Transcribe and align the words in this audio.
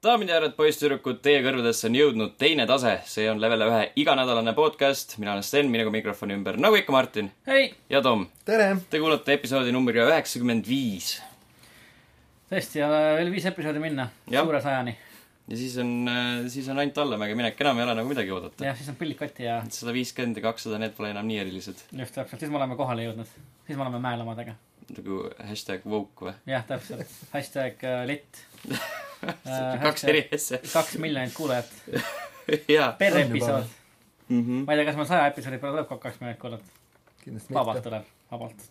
daamid 0.00 0.30
ja 0.30 0.38
härrad, 0.38 0.54
poisssüdrukud, 0.56 1.18
teie 1.20 1.42
kõrvadesse 1.44 1.84
on 1.90 1.96
jõudnud 1.98 2.30
teine 2.40 2.64
tase, 2.64 2.94
see 3.04 3.26
on 3.28 3.40
level 3.42 3.66
ühe 3.66 3.80
iganädalane 4.00 4.54
podcast, 4.56 5.18
mina 5.20 5.34
olen 5.34 5.44
Sten, 5.44 5.66
minuga 5.68 5.90
mikrofoni 5.92 6.32
ümber, 6.38 6.56
nagu 6.56 6.78
ikka 6.78 6.94
Martin 6.94 7.26
hei, 7.44 7.66
ja 7.92 8.00
Tom. 8.00 8.22
tere! 8.48 8.70
Te 8.88 8.96
kuulate 9.02 9.36
episoodi 9.36 9.74
numbriga 9.76 10.06
üheksakümmend 10.08 10.64
viis 10.64 11.18
tõesti, 12.48 12.80
veel 12.80 13.28
viis 13.34 13.48
episoodi 13.50 13.82
minna 13.82 14.06
suure 14.24 14.62
sajani. 14.64 14.94
ja 15.52 15.60
siis 15.60 15.76
on, 15.84 15.92
siis 16.56 16.72
on 16.72 16.80
ainult 16.80 17.02
allamäge 17.04 17.36
minek, 17.36 17.60
enam 17.60 17.82
ei 17.82 17.88
ole 17.90 17.98
nagu 18.00 18.14
midagi 18.14 18.32
oodata. 18.38 18.70
jah, 18.70 18.80
siis 18.80 18.88
on 18.94 18.96
pillid 19.02 19.20
kotti 19.20 19.44
ja 19.50 19.58
sada 19.68 19.92
viiskümmend 19.98 20.40
ja 20.40 20.46
kakssada, 20.48 20.80
need 20.80 20.96
pole 20.96 21.12
enam 21.12 21.28
nii 21.28 21.42
erilised. 21.44 21.84
just 21.92 22.16
täpselt, 22.16 22.40
siis 22.40 22.48
me 22.48 22.56
oleme 22.62 22.80
kohale 22.80 23.04
jõudnud. 23.04 23.36
siis 23.68 23.76
me 23.76 23.84
oleme 23.84 24.00
mäel 24.00 24.24
omadega. 24.24 24.56
nagu 24.96 25.20
hashtag 25.52 25.84
woke 25.84 26.30
või? 26.30 26.34
jah, 26.56 26.64
täpselt. 26.72 27.16
hashtag 27.36 27.84
äh, 27.84 28.02
lit. 28.14 28.44
kaks 29.84 30.04
eri 30.10 30.24
asja. 30.34 30.60
kaks 30.72 30.96
miljonit 31.02 31.34
kuulajat 31.36 31.70
per 33.02 33.18
episood. 33.24 33.68
Mhm. 34.30 34.64
ma 34.66 34.74
ei 34.74 34.80
tea, 34.80 34.88
kas 34.90 34.98
meil 35.00 35.10
saja 35.10 35.28
episoodi 35.32 35.60
peale 35.62 35.76
tuleb 35.78 35.88
kokku 35.90 36.08
kaks 36.08 36.20
miljonit 36.22 36.42
kuulajat. 36.42 36.74
kindlasti 37.24 37.54
vabalt 37.54 37.82
tuleb, 37.84 38.10
vabalt. 38.32 38.66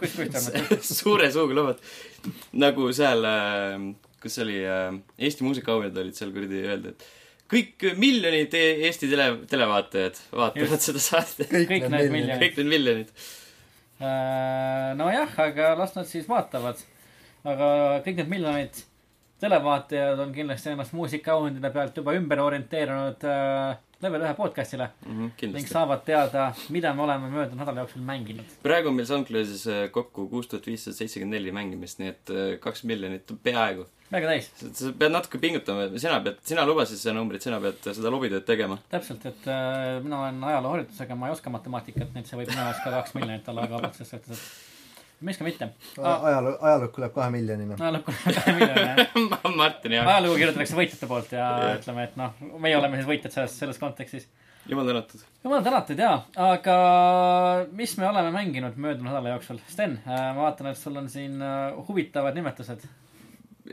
kus, 0.00 0.18
kus, 0.24 0.50
kus 0.70 0.92
suure 1.02 1.30
suuga 1.32 1.58
lubad. 1.60 1.82
nagu 2.64 2.90
seal, 2.96 3.26
kus 4.22 4.38
see 4.38 4.44
oli, 4.46 4.60
Eesti 5.18 5.46
muusikaauhinnad 5.46 6.04
olid 6.04 6.16
seal 6.16 6.32
kuradi 6.36 6.62
öelda, 6.66 6.94
et 6.94 7.08
kõik 7.50 7.84
miljonid 7.98 8.54
e- 8.54 8.86
Eesti 8.86 9.10
tele, 9.10 9.26
televaatajad 9.50 10.18
vaatavad 10.32 10.76
Just. 10.76 10.86
seda 10.88 11.02
saadet. 11.02 11.50
Kõik 11.50 11.70
need 11.70 11.90
miljonid. 11.90 12.12
miljonid. 12.14 12.42
kõik 12.44 12.60
need 12.60 12.70
miljonid. 12.74 13.12
Äh, 14.00 14.92
nojah, 14.96 15.34
aga 15.44 15.74
las 15.78 15.96
nad 15.96 16.08
siis 16.08 16.28
vaatavad. 16.30 16.78
aga 17.44 17.66
kõik 18.04 18.20
need 18.20 18.30
miljonid 18.30 18.82
televaatajad 19.40 20.18
on 20.18 20.32
kindlasti 20.32 20.74
ennast 20.74 20.92
muusikaauhindade 20.96 21.72
pealt 21.74 21.96
juba 21.96 22.14
ümber 22.18 22.42
orienteerunud 22.44 23.24
äh, 23.28 23.78
level 24.04 24.24
ühe 24.24 24.32
podcast'ile 24.36 24.88
ning 25.06 25.32
kindlasti. 25.40 25.72
saavad 25.72 26.04
teada, 26.06 26.46
mida 26.72 26.92
me 26.96 27.04
oleme 27.04 27.30
möödunud 27.32 27.60
nädala 27.60 27.84
jooksul 27.84 28.04
mänginud. 28.04 28.54
praegu 28.62 28.88
on 28.92 28.96
meil 28.98 29.08
SoundCloudis 29.08 29.66
äh, 29.68 29.80
kokku 29.92 30.26
kuus 30.28 30.48
tuhat 30.48 30.68
viissada 30.68 30.96
seitsekümmend 30.96 31.36
neli 31.36 31.52
mängimist, 31.56 32.00
nii 32.00 32.12
et 32.12 32.34
äh, 32.34 32.52
kaks 32.64 32.84
miljonit 32.88 33.30
on 33.32 33.40
peaaegu. 33.44 33.86
väga 34.12 34.32
täis, 34.32 34.48
sa 34.78 34.94
pead 35.02 35.12
natuke 35.16 35.40
pingutama, 35.42 35.90
sina 35.96 36.20
pead, 36.24 36.40
sina 36.52 36.64
lubasid 36.68 37.00
seda 37.00 37.16
numbrit, 37.18 37.44
sina 37.44 37.60
pead 37.62 37.92
seda 37.92 38.12
lobitööd 38.12 38.48
tegema. 38.48 38.80
täpselt, 38.92 39.28
et 39.28 39.52
äh, 39.52 40.00
mina 40.04 40.24
olen 40.24 40.42
ajalooharidusega, 40.52 41.16
ma 41.16 41.28
ei 41.30 41.36
oska 41.36 41.52
matemaatikat, 41.52 42.12
nii 42.14 42.24
et 42.24 42.32
see 42.32 42.40
võib 42.40 42.52
minu 42.52 42.66
jaoks 42.66 42.84
ka 42.84 42.98
kaks 42.98 43.16
miljonit 43.18 43.52
olla 43.52 43.68
väga 43.68 43.80
vabalt 43.80 44.00
selles 44.00 44.16
suhtes, 44.16 44.36
et 44.36 44.69
miks 45.20 45.38
ka 45.40 45.44
mitte. 45.44 45.70
ajaloo, 45.98 46.56
ajalukku 46.60 47.02
läheb 47.02 47.14
kahe 47.14 47.30
miljonina. 47.34 47.76
ajalukku 47.78 48.14
kahe 48.24 48.54
miljoni, 48.56 49.08
Martin 49.62 49.96
ja 49.98 50.04
ajalugu 50.08 50.38
kirjutatakse 50.40 50.78
võitjate 50.78 51.08
poolt 51.10 51.34
ja 51.36 51.48
Jah. 51.48 51.74
ütleme, 51.80 52.06
et 52.08 52.16
noh, 52.20 52.38
meie 52.58 52.78
oleme 52.78 53.00
siis 53.00 53.08
võitjad 53.10 53.36
selles, 53.36 53.58
selles 53.62 53.80
kontekstis 53.82 54.28
jumal 54.70 54.88
tänatud. 54.88 55.20
jumal 55.44 55.62
tänatud 55.66 55.98
jaa, 55.98 56.16
aga 56.36 56.76
mis 57.76 57.96
me 57.98 58.08
oleme 58.08 58.32
mänginud 58.34 58.76
möödunud 58.76 59.10
nädala 59.10 59.36
jooksul? 59.36 59.60
Sten, 59.68 60.00
ma 60.06 60.34
vaatan, 60.42 60.72
et 60.72 60.80
sul 60.80 60.96
on 61.00 61.08
siin 61.12 61.40
äh, 61.42 61.72
huvitavad 61.88 62.36
nimetused. 62.38 62.84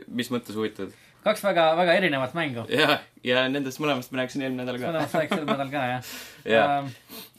mis 0.08 0.30
mõttes 0.34 0.56
huvitavad? 0.56 0.96
kaks 1.24 1.42
väga, 1.44 1.64
väga 1.76 1.96
erinevat 1.98 2.34
mängu. 2.36 2.64
ja, 2.72 3.00
ja 3.24 3.48
nendest 3.50 3.80
mõlemast 3.82 4.12
ma 4.12 4.22
rääkisin 4.22 4.46
eelmine 4.46 4.64
nädal 4.64 4.80
ka. 4.80 4.92
mõlemast 4.92 5.18
rääkis 5.18 5.36
sel 5.36 5.48
nädalal 5.48 5.72
ka 5.72 5.84
jah 5.92 6.14
Jaa. 6.54 6.78
Ähm, 6.78 6.94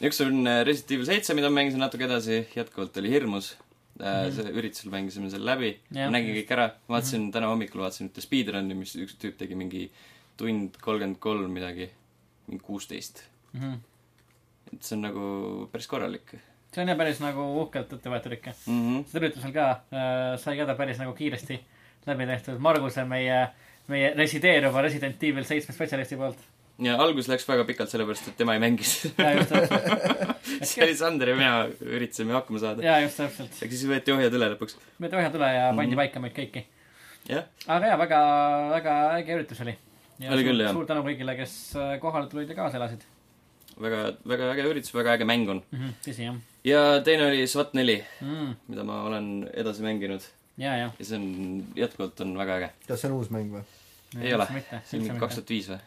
üks 0.09 0.21
on 0.25 0.45
äh, 0.47 0.61
Resident 0.67 0.97
Evil 0.97 1.09
seitse, 1.09 1.37
mida 1.37 1.49
ma 1.49 1.61
mängisin 1.61 1.81
natuke 1.83 2.05
edasi, 2.09 2.43
jätkuvalt 2.55 2.97
oli 3.01 3.11
hirmus 3.13 3.55
mm. 3.99 4.05
Mhm. 4.05 4.29
-hmm. 4.29 4.35
see 4.35 4.57
üritusel 4.61 4.91
mängisime 4.91 5.29
selle 5.29 5.51
läbi, 5.51 5.71
Jah. 5.91 6.11
nägin 6.11 6.35
kõik 6.39 6.53
ära, 6.55 6.69
vaatasin 6.89 7.21
mm 7.21 7.27
-hmm. 7.27 7.33
täna 7.33 7.47
hommikul 7.53 7.81
vaatasin 7.85 8.09
ühte 8.09 8.25
speedrun'i, 8.25 8.75
mis 8.75 8.95
üks 8.95 9.17
tüüp 9.21 9.37
tegi 9.37 9.55
mingi 9.55 9.89
tund 10.37 10.77
kolmkümmend 10.81 11.19
kolm 11.19 11.51
midagi, 11.51 11.89
mingi 12.47 12.63
kuusteist. 12.63 13.23
mhm. 13.53 13.73
et 14.73 14.83
see 14.83 14.95
on 14.95 15.01
nagu 15.01 15.25
päris 15.71 15.87
korralik 15.87 16.37
see 16.71 16.81
on 16.83 16.87
jah 16.87 16.97
päris 16.97 17.19
nagu 17.19 17.41
uhkelt 17.61 17.93
ette 17.93 18.09
võetud 18.09 18.33
ikka. 18.33 18.51
mm. 18.67 18.79
-hmm. 18.79 19.05
seda 19.09 19.25
üritusel 19.25 19.53
ka 19.53 19.69
äh, 19.71 20.37
sai 20.37 20.57
ka 20.57 20.65
ta 20.65 20.75
päris 20.75 20.97
nagu 21.01 21.13
kiiresti 21.13 21.59
läbi 22.07 22.25
tehtud. 22.25 22.59
Marguse, 22.59 23.03
meie, 23.05 23.41
meie 23.87 24.13
resideeruva 24.17 24.83
Resident 24.85 25.23
Evil 25.23 25.47
seitsme 25.47 25.75
spetsialisti 25.75 26.17
poolt. 26.19 26.41
Ja 26.85 26.95
algus 27.03 27.27
läks 27.31 27.45
väga 27.49 27.65
pikalt, 27.67 27.91
sellepärast 27.91 28.31
et 28.31 28.37
tema 28.39 28.55
ei 28.55 28.63
mängis 28.63 28.93
ja 29.17 29.33
just 29.35 29.51
täpselt. 29.53 30.33
see 30.69 30.83
oli 30.85 30.95
Sander 30.97 31.33
ja 31.33 31.37
mina 31.39 31.53
üritasime 31.83 32.35
hakkama 32.37 32.61
saada. 32.63 32.85
ja 32.85 32.97
just 33.03 33.19
täpselt. 33.19 33.53
aga 33.59 33.71
siis 33.75 33.85
võeti 33.89 34.15
ohjad 34.15 34.37
üle 34.39 34.51
lõpuks. 34.55 34.79
me 34.99 35.11
tõime 35.11 35.29
üle 35.41 35.51
ja 35.55 35.69
pandi 35.73 35.93
Mhm. 35.95 36.01
paika 36.03 36.23
meid 36.23 36.35
kõiki. 36.37 36.65
aga 37.67 37.93
jaa, 37.93 38.01
väga, 38.05 38.19
väga 38.75 38.97
äge 39.19 39.39
üritus 39.39 39.63
oli. 39.65 39.77
Oli 40.19 40.43
küll, 40.43 40.59
jah. 40.65 40.73
suur 40.75 40.85
tänu 40.87 41.03
kõigile, 41.05 41.35
kes 41.39 41.55
äh, 41.79 41.95
kohale 41.99 42.27
tulid 42.31 42.49
ja 42.51 42.55
kaasa 42.57 42.75
elasid 42.79 43.05
väga, 43.79 43.99
väga 44.27 44.49
äge 44.53 44.65
üritus, 44.67 44.93
väga 44.95 45.13
äge 45.15 45.27
mäng 45.27 45.47
on. 45.49 45.61
mm. 45.71 45.79
-hmm, 45.79 45.93
tõsi 46.03 46.25
jah 46.27 46.35
ja 46.67 47.01
teine 47.03 47.29
oli 47.29 47.47
SWAT 47.47 47.73
neli, 47.77 47.99
mm,. 48.21 48.55
mida 48.67 48.83
ma 48.83 49.03
olen 49.07 49.49
edasi 49.53 49.83
mänginud 49.85 50.25
ja, 50.59 50.75
ja. 50.75 50.89
ja 50.99 51.05
see 51.05 51.15
on, 51.19 51.63
jätkuvalt 51.75 52.19
on 52.25 52.35
väga 52.37 52.57
äge. 52.59 52.69
kas 52.87 53.01
see 53.01 53.11
on 53.11 53.15
uus 53.19 53.31
mäng 53.31 53.53
või? 53.53 53.63
ei 54.19 54.33
ole, 54.35 54.47
see 54.89 54.99
on 54.99 55.21
kaks 55.21 55.39
tuhat 55.39 55.55
viis 55.55 55.71
või? 55.71 55.79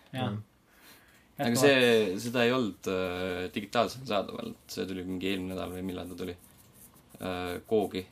Aga 1.46 1.60
see, 1.60 2.18
seda 2.22 2.44
ei 2.46 2.54
olnud 2.54 2.88
äh, 2.92 3.44
digitaalselt 3.54 4.08
saadaval, 4.08 4.52
see 4.70 4.86
tuli 4.88 5.04
mingi 5.06 5.30
eelmine 5.32 5.54
nädal 5.54 5.72
või 5.74 5.84
millal 5.86 6.10
ta 6.12 6.18
tuli 6.18 6.34
äh,, 6.34 7.58
Koogi. 7.68 8.04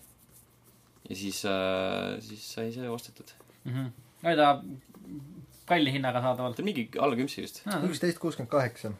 ja 1.08 1.18
siis 1.22 1.42
äh,, 1.48 2.16
siis 2.24 2.46
sai 2.56 2.72
see 2.74 2.90
ostetud. 2.90 3.32
mm. 3.64 3.72
-hmm. 3.72 4.26
oli 4.26 4.36
ta 4.40 4.50
kalli 5.70 5.94
hinnaga 5.94 6.22
saadavalt 6.24 6.58
ta 6.58 6.64
on 6.64 6.70
mingi 6.70 6.88
alla 6.98 7.18
küpsi 7.18 7.46
vist. 7.46 7.62
üksteist 7.88 8.20
kuuskümmend 8.22 8.50
kaheksa. 8.52 8.92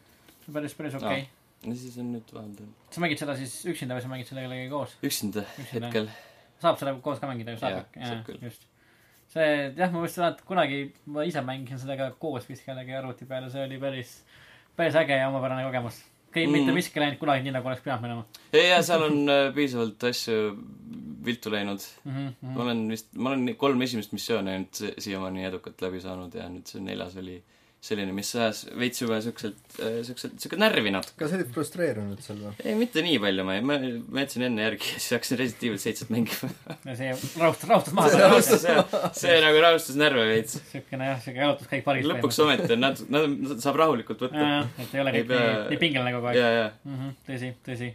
päris, 0.53 0.75
päris 0.79 0.97
okei 0.99 1.07
okay.. 1.09 1.71
ja 1.71 1.77
siis 1.83 1.99
on 1.99 2.13
nüüd 2.15 2.35
vahepeal 2.35 2.73
sa 2.91 3.05
mängid 3.05 3.23
seda 3.23 3.37
siis 3.39 3.55
üksinda 3.75 3.99
või 3.99 4.07
sa 4.07 4.13
mängid 4.13 4.31
selle 4.31 4.47
kellegagi 4.47 4.73
koos? 4.73 4.97
üksinda 5.03 5.47
Üksinda. 5.59 5.87
hetkel. 5.87 6.11
saab 6.63 6.81
selle 6.83 6.97
koos 7.05 7.23
ka 7.23 7.31
mängida 7.31 7.57
ju, 7.57 7.63
saab 7.63 7.97
saab 7.99 8.27
küll. 8.29 8.43
just. 8.47 8.70
see, 9.31 9.49
jah, 9.79 9.91
ma 9.91 10.03
mõtlesin, 10.03 10.27
et 10.29 10.45
kunagi 10.49 10.81
ma 11.15 11.25
ise 11.29 11.43
mängisin 11.47 11.99
ka 11.99 12.11
koos 12.23 12.49
vist 12.51 12.67
kellegi 12.67 12.97
arvuti 12.97 13.29
peal 13.29 13.47
ja 13.47 13.53
see 13.53 13.67
oli 13.67 13.79
päris, 13.83 14.17
päris 14.79 14.99
äge 14.99 15.19
ja 15.21 15.29
omapärane 15.31 15.67
kogemus. 15.69 16.03
kõik 16.31 16.47
mm., 16.47 16.57
mitte 16.59 16.75
miski 16.75 16.99
ei 16.99 17.07
läinud 17.07 17.23
kunagi 17.23 17.47
nii, 17.47 17.55
nagu 17.57 17.71
oleks 17.71 17.83
pidanud 17.85 18.07
minema 18.07 18.25
ja, 18.55 18.65
ja 18.77 18.83
seal 18.87 19.07
on 19.07 19.23
äh, 19.31 19.47
piisavalt 19.55 20.11
asju 20.11 20.57
viltu 21.25 21.53
läinud. 21.53 21.87
mm. 22.05 22.13
-hmm. 22.17 22.53
ma 22.57 22.63
olen 22.67 22.83
vist, 22.89 23.09
ma 23.15 23.33
olen 23.33 23.57
kolm 23.57 23.83
esimest 23.83 24.13
missiooni 24.13 24.51
ainult 24.51 24.75
si- 24.75 24.95
siiamaani 24.99 25.45
edukalt 25.45 25.83
läbi 25.83 26.01
saanud 26.01 26.35
ja 26.35 26.49
nüüd 26.49 26.67
see 26.67 26.83
neljas 26.83 27.17
oli 27.17 27.43
selline, 27.81 28.13
mis 28.13 28.29
ajas 28.37 28.59
veits 28.77 29.01
juba 29.01 29.17
siukselt, 29.25 29.61
siukselt, 30.05 30.35
siuke 30.43 30.59
närvi 30.61 30.91
natuke. 30.93 31.15
kas 31.23 31.31
sa 31.33 31.39
olid 31.39 31.49
frustreerunud 31.55 32.21
seal 32.21 32.43
või? 32.43 32.51
ei, 32.61 32.75
mitte 32.77 33.01
nii 33.05 33.17
palju, 33.23 33.47
ma 33.49 33.55
ei, 33.57 33.63
ma, 33.65 33.79
ma 33.81 34.25
jätsin 34.25 34.45
enne 34.51 34.67
järgi 34.67 34.91
ja 34.91 34.99
siis 34.99 35.15
hakkasin 35.17 35.41
Resident 35.41 35.65
Evil 35.71 35.81
seitset 35.81 36.13
mängima. 36.13 36.51
ja 36.91 36.97
see 36.99 37.15
rahustas, 37.41 37.65
rahustas 37.71 37.97
maha 37.97 38.11
See 38.13 38.21
rahustas- 38.27 38.67
see, 38.67 39.01
see 39.23 39.39
nagu 39.47 39.63
rahustas 39.65 39.97
närve 40.01 40.27
veits. 40.29 40.59
siukene 40.75 41.09
jah, 41.09 41.23
siuke 41.25 41.41
jalutuskäik 41.41 41.87
pargis. 41.87 42.11
lõpuks 42.13 42.41
ometi 42.45 42.69
on 42.77 42.85
nad, 42.85 43.01
nad 43.17 43.65
saab 43.65 43.81
rahulikult 43.81 44.27
võtta. 44.27 44.45
jah, 44.45 44.69
et 44.85 44.95
ei 44.99 45.05
ole 45.07 45.17
kõik 45.17 45.33
nii, 45.33 45.49
nii 45.73 45.81
pingeline 45.87 46.15
kogu 46.19 46.31
aeg 46.35 46.41
ja, 46.43 46.53
ja, 46.59 46.69
mm. 46.85 46.99
-hmm, 47.01 47.17
tõsi, 47.31 47.51
tõsi. 47.71 47.91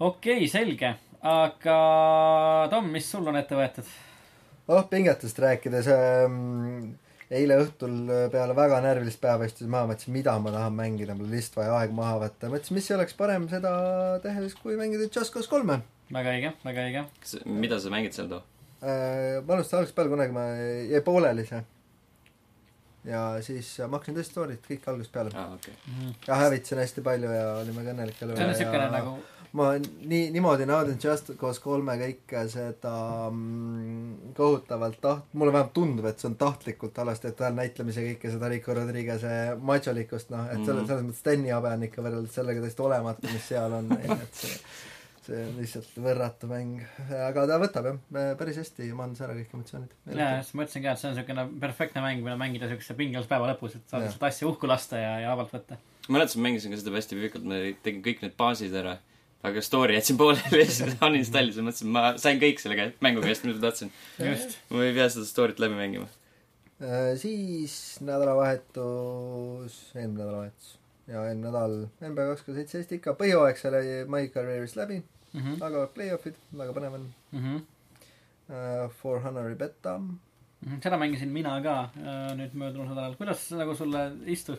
okei 0.00 0.38
okay,, 0.40 0.48
selge, 0.56 0.94
aga 1.34 1.76
Tom, 2.72 2.88
mis 2.96 3.12
sul 3.12 3.28
on 3.28 3.36
ette 3.36 3.60
võetud? 3.60 3.92
oh, 4.72 4.88
pingetest 4.88 5.44
rääkides 5.44 5.92
ähm,, 5.92 6.94
eile 7.32 7.56
õhtul 7.62 8.10
peale 8.32 8.54
väga 8.56 8.82
närvilist 8.84 9.20
päeva 9.22 9.48
istusin 9.48 9.70
maha, 9.72 9.88
mõtlesin, 9.92 10.12
mida 10.12 10.34
ma 10.42 10.52
tahan 10.52 10.76
mängida, 10.76 11.16
mul 11.16 11.30
lihtsalt 11.32 11.62
vaja 11.62 11.78
aeg 11.80 11.96
maha 11.96 12.18
võtta. 12.26 12.52
mõtlesin, 12.52 12.76
mis 12.76 12.90
oleks 12.96 13.16
parem 13.16 13.48
seda 13.52 13.72
tehes, 14.24 14.54
kui 14.60 14.76
mängida 14.80 15.08
Just 15.08 15.32
Cause 15.32 15.50
kolme 15.50 15.80
väga 16.12 16.32
õige, 16.36 16.54
väga 16.64 16.88
õige. 16.88 17.04
kas, 17.20 17.36
mida 17.48 17.78
sa 17.80 17.92
mängid 17.92 18.16
seal 18.16 18.28
too? 18.30 18.42
äh,. 18.82 19.38
ma 19.46 19.56
alustasin 19.56 19.80
algusest 19.80 19.96
peale, 19.96 20.12
kunagi 20.12 20.36
ma 20.36 20.46
jäi 20.90 21.02
pooleli 21.06 21.44
see. 21.48 21.62
ja 23.08 23.22
siis 23.44 23.70
ma 23.86 23.98
hakkasin 23.98 24.18
tõesti 24.18 24.34
story't 24.34 24.66
kõik 24.68 24.88
algusest 24.92 25.14
peale. 25.14 25.34
aa, 25.34 25.56
okei. 25.56 25.76
ja 26.28 26.40
hävitasin 26.44 26.82
hästi 26.82 27.06
palju 27.06 27.32
ja 27.32 27.46
olin 27.60 27.78
väga 27.80 27.96
õnnelik 27.96 28.20
selle 28.20 28.36
see 28.36 28.68
on 28.68 28.76
ja 28.78 28.90
nagu, 28.92 29.16
ma 29.52 29.72
nii, 29.78 30.30
niimoodi 30.32 30.64
naudin 30.68 30.96
Just 31.02 31.30
Cause 31.40 31.60
kolme 31.60 31.96
kõike 32.00 32.46
seda 32.48 32.92
mm, 33.30 34.32
kohutavalt 34.38 35.00
taht-, 35.02 35.26
mulle 35.36 35.52
vähemalt 35.52 35.74
tundub, 35.76 36.06
et 36.08 36.22
see 36.22 36.30
on 36.30 36.36
tahtlikult 36.40 36.98
alasti, 37.02 37.28
et 37.32 37.36
tal 37.36 37.52
näitlemise 37.58 38.04
kõike 38.06 38.30
seda 38.32 38.48
Rico 38.52 38.72
Rodriguez'e 38.78 39.34
macholikust, 39.60 40.30
noh, 40.32 40.46
et 40.48 40.64
selle, 40.64 40.80
Mhm. 40.80 40.88
selles 40.88 41.04
mõttes 41.10 41.20
Steni 41.20 41.52
habe 41.52 41.68
on 41.74 41.84
ikka 41.88 42.02
võrreldes 42.06 42.32
sellega 42.38 42.64
täiesti 42.64 42.82
olematu, 42.86 43.28
mis 43.32 43.44
seal 43.52 43.72
on, 43.80 43.92
et 44.00 44.34
see 44.40 44.56
see 45.22 45.38
on 45.38 45.52
lihtsalt 45.54 45.92
võrratu 46.02 46.48
mäng, 46.50 46.80
aga 47.28 47.44
ta 47.46 47.58
võtab 47.62 47.84
jah, 47.86 47.98
päris 48.40 48.56
hästi 48.58 48.88
mandus 48.98 49.20
ära 49.22 49.36
kõik 49.36 49.52
emotsioonid. 49.54 49.92
jaa, 50.16 50.32
just 50.40 50.56
mõtlesin 50.58 50.82
ka, 50.82 50.96
et 50.96 50.98
see 50.98 51.10
on 51.12 51.14
siukene 51.20 51.44
perfektne 51.62 52.02
mäng, 52.02 52.24
mida 52.24 52.34
mängida 52.40 52.66
siukse 52.72 52.96
pingelise 52.98 53.30
päeva 53.30 53.52
lõpus, 53.52 53.76
et 53.78 53.84
saad 53.86 54.02
lihtsalt 54.02 54.26
asja 54.32 54.48
uhku 54.50 54.66
lasta 54.66 54.98
ja, 54.98 55.12
ja 55.22 55.30
vabalt 55.36 55.54
võtta. 55.54 55.78
ma 56.08 56.16
mäletasin, 56.18 56.42
mängisin 56.42 56.74
ka 56.74 56.80
seda 56.80 56.96
hästi 56.96 57.20
pikalt, 57.20 57.44
ma 57.46 57.60
tegin 57.86 58.02
kõik 58.02 58.24
need 58.26 58.34
baasid 58.40 58.74
ära. 58.82 58.96
Aga 59.42 59.62
story 59.64 59.94
jätsin 59.96 60.16
pooleli 60.20 60.60
ja 60.62 60.66
siis 60.70 60.96
uninstallisin, 61.02 61.64
mõtlesin, 61.66 61.90
ma 61.94 62.12
sain 62.22 62.38
kõik 62.42 62.60
selle 62.62 62.76
kä- 62.78 62.92
mängu 63.02 63.22
käest, 63.24 63.44
mida 63.48 63.58
tahtsin. 63.62 63.90
just. 64.18 64.58
ma 64.70 64.84
ei 64.86 64.94
pea 64.94 65.08
seda 65.10 65.26
story't 65.26 65.58
läbi 65.62 65.74
mängima. 65.78 66.06
siis 67.16 67.74
nädalavahetus, 68.00 69.80
eelmine 69.94 70.18
nädalavahetus 70.22 70.78
ja 71.08 71.24
eelmine 71.28 71.48
nädal 71.50 71.76
NBA 72.00 72.26
kaks 72.32 72.44
tuhat 72.46 72.56
seitseteist 72.60 72.92
ikka, 72.98 73.14
põhjooaeg 73.18 73.58
sai 73.60 73.82
My 74.08 74.26
Career'ist 74.34 74.76
läbi, 74.78 75.02
Mhm, 75.32 75.62
aga 75.64 75.86
play-off'id, 75.94 76.34
väga 76.52 76.72
põnev 76.76 76.92
on. 76.98 77.06
For 79.00 79.20
Honor'i 79.24 79.54
beta, 79.56 79.94
mhm. 79.98 80.80
seda 80.84 80.98
mängisin 81.00 81.30
mina 81.32 81.54
ka 81.64 81.76
äh, 81.96 82.34
nüüd 82.36 82.52
möödunud 82.58 82.90
nädalal. 82.92 83.14
kuidas 83.16 83.46
nagu 83.56 83.74
sulle 83.74 84.02
istus? 84.26 84.58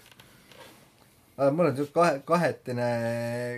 Äh, 1.39 1.49
mul 1.51 1.71
on 1.71 1.75
siuke 1.77 1.93
kahe, 1.95 2.21
kahetine, 2.27 2.89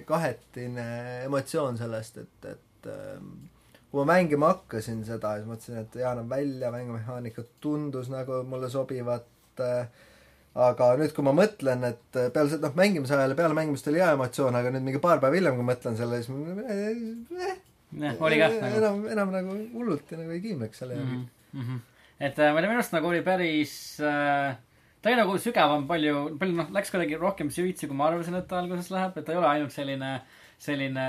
kahetine 0.07 0.88
emotsioon 1.25 1.77
sellest, 1.77 2.18
et, 2.24 2.50
et 2.54 2.89
ähm, 2.92 3.31
kui 3.92 4.00
ma 4.01 4.13
mängima 4.16 4.54
hakkasin 4.54 5.04
seda, 5.07 5.36
siis 5.38 5.50
mõtlesin, 5.50 5.81
et 5.83 5.98
jaa, 6.00 6.16
näeb 6.16 6.31
välja, 6.31 6.72
mängumehaanika 6.72 7.44
tundus 7.63 8.07
nagu 8.12 8.44
mulle 8.48 8.69
sobivat 8.72 9.63
äh, 9.63 9.89
aga 10.56 10.94
nüüd, 11.00 11.12
kui 11.16 11.25
ma 11.27 11.33
mõtlen, 11.36 11.83
et 11.89 12.19
äh, 12.19 12.30
peale 12.33 12.54
seda, 12.54 12.69
noh, 12.69 12.75
mängimise 12.80 13.16
ajal 13.18 13.33
ja 13.33 13.39
peale 13.39 13.57
mängimist 13.57 13.89
oli 13.92 14.00
hea 14.00 14.13
emotsioon, 14.16 14.56
aga 14.56 14.71
nüüd 14.71 14.86
mingi 14.88 15.01
paar 15.04 15.19
päeva 15.24 15.36
hiljem, 15.36 15.57
kui 15.60 15.68
mõtlen 15.68 15.98
selle, 16.00 16.21
siis 16.24 16.31
ma- 16.31 16.68
eh, 16.71 17.57
jah, 18.00 18.21
oli 18.24 18.39
kah 18.39 18.56
nagu. 18.62 18.80
enam, 18.80 19.01
enam 19.18 19.33
nagu 19.36 19.57
hullult 19.74 20.16
nagu 20.16 20.31
ei 20.31 20.44
kiimleks 20.44 20.80
selle 20.81 20.95
järgi 20.95 21.18
mm. 21.18 21.60
-hmm. 21.60 21.83
et 22.28 22.39
äh, 22.39 22.56
minu 22.56 22.71
arust 22.71 22.95
nagu 22.95 23.12
oli 23.12 23.21
päris 23.25 23.75
äh,, 24.00 24.56
ta 25.06 25.12
oli 25.12 25.19
nagu 25.19 25.36
sügavam 25.38 25.84
palju, 25.86 26.16
palju 26.42 26.56
noh, 26.57 26.69
läks 26.74 26.90
kuidagi 26.90 27.19
rohkem 27.22 27.52
süvitsi, 27.54 27.86
kui 27.86 27.98
ma 27.98 28.07
arvasin, 28.10 28.40
et 28.40 28.48
ta 28.50 28.57
alguses 28.57 28.88
läheb, 28.90 29.19
et 29.19 29.28
ta 29.28 29.36
ei 29.36 29.38
ole 29.38 29.46
ainult 29.52 29.75
selline, 29.75 30.07
selline, 30.66 31.04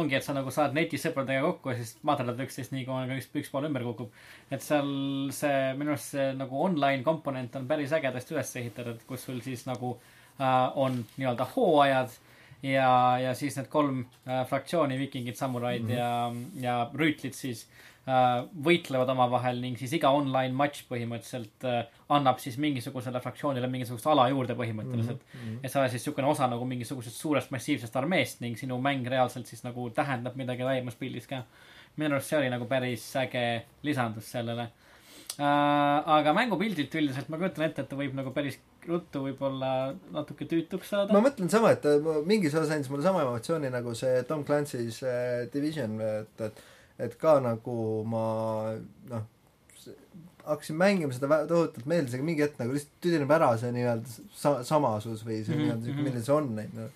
ongi, 0.00 0.16
et 0.16 0.24
sa 0.24 0.32
nagu 0.32 0.48
saad 0.54 0.72
netis 0.72 1.04
sõpradega 1.04 1.42
kokku 1.44 1.74
ja 1.74 1.76
siis 1.76 1.98
maadled 2.08 2.40
üksteist 2.46 2.72
nii 2.72 2.86
kui 2.88 3.18
üks, 3.18 3.28
üks 3.36 3.52
pool 3.52 3.68
ümber 3.68 3.84
kukub. 3.84 4.16
et 4.48 4.64
seal 4.64 4.88
see, 5.36 5.58
minu 5.76 5.92
arust 5.92 6.14
see 6.14 6.30
nagu 6.38 6.64
online 6.70 7.04
komponent 7.04 7.60
on 7.60 7.68
päris 7.68 7.92
ägedasti 7.92 8.38
üles 8.38 8.54
ehitatud, 8.62 9.04
kus 9.10 9.28
sul 9.28 9.44
siis 9.44 9.66
nagu 9.68 9.92
äh, 10.40 10.72
on 10.80 11.02
nii-öelda 11.18 11.50
hooajad 11.52 12.16
ja, 12.62 13.18
ja 13.20 13.34
siis 13.36 13.56
need 13.58 13.68
kolm 13.72 14.02
äh, 14.28 14.42
fraktsiooni, 14.48 14.98
viikingid, 15.00 15.36
samuraid 15.38 15.86
mm 15.86 15.90
-hmm. 15.90 15.96
ja, 15.96 16.32
ja 16.60 16.90
rüütlid 16.94 17.34
siis 17.36 17.66
äh, 18.08 18.44
võitlevad 18.64 19.08
omavahel 19.14 19.60
ning 19.60 19.78
siis 19.78 19.92
iga 19.96 20.10
online 20.10 20.54
matš 20.56 20.84
põhimõtteliselt 20.90 21.64
äh, 21.68 21.86
annab 22.08 22.38
siis 22.38 22.58
mingisugusele 22.58 23.20
fraktsioonile 23.20 23.66
mingisugust 23.66 24.06
ala 24.06 24.28
juurde 24.28 24.54
põhimõtteliselt 24.54 25.20
mm. 25.20 25.40
-hmm. 25.40 25.58
et 25.62 25.72
sa 25.72 25.80
oled 25.80 25.90
siis 25.90 26.02
niisugune 26.02 26.28
osa 26.28 26.46
nagu 26.46 26.64
mingisugusest 26.64 27.16
suurest 27.16 27.50
massiivsest 27.50 27.96
armeest 27.96 28.40
ning 28.40 28.58
sinu 28.58 28.78
mäng 28.78 29.06
reaalselt 29.06 29.46
siis 29.46 29.64
nagu 29.64 29.90
tähendab 29.90 30.36
midagi 30.36 30.62
laiemas 30.62 30.94
pildis 30.94 31.26
ka. 31.26 31.42
minu 31.96 32.14
arust 32.14 32.28
see 32.28 32.38
oli 32.38 32.50
nagu 32.50 32.64
päris 32.64 33.16
äge 33.16 33.62
lisandus 33.82 34.32
sellele 34.32 34.62
äh,. 35.38 36.02
aga 36.06 36.32
mängupildilt 36.32 36.94
üldiselt 36.94 37.28
ma 37.28 37.36
kujutan 37.36 37.64
ette, 37.64 37.82
et 37.82 37.88
ta 37.88 37.96
võib 37.96 38.14
nagu 38.14 38.30
päris 38.30 38.60
ruttu 38.88 39.24
võib-olla 39.26 39.70
natuke 40.14 40.46
tüütuks 40.48 40.88
saada 40.94 41.12
ma. 41.12 41.20
mõtlen 41.28 41.50
sama, 41.52 41.72
et 41.76 41.84
ma- 42.04 42.20
mingis 42.26 42.54
osas 42.56 42.70
andis 42.76 42.90
mulle 42.92 43.04
sama 43.06 43.22
emotsiooni 43.26 43.70
nagu 43.72 43.94
see 43.98 44.22
Tom 44.28 44.44
Clancy's 44.48 45.02
äh, 45.04 45.48
Division, 45.52 45.98
et, 46.00 46.46
et 46.48 46.62
et 47.00 47.14
ka 47.20 47.38
nagu 47.40 47.74
ma 48.04 48.24
noh, 49.08 49.22
hakkasin 50.44 50.76
mängima 50.76 51.12
seda 51.16 51.42
tohutult 51.48 51.86
meeldis, 51.88 52.14
aga 52.16 52.24
mingi 52.26 52.42
hetk 52.44 52.58
nagu 52.60 52.74
lihtsalt 52.76 52.96
tüdineb 53.04 53.30
ära 53.32 53.52
see 53.60 53.70
nii-öelda 53.76 54.16
sa-, 54.36 54.58
samasus 54.66 55.22
või 55.24 55.38
see 55.44 55.54
Mhm, 55.54 55.62
nii-öelda 55.62 55.86
siuke, 55.86 55.96
mhm. 56.00 56.08
milline 56.08 56.24
see 56.26 56.34
on, 56.34 56.50
on 56.58 56.82
ju. 56.84 56.88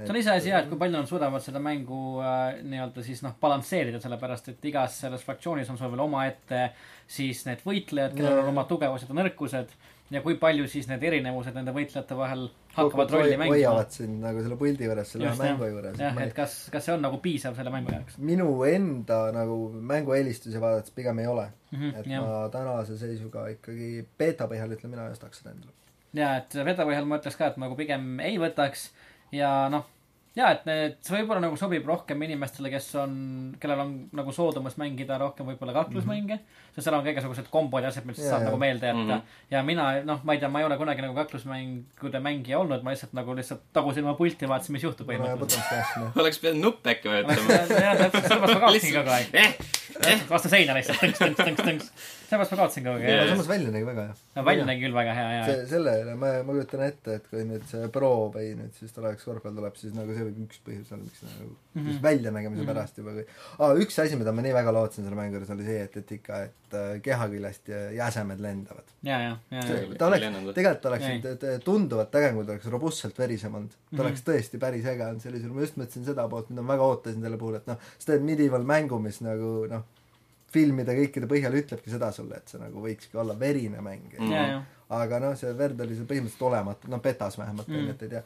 see 0.00 0.08
on 0.14 0.18
iseasi 0.22 0.50
jah, 0.50 0.62
et 0.64 0.70
kui 0.72 0.78
palju 0.80 0.96
nad 0.96 1.10
suudavad 1.10 1.44
seda 1.44 1.62
mängu 1.62 2.00
äh, 2.24 2.58
nii-öelda 2.66 3.04
siis 3.06 3.22
noh, 3.26 3.34
balansseerida, 3.42 4.00
sellepärast 4.02 4.48
et 4.54 4.68
igas 4.72 4.98
selles 5.04 5.22
fraktsioonis 5.26 5.70
on 5.70 5.78
sul 5.78 5.90
veel 5.94 6.02
omaette 6.06 6.64
siis 7.06 7.44
need 7.46 7.62
võitlejad, 7.66 8.14
kellel 8.18 8.42
on 8.42 8.52
oma 8.54 8.64
tugevused 8.70 9.10
ja 9.10 9.18
nõrkused 9.22 9.74
ja 10.12 10.20
kui 10.24 10.36
palju 10.40 10.66
siis 10.70 10.88
need 10.90 11.02
erinevused 11.08 11.56
nende 11.56 11.72
võitlejate 11.74 12.16
vahel 12.16 12.44
hakkavad 12.74 13.14
rolli 13.14 13.36
mängima. 13.40 13.56
hoiavad 13.56 13.92
sind 13.94 14.20
nagu 14.22 14.42
selle 14.44 14.58
puldi 14.60 14.86
juures, 14.88 15.12
selle 15.14 15.28
Just, 15.28 15.42
mängu 15.42 15.66
jah. 15.66 15.72
juures. 15.72 16.00
jah, 16.00 16.18
et 16.24 16.34
kas, 16.36 16.56
kas 16.72 16.86
see 16.88 16.94
on 16.94 17.04
nagu 17.06 17.20
piisav 17.24 17.56
selle 17.58 17.72
mängu 17.74 17.94
jaoks 17.94 18.18
minu 18.30 18.48
enda 18.68 19.20
nagu 19.34 19.58
mängueelistusi 19.92 20.60
vaadates 20.62 20.94
pigem 20.96 21.22
ei 21.22 21.30
ole. 21.30 21.46
mm? 21.70 21.88
et 21.90 22.06
-hmm, 22.06 22.12
jah, 22.12 22.26
ma 22.26 22.48
tänase 22.52 22.98
seisuga 22.98 23.46
ikkagi 23.54 24.06
beeta 24.18 24.48
põhjal 24.50 24.76
ütlen 24.76 24.92
mina, 24.92 25.06
ei 25.08 25.16
ostaks 25.16 25.42
seda 25.42 25.54
endale. 25.56 25.72
ja 26.12 26.36
et 26.42 26.54
Veda 26.54 26.88
põhjal 26.88 27.08
ma 27.08 27.20
ütleks 27.22 27.38
ka, 27.40 27.52
et 27.52 27.56
ma 27.56 27.66
nagu 27.68 27.78
pigem 27.80 28.20
ei 28.20 28.38
võtaks 28.42 28.90
ja 29.32 29.52
noh, 29.72 29.88
ja 30.36 30.48
et 30.54 30.64
need, 30.68 30.94
see 31.04 31.18
võib-olla 31.18 31.42
nagu 31.44 31.56
sobib 31.60 31.86
rohkem 31.88 32.22
inimestele, 32.24 32.70
kes 32.72 32.86
on, 33.02 33.14
kellel 33.60 33.82
on 33.84 33.92
nagu 34.16 34.32
soodumus 34.32 34.78
mängida 34.80 35.18
rohkem 35.20 35.50
võib-olla 35.50 35.74
kaklusmänge 35.76 36.38
mm. 36.38 36.40
-hmm. 36.40 36.70
sest 36.76 36.86
seal 36.86 36.96
on 36.96 37.04
ka 37.04 37.12
igasugused 37.12 37.50
kombod 37.52 37.84
ja 37.84 37.90
asjad, 37.92 38.06
mis 38.08 38.20
Jaa, 38.20 38.30
saab 38.30 38.40
jaa. 38.40 38.48
nagu 38.48 38.60
meelde 38.62 38.88
jätta 38.88 39.02
mm. 39.02 39.10
-hmm. 39.10 39.42
ja 39.50 39.62
mina, 39.62 39.88
noh, 40.08 40.24
ma 40.24 40.32
ei 40.32 40.40
tea, 40.40 40.48
ma 40.48 40.62
ei 40.62 40.68
ole 40.68 40.78
kunagi 40.80 41.04
nagu 41.04 41.14
kaklusmängude 41.18 42.20
mängija 42.24 42.58
olnud, 42.58 42.82
ma 42.82 42.96
lihtsalt 42.96 43.12
nagu 43.18 43.36
lihtsalt 43.36 43.66
tagusin 43.72 44.08
oma 44.08 44.16
pulti 44.16 44.48
vaatasin, 44.48 44.72
mis 44.78 44.88
juhtub 44.88 45.06
no 45.06 45.12
põhimõtteliselt. 45.12 46.00
noh. 46.00 46.16
oleks 46.24 46.40
pidanud 46.40 46.64
nuppe 46.68 46.96
äkki 46.96 47.12
vajutama. 47.12 47.52
jah, 47.52 47.96
täpselt, 48.00 48.28
sellepärast 48.28 48.54
ma 48.54 48.60
kaotasin 48.66 48.96
kogu 48.96 49.16
aeg. 49.18 49.62
eh, 50.08 50.24
vastu 50.30 50.50
seina 50.52 50.74
lihtsalt 50.76 51.00
tõnks, 51.02 51.18
tõnks, 51.22 51.38
tõnks, 51.42 51.62
tõnks. 51.68 51.90
sellepärast 52.28 52.54
ma 52.54 52.58
kaotasin 52.62 52.86
kogu 52.86 53.04
aeg. 53.06 53.28
samas 53.32 53.48
välja 53.48 53.70
nägi 53.74 53.86
väga 53.86 54.06
hea. 54.08 54.14
no 54.36 54.44
välja 54.48 54.64
nägi 54.68 54.86
küll 54.86 54.96
väga 54.96 55.14
hea, 55.18 55.28
jaa. 55.36 55.44
see, 55.50 55.66
selle 55.74 55.96
üle 56.04 56.14
ma, 56.22 56.32
ma 56.46 56.56
kujutan 56.56 56.84
ette, 56.88 57.18
et 57.20 57.28
kui 57.30 57.44
nüüd 57.48 57.66
see 57.70 57.88
Pro 57.92 58.12
või 58.34 58.52
nüüd 58.58 58.72
siis 58.78 58.92
tuleks 58.96 59.28
korvpall 59.28 59.56
tuleb, 59.58 59.76
siis 59.80 59.94
nagu 59.96 60.16
see 60.16 60.26
võib 60.28 60.42
üks 60.46 60.62
põhjus 60.66 60.92
olla, 60.96 61.04
miks 61.04 61.22
nagu 61.28 61.50
mm. 61.50 61.86
-hmm. 61.86 62.02
väljanägemise 62.08 62.62
Mhm. 62.62 62.70
pärast 62.72 62.98
juba 62.98 63.14
kui 63.16 63.26
aa, 63.58 63.74
üks 63.82 63.98
asi, 64.02 64.16
mida 64.20 64.32
ma 64.32 64.42
nii 64.44 64.54
väga 64.56 64.72
lootsin 64.74 65.04
selle 65.06 65.18
mängu 65.18 65.38
juures, 65.38 65.50
oli 65.54 65.66
see, 65.66 65.78
et, 65.86 65.96
et 66.02 66.12
ikka, 66.18 66.40
et 66.48 66.76
äh, 66.78 66.90
kehaküljest 67.04 67.68
ja 67.72 67.80
jäsemed 67.98 68.40
lendavad. 68.44 68.92
ja, 69.02 69.18
ja, 69.20 69.36
ja, 69.50 69.56
ja. 69.56 69.62
See- 69.68 69.98
ta 69.98 70.08
oleks 70.08 70.26
tegelikult 70.54 70.90
oleks 70.92 71.08
Ei. 71.10 71.20
t- 71.24 71.36
t- 71.42 71.58
tunduvalt 71.64 72.14
ägem, 72.20 72.38
kui 72.38 72.46
ta 72.48 72.52
oleks 72.56 72.66
robustselt 72.72 73.18
verisem 73.18 73.54
olnud. 73.54 73.70
ta 73.70 73.76
mm. 73.76 73.98
-hmm. 73.98 74.04
oleks 74.06 74.24
tõesti 74.28 74.58
päris 74.58 74.86
äge 74.86 75.06
olnud 75.06 75.22
sellisel, 75.24 75.50
ma 75.52 75.60
just 75.66 75.76
mõtlesin 75.80 76.04
seda 76.04 76.28
poolt, 76.28 76.50
mida 76.50 76.62
ma 76.62 76.74
väga 76.74 76.88
ootasin 76.92 77.22
selle 77.22 77.38
puhul, 77.40 77.58
et 77.60 77.66
noh, 77.66 77.78
sa 77.98 78.12
teed 78.12 78.22
medieval 78.26 78.64
mängu, 78.64 78.98
mis 79.02 79.20
nagu 79.20 79.52
noh, 79.70 79.84
filmide 80.52 80.94
kõikide 80.98 81.28
põhjal 81.30 81.56
ütlebki 81.62 81.90
seda 81.94 82.12
sulle, 82.12 82.36
et 82.42 82.48
see 82.52 82.60
nagu 82.60 82.82
võikski 82.84 83.18
olla 83.22 83.34
verine 83.40 83.80
mäng 83.84 84.12
Mm. 84.18 84.30
ja, 84.32 84.46
ja. 84.52 84.62
aga 85.02 85.18
noh, 85.24 85.34
see 85.38 85.52
verd 85.56 85.80
oli 85.80 85.94
seal 85.96 86.06
põhimõtteliselt 86.10 86.46
olematu, 86.50 86.88
noh 86.92 87.00
betas 87.02 87.38
vähemalt 87.40 87.68
Mm. 87.68 87.78
onju, 87.82 87.90
et 87.96 88.02
ei 88.02 88.08
tea. 88.16 88.22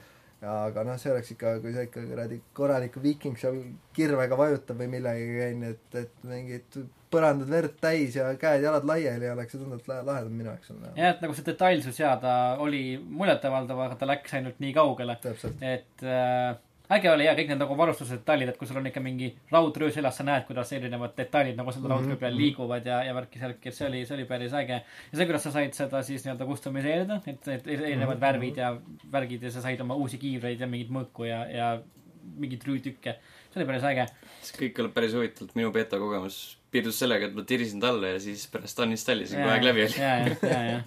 aga 0.46 0.82
noh, 0.84 0.98
see 1.00 1.10
oleks 1.12 1.30
ikka, 1.32 1.54
kui 1.62 1.72
sa 1.72 1.80
ikka 1.86 2.02
kuradi 2.10 2.36
korraliku 2.54 3.00
viiking 3.02 3.38
seal 3.40 3.56
kirvega 3.96 4.36
vajutab 4.36 4.76
või 4.82 4.90
millegagi 4.92 5.40
onju, 5.46 5.70
et, 5.72 5.94
et 6.02 6.26
mingid 6.28 6.76
põrandad 7.10 7.48
verd 7.48 7.78
täis 7.80 8.14
ja 8.18 8.26
käed-jalad 8.36 8.84
laiali 8.84 9.30
oleks 9.32 9.52
see 9.54 9.60
tunduvalt 9.62 9.88
la- 9.88 10.02
lahedam 10.04 10.32
minu 10.36 10.50
jaoks 10.50 10.70
on. 10.74 10.82
jah, 10.96 11.14
et 11.14 11.22
nagu 11.24 11.34
see 11.34 11.46
detailsus 11.46 11.98
ja 12.02 12.16
ta 12.20 12.34
oli 12.60 12.98
muljetavaldav, 12.98 13.80
aga 13.86 13.96
ta 13.96 14.06
läks 14.10 14.34
ainult 14.36 14.60
nii 14.60 14.74
kaugele, 14.76 15.16
et 15.62 16.04
äh, 16.04 16.56
äge 16.92 17.10
oli 17.10 17.24
ja 17.26 17.34
kõik 17.34 17.48
need 17.50 17.58
nagu 17.58 17.76
varustuse 17.76 18.18
detailid, 18.18 18.48
et 18.52 18.56
kui 18.60 18.66
sul 18.68 18.76
on 18.78 18.86
ikka 18.86 19.00
mingi 19.02 19.32
raudröö 19.50 19.90
seljas, 19.90 20.16
sa 20.20 20.24
näed, 20.24 20.44
kuidas 20.46 20.72
erinevad 20.72 21.16
detailid 21.18 21.56
nagu 21.58 21.72
selle 21.72 21.88
raudröö 21.90 22.16
peal 22.16 22.32
Mhm. 22.32 22.40
liiguvad 22.40 22.86
ja, 22.86 23.02
ja 23.04 23.14
värki-särki, 23.14 23.68
et 23.68 23.74
see 23.74 23.88
oli, 23.88 24.04
see 24.06 24.14
oli 24.16 24.24
päris 24.24 24.52
äge. 24.52 24.82
ja 25.12 25.16
see, 25.18 25.26
kuidas 25.26 25.42
sa 25.42 25.50
said 25.50 25.72
seda 25.74 26.02
siis 26.02 26.24
nii-öelda 26.24 26.46
customiseerida, 26.46 27.20
et 27.26 27.46
need 27.46 27.66
erinevad 27.66 28.16
Mhm. 28.16 28.20
värvid 28.20 28.56
ja 28.56 28.76
värgid 29.12 29.42
ja 29.42 29.50
sa 29.50 29.60
said 29.62 29.80
oma 29.80 29.94
uusi 29.94 30.18
kiivreid 30.18 30.60
ja 30.60 30.66
mingit 30.66 30.90
mõõku 30.90 31.26
ja, 31.26 31.44
ja 31.50 31.80
mingeid 32.36 32.62
rüütükke. 32.66 33.16
see 33.50 33.62
oli 33.62 33.66
päris 33.66 33.82
äge. 33.84 34.06
see 34.42 34.56
kõik 34.60 34.72
kõlab 34.76 34.92
päris 34.92 35.12
huvitavalt, 35.14 35.54
minu 35.56 35.70
beeta 35.72 35.98
kogemus 35.98 36.58
piirdus 36.70 36.98
sellega, 36.98 37.26
et 37.26 37.34
ma 37.34 37.42
tirisin 37.42 37.80
talle 37.80 38.10
ja 38.12 38.18
siis 38.20 38.46
pärast 38.52 38.78
uninstallisin, 38.78 39.40
kui 39.40 39.50
aeg 39.50 39.62
läbi 39.64 39.82
oli. 39.86 39.94
ja, 39.98 40.16
ja, 40.18 40.36
ja, 40.42 40.62
ja, 40.70 40.82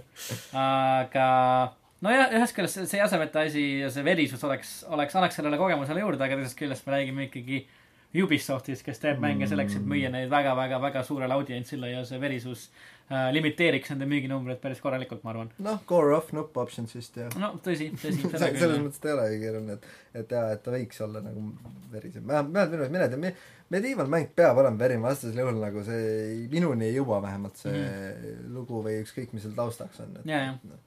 aga 0.53 1.73
nojah, 2.05 2.31
ühest 2.37 2.55
küljest 2.57 2.79
see, 2.79 2.87
see 2.89 3.01
jäsemete 3.01 3.43
asi 3.43 3.65
ja 3.83 3.91
see 3.93 4.05
verisus 4.05 4.43
oleks, 4.47 4.79
oleks, 4.89 5.17
annaks 5.19 5.39
sellele 5.39 5.59
kogemusele 5.59 6.05
juurde, 6.05 6.23
aga 6.25 6.39
teisest 6.39 6.59
küljest 6.59 6.87
me 6.87 6.97
räägime 6.97 7.27
ikkagi 7.29 7.65
Ubisoftist, 8.09 8.81
kes 8.81 8.97
teeb 8.97 9.19
mänge 9.21 9.45
selleks, 9.45 9.75
et 9.77 9.83
müüa 9.85 10.09
neid 10.09 10.31
väga-väga-väga 10.31 11.03
suurele 11.05 11.35
audientsile 11.35 11.91
ja 11.91 11.99
see 12.09 12.17
verisus 12.17 12.63
äh, 13.11 13.27
limiteeriks 13.35 13.91
nende 13.93 14.07
müüginumbreid 14.09 14.57
päris 14.63 14.81
korralikult, 14.81 15.21
ma 15.21 15.35
arvan. 15.35 15.51
noh, 15.61 15.77
core 15.85 16.15
off 16.15 16.33
nupp 16.33 16.57
options 16.57 16.95
vist 16.97 17.19
ja 17.21 17.27
no 17.37 17.51
tõsi, 17.61 17.91
tõsi, 18.01 18.25
selles 18.41 18.81
mõttes 18.81 19.03
ta 19.03 19.11
ei 19.11 19.15
olegi 19.19 19.39
keeruline, 19.43 19.77
et, 19.77 19.87
et 20.23 20.35
jaa, 20.39 20.47
et 20.55 20.65
ta 20.65 20.73
võiks 20.73 21.05
olla 21.05 21.21
nagu 21.21 21.45
verisem. 21.93 22.25
vähemalt, 22.25 22.49
vähemalt 22.55 22.73
minu 22.73 22.81
arust, 22.81 22.97
mina 22.97 23.05
ei 23.05 23.33
tea, 23.35 23.37
Medieval 23.69 24.07
mäng 24.09 24.31
peab 24.33 24.57
olema 24.57 24.81
verine, 24.81 25.05
vastasel 25.05 25.43
juhul 25.43 25.61
nagu 25.61 25.85
see 25.85 26.47
minuni 26.49 26.87
ei 26.87 26.95
jõua 26.95 27.21
vähemalt 27.21 27.61
see 27.61 27.75
mm. 27.77 28.47
lugu 28.55 28.81
või 28.81 29.03
ükskõik, 29.03 29.35
mis 29.37 29.45
seal 29.45 29.53
taustaks 29.53 30.01
on. 30.01 30.17
ja, 30.25 30.47
ja, 30.47 30.79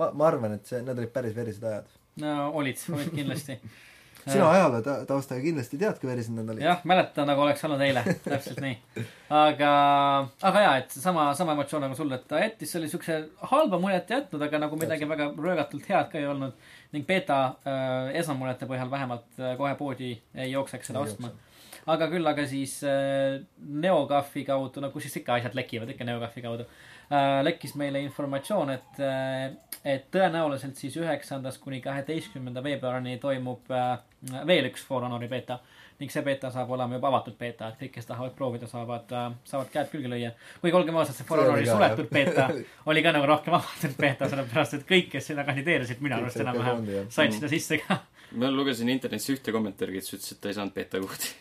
ma, 0.00 0.10
ma 0.10 0.28
arvan, 0.28 0.58
et 0.58 0.70
see, 0.70 0.82
need 0.84 0.98
olid 0.98 1.12
päris 1.14 1.34
verised 1.36 1.64
ajad. 1.70 1.90
no 2.22 2.36
olid, 2.60 2.80
olid 2.94 3.12
kindlasti. 3.14 3.58
sina 4.32 4.50
ajaloo 4.50 4.80
ta- 4.82 5.04
taustaga 5.08 5.42
kindlasti 5.44 5.78
tead, 5.80 5.98
kui 6.00 6.08
verised 6.08 6.32
need 6.34 6.48
olid. 6.54 6.64
jah, 6.64 6.80
mäletan 6.88 7.28
nagu 7.28 7.44
oleks 7.44 7.64
olnud 7.66 7.82
eile, 7.84 8.04
täpselt 8.24 8.60
nii. 8.64 9.04
aga, 9.38 9.72
aga 10.50 10.62
jaa, 10.66 10.74
et 10.82 10.96
sama, 10.96 11.26
sama 11.38 11.56
emotsioon 11.56 11.84
nagu 11.86 11.98
sul, 11.98 12.12
et 12.16 12.24
ta 12.30 12.40
jättis 12.40 12.72
selle 12.76 12.88
siukse 12.90 13.18
halba 13.52 13.80
muljet 13.82 14.10
jätnud, 14.16 14.42
aga 14.48 14.62
nagu 14.64 14.78
midagi 14.80 15.08
väga 15.10 15.30
röögatult 15.36 15.88
head 15.90 16.08
ka 16.12 16.20
ei 16.20 16.28
olnud. 16.30 16.56
ning 16.94 17.06
beeta 17.06 17.40
äh, 17.66 18.14
esmamuljete 18.20 18.68
põhjal 18.70 18.90
vähemalt 18.90 19.42
äh, 19.42 19.56
kohe 19.58 19.74
poodi 19.74 20.14
ei 20.34 20.50
jookseks 20.52 20.92
seda 20.92 21.04
ostma. 21.04 21.32
aga 21.90 22.08
küll 22.08 22.32
aga 22.32 22.46
siis 22.48 22.80
äh, 22.88 23.42
NeoGAF-i 23.58 24.46
kaudu, 24.48 24.80
no 24.80 24.90
kus 24.94 25.08
siis 25.08 25.20
ikka 25.20 25.40
asjad 25.40 25.58
lekivad, 25.58 25.90
ikka 25.92 26.08
NeoGAF-i 26.08 26.44
kaudu 26.46 26.64
äh,, 26.64 26.93
lekkis 27.44 27.74
meile 27.76 28.00
informatsioon, 28.04 28.70
et 28.74 29.00
äh,, 29.04 29.52
et 29.84 30.06
tõenäoliselt 30.12 30.78
siis 30.80 30.96
üheksandast 30.96 31.60
kuni 31.60 31.82
kaheteistkümnenda 31.84 32.62
veebruarini 32.64 33.18
toimub 33.20 33.68
äh, 33.70 33.98
veel 34.48 34.70
üks 34.70 34.84
For 34.86 35.04
Honori 35.04 35.28
beeta 35.28 35.58
ning 36.00 36.10
see 36.10 36.24
beeta 36.26 36.48
saab 36.50 36.72
olema 36.74 36.96
juba 36.96 37.10
avatud 37.12 37.36
beeta, 37.38 37.68
et 37.68 37.76
kõik, 37.78 37.92
kes 37.94 38.08
tahavad 38.08 38.32
proovida, 38.38 38.66
saavad 38.70 39.12
äh,, 39.14 39.28
saavad 39.46 39.68
käed 39.74 39.92
külge 39.92 40.10
lüüa. 40.10 40.32
või 40.62 40.72
olgem 40.80 40.96
ausad, 40.96 41.18
see 41.18 41.28
For 41.28 41.42
Honori 41.42 41.68
suletud 41.68 42.08
beeta 42.10 42.48
oli 42.90 43.04
ka 43.04 43.12
nagu 43.14 43.28
rohkem 43.30 43.58
avatud 43.60 43.94
beeta, 44.00 44.30
sellepärast 44.32 44.80
et 44.80 44.88
kõik, 44.88 45.12
kes 45.12 45.30
sinna 45.30 45.44
kandideerisid, 45.46 46.00
minu 46.04 46.18
arust 46.18 46.40
enam-vähem 46.40 47.10
said 47.12 47.36
sinna 47.36 47.52
sisse 47.52 47.78
ka. 47.84 48.00
Ma 48.40 48.50
lugesin 48.50 48.88
internetis 48.92 49.30
ühte 49.34 49.52
kommentaari, 49.54 49.94
kes 49.98 50.12
ütles, 50.16 50.32
et 50.34 50.40
ta 50.42 50.50
ei 50.50 50.56
saanud 50.56 50.74
beeta 50.74 51.00
kohti. 51.02 51.32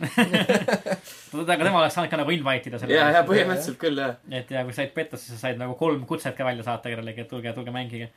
aga 1.44 1.58
tema 1.64 1.80
oleks 1.82 1.98
saanud 1.98 2.12
ka 2.12 2.20
nagu 2.22 2.34
invite 2.36 2.70
ida 2.72 2.80
selle 2.82 2.98
ja, 2.98 3.10
ja. 3.18 3.24
põhimõtteliselt 3.28 3.80
küll 3.82 4.00
jah. 4.04 4.16
et 4.42 4.52
ja 4.54 4.64
kui 4.68 4.76
said 4.78 4.94
betasse, 4.96 5.30
siis 5.32 5.40
sa 5.42 5.50
said 5.50 5.62
nagu 5.62 5.76
kolm 5.80 6.06
kutset 6.10 6.38
ka 6.38 6.48
välja 6.48 6.66
saata 6.68 6.92
kellelegi, 6.94 7.26
et 7.26 7.32
tulge, 7.32 7.54
tulge 7.58 7.74
mängige. 7.76 8.10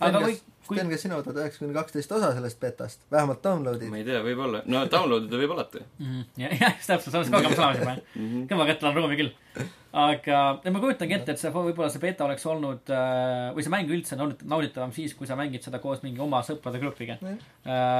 aga 0.00 0.20
kui, 0.24 0.36
kui 0.66 0.76
Sten, 0.80 0.90
kas 0.92 1.04
sina 1.06 1.18
võtad 1.20 1.38
üheksa 1.40 1.62
kuni 1.62 1.76
kaksteist 1.76 2.12
osa 2.18 2.32
sellest 2.36 2.60
betast, 2.60 3.04
vähemalt 3.12 3.42
download'id 3.44 3.92
ma? 3.92 4.00
ei 4.00 4.08
tea, 4.08 4.20
võib-olla, 4.24 4.62
no 4.66 4.84
download 4.92 5.28
ida 5.28 5.40
võib 5.42 5.56
alati 5.56 5.84
Mhm. 6.02 6.22
ja, 6.42 6.50
jah, 6.52 6.76
just 6.80 6.90
täpselt, 6.92 7.12
sa 7.12 7.22
oled 7.22 7.32
kaugemas 7.36 7.58
olemas 7.58 7.82
juba, 7.82 7.96
jah. 7.96 8.46
kõva 8.52 8.68
kätte 8.72 8.88
on 8.90 8.98
ruumi 9.00 9.20
küll. 9.22 9.32
Aga 9.96 10.40
ma 10.72 10.80
kujutangi 10.82 11.16
ette, 11.16 11.34
et 11.34 11.40
see 11.40 11.52
võib-olla 11.54 11.88
see 11.92 12.02
beeta 12.02 12.26
oleks 12.26 12.44
olnud 12.50 12.90
äh, 12.92 13.52
või 13.56 13.64
see 13.64 13.72
mäng 13.72 13.92
üldse 13.96 14.18
naudit- 14.20 14.44
nauditavam 14.48 14.92
siis, 14.96 15.14
kui 15.16 15.28
sa 15.28 15.38
mängid 15.38 15.64
seda 15.64 15.80
koos 15.82 16.02
mingi 16.04 16.20
oma 16.22 16.42
sõprade 16.46 16.82
grupiga 16.82 17.16
äh,. 17.22 17.38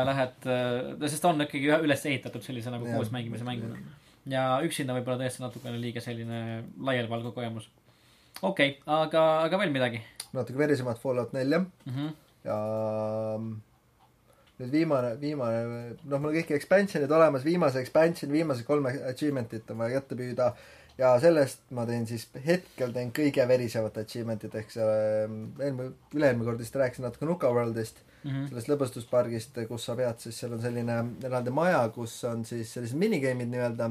Lähed 0.08 0.50
äh,, 0.50 0.90
sest 1.06 1.24
ta 1.24 1.32
on 1.32 1.46
ikkagi 1.46 1.72
üles 1.78 2.04
ehitatud 2.10 2.44
sellise 2.44 2.74
nagu 2.74 2.88
koos 2.90 3.12
mängimise 3.14 3.48
mänguna. 3.48 3.80
ja 4.28 4.48
üksinda 4.66 4.96
võib-olla 4.98 5.24
tõesti 5.24 5.44
natukene 5.44 5.80
liiga 5.80 6.02
selline 6.04 6.66
laialivalguv 6.76 7.32
kogemus. 7.36 7.70
okei 8.42 8.76
okay,, 8.76 8.82
aga, 8.84 9.24
aga 9.46 9.64
veel 9.64 9.72
midagi 9.72 10.02
natuke 10.36 10.58
verisemat 10.58 10.98
Fallout 11.00 11.32
nelja 11.32 11.58
mm? 11.58 11.92
-hmm. 11.92 12.12
ja 12.44 12.58
mm, 13.38 13.52
nüüd 14.58 14.72
viimane, 14.72 15.20
viimane, 15.20 15.60
noh, 16.04 16.20
mul 16.20 16.30
on 16.30 16.36
kõik 16.38 16.54
expansion'id 16.56 17.12
olemas, 17.12 17.44
viimase 17.44 17.80
expansion, 17.80 18.32
viimased 18.32 18.64
kolm 18.68 18.88
achievement'it 18.88 19.70
on 19.70 19.82
vaja 19.82 20.00
kätte 20.00 20.16
püüda 20.16 20.52
ja 20.98 21.12
sellest 21.20 21.70
ma 21.76 21.84
teen 21.88 22.06
siis, 22.08 22.26
hetkel 22.46 22.92
teen 22.94 23.12
kõige 23.16 23.44
verisevat 23.48 23.98
achievement'it 24.02 24.54
ehk 24.62 24.70
see 24.72 24.86
eelmine, 24.86 25.90
üle-eelmine 26.16 26.48
kord 26.48 26.62
vist 26.62 26.76
rääkisin 26.76 27.08
natuke 27.08 27.28
Nuka 27.28 27.52
Worldist, 27.52 28.02
Mm 28.26 28.32
-hmm. 28.32 28.48
sellest 28.48 28.68
lõbustuspargist, 28.68 29.58
kus 29.68 29.84
sa 29.84 29.94
pead 29.94 30.18
siis, 30.18 30.38
seal 30.40 30.52
on 30.56 30.60
selline 30.60 30.94
eraldi 31.24 31.50
maja, 31.50 31.88
kus 31.94 32.24
on 32.24 32.44
siis 32.44 32.72
sellised 32.74 32.98
minigame'id 32.98 33.52
nii-öelda, 33.52 33.86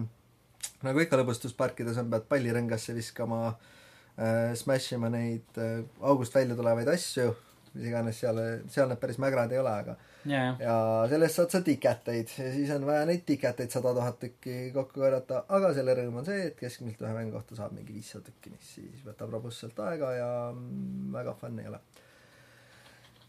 nagu 0.84 1.00
ikka 1.00 1.20
lõbustusparkides 1.22 2.00
on, 2.02 2.10
pead 2.12 2.26
pallirõngasse 2.28 2.96
viskama 2.98 3.40
äh,, 3.48 4.52
smash 4.60 4.94
ima 4.94 5.10
neid 5.10 5.62
äh, 5.62 5.86
august 6.02 6.36
välja 6.36 6.56
tulevaid 6.56 6.88
asju, 6.88 7.36
mis 7.74 7.88
iganes 7.88 8.20
seal, 8.20 8.42
seal 8.68 8.92
need 8.92 9.00
päris 9.00 9.22
mägrad 9.24 9.56
ei 9.56 9.62
ole, 9.62 9.72
aga 9.72 9.96
ja, 10.25 10.55
ja, 10.60 10.77
sellest 11.10 11.39
saad 11.39 11.53
sa 11.53 11.62
tiketeid 11.65 12.32
ja 12.38 12.48
siis 12.53 12.72
on 12.75 12.86
vaja 12.88 13.05
neid 13.10 13.25
tiketeid 13.27 13.74
sada 13.74 13.94
tuhat 13.98 14.17
tükki 14.22 14.72
kokku 14.74 15.03
korjata, 15.03 15.44
aga 15.58 15.72
selle 15.77 15.96
rõõm 16.00 16.22
on 16.22 16.27
see, 16.27 16.48
et 16.50 16.58
keskmiselt 16.60 17.05
ühe 17.05 17.13
mängu 17.17 17.36
kohta 17.36 17.58
saab 17.60 17.75
mingi 17.77 17.96
viissada 17.96 18.25
tükki, 18.29 18.53
mis 18.55 18.74
siis 18.79 19.05
võtab 19.05 19.34
robustselt 19.36 19.79
aega 19.86 20.12
ja 20.17 20.32
mm, 20.51 21.13
väga 21.15 21.36
fun 21.41 21.62
ei 21.62 21.70
ole. 21.72 21.82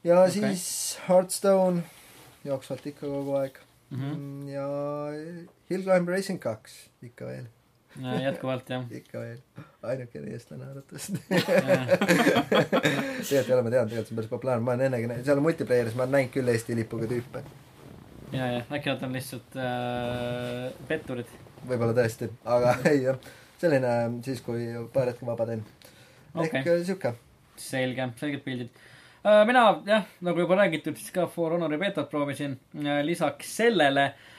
ja 0.04 0.22
okay. 0.22 0.38
siis 0.38 0.66
Hearthstone 1.08 1.84
jooksvalt 2.46 2.86
ikka 2.92 3.06
kogu 3.10 3.36
aeg 3.40 3.60
mm. 3.90 4.00
-hmm. 4.00 4.16
mm. 4.16 4.48
ja 4.48 4.66
Hill 5.70 5.82
Climb 5.82 6.08
Racing 6.08 6.40
kaks 6.40 6.78
ikka 7.02 7.26
veel, 7.26 7.48
jätkuvalt 8.02 8.70
jah 8.70 8.84
ikka 8.90 9.20
veel, 9.20 9.38
ainukene 9.82 10.32
eestlane 10.34 10.66
arvatavasti. 10.70 11.20
tegelikult 13.28 13.32
ei 13.32 13.54
ole, 13.54 13.62
ma 13.62 13.72
tean, 13.72 13.88
tegelikult 13.88 14.08
see 14.08 14.14
on 14.14 14.20
päris 14.20 14.30
populaarne, 14.32 14.64
ma 14.66 14.74
olen 14.74 14.86
ennegi, 14.88 15.22
seal 15.28 15.40
multiplayer'is 15.44 15.96
ma 15.96 16.04
olen 16.04 16.16
näinud 16.18 16.34
küll 16.34 16.52
Eesti 16.52 16.76
lipuga 16.78 17.08
tüüpe. 17.10 17.42
ja, 18.32 18.50
ja 18.56 18.60
äkki 18.64 18.92
nad 18.92 19.06
on 19.06 19.16
lihtsalt 19.16 19.58
äh, 19.62 20.68
petturid. 20.88 21.32
võib-olla 21.64 21.96
tõesti, 21.96 22.30
aga 22.44 22.76
ei 22.92 23.02
jah, 23.06 23.18
selline 23.62 23.96
siis, 24.26 24.44
kui 24.44 24.68
paar 24.94 25.12
hetke 25.12 25.28
vaba 25.28 25.48
teen. 25.48 25.64
ehk 26.34 26.44
Okei. 26.44 26.60
okay. 26.60 26.84
sihuke. 26.84 27.16
selge, 27.56 28.10
selged 28.20 28.44
pildid. 28.44 28.86
mina 29.48 29.66
jah, 29.88 30.08
nagu 30.26 30.44
juba 30.44 30.62
räägitud, 30.62 30.96
siis 31.00 31.12
ka 31.14 31.26
For 31.32 31.56
Honori 31.56 31.78
beetot 31.80 32.10
proovisin. 32.10 32.58
lisaks 33.06 33.56
sellele 33.62 34.10
äh, 34.10 34.32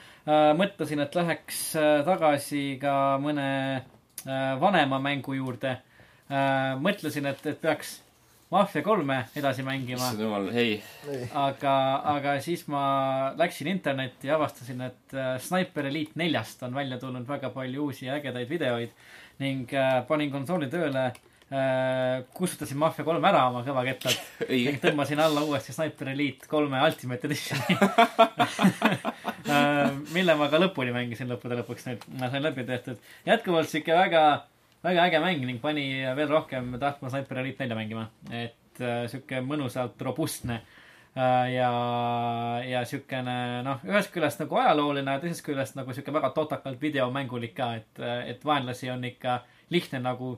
mõtlesin, 0.58 1.00
et 1.04 1.14
läheks 1.14 1.62
äh, 1.78 2.02
tagasi 2.04 2.64
ka 2.82 3.16
mõne 3.22 3.48
äh, 3.78 4.52
vanema 4.60 5.00
mängu 5.00 5.38
juurde. 5.38 5.78
mõtlesin, 6.84 7.24
et, 7.24 7.46
et 7.48 7.56
peaks 7.56 8.02
Mafia 8.50 8.82
kolme 8.82 9.16
edasi 9.36 9.62
mängima. 9.64 10.00
issand 10.00 10.22
jumal, 10.24 10.46
hei, 10.52 10.78
aga, 11.36 11.72
aga 12.14 12.36
siis 12.40 12.62
ma 12.72 12.82
läksin 13.36 13.68
internetti 13.68 14.30
ja 14.30 14.38
avastasin, 14.38 14.80
et 14.86 15.16
äh, 15.16 15.34
Sniper 15.44 15.88
Elite 15.90 16.16
neljast 16.16 16.62
on 16.64 16.76
välja 16.76 16.96
tulnud 17.00 17.28
väga 17.28 17.50
palju 17.52 17.90
uusi 17.90 18.08
ägedaid 18.08 18.48
videoid 18.48 18.94
ning 19.40 19.74
äh, 19.76 19.98
panin 20.08 20.32
konsooli 20.32 20.70
tööle 20.72 21.10
äh,, 21.10 21.18
kustutasin 22.36 22.76
Mafia 22.76 23.06
kolme 23.06 23.24
ära 23.24 23.46
oma 23.48 23.62
kõvakettad 23.64 24.18
ning 24.50 24.82
tõmbasin 24.82 25.22
alla 25.24 25.40
uuesti 25.46 25.72
Sniper 25.72 26.10
Elite 26.12 26.48
kolme 26.50 26.82
Ultimate 26.84 27.30
Editioni. 27.30 27.78
Äh, 29.48 29.92
mille 30.12 30.34
ma 30.36 30.48
ka 30.52 30.58
lõpuni 30.60 30.92
mängisin 30.92 31.30
lõppude 31.30 31.56
lõpuks 31.60 31.86
nüüd, 31.86 32.02
ma 32.20 32.28
sain 32.28 32.42
läbi 32.44 32.66
tehtud. 32.68 32.98
jätkuvalt 33.24 33.70
sihuke 33.70 33.94
väga, 33.96 34.22
väga 34.84 35.06
äge 35.08 35.20
mäng 35.24 35.44
ning 35.46 35.60
pani 35.62 35.84
veel 36.18 36.28
rohkem 36.28 36.74
tahtma 36.80 37.08
Sniper 37.08 37.40
Elite 37.40 37.64
nelja 37.64 37.78
mängima. 37.78 38.08
et 38.28 38.82
äh, 38.82 39.06
sihuke 39.08 39.40
mõnusalt 39.46 40.02
robustne 40.04 40.58
äh, 40.58 41.46
ja, 41.54 41.70
ja 42.66 42.84
siukene 42.84 43.62
noh, 43.64 43.80
ühest 43.88 44.12
küljest 44.12 44.42
nagu 44.42 44.60
ajalooline 44.60 45.16
ja 45.16 45.22
teisest 45.22 45.46
küljest 45.46 45.78
nagu 45.78 45.96
sihuke 45.96 46.12
väga 46.12 46.34
totakalt 46.36 46.82
videomängulik 46.82 47.56
ka, 47.56 47.72
et, 47.80 48.04
et 48.34 48.44
vaenlasi 48.44 48.92
on 48.92 49.08
ikka 49.08 49.40
lihtne 49.72 50.02
nagu 50.04 50.34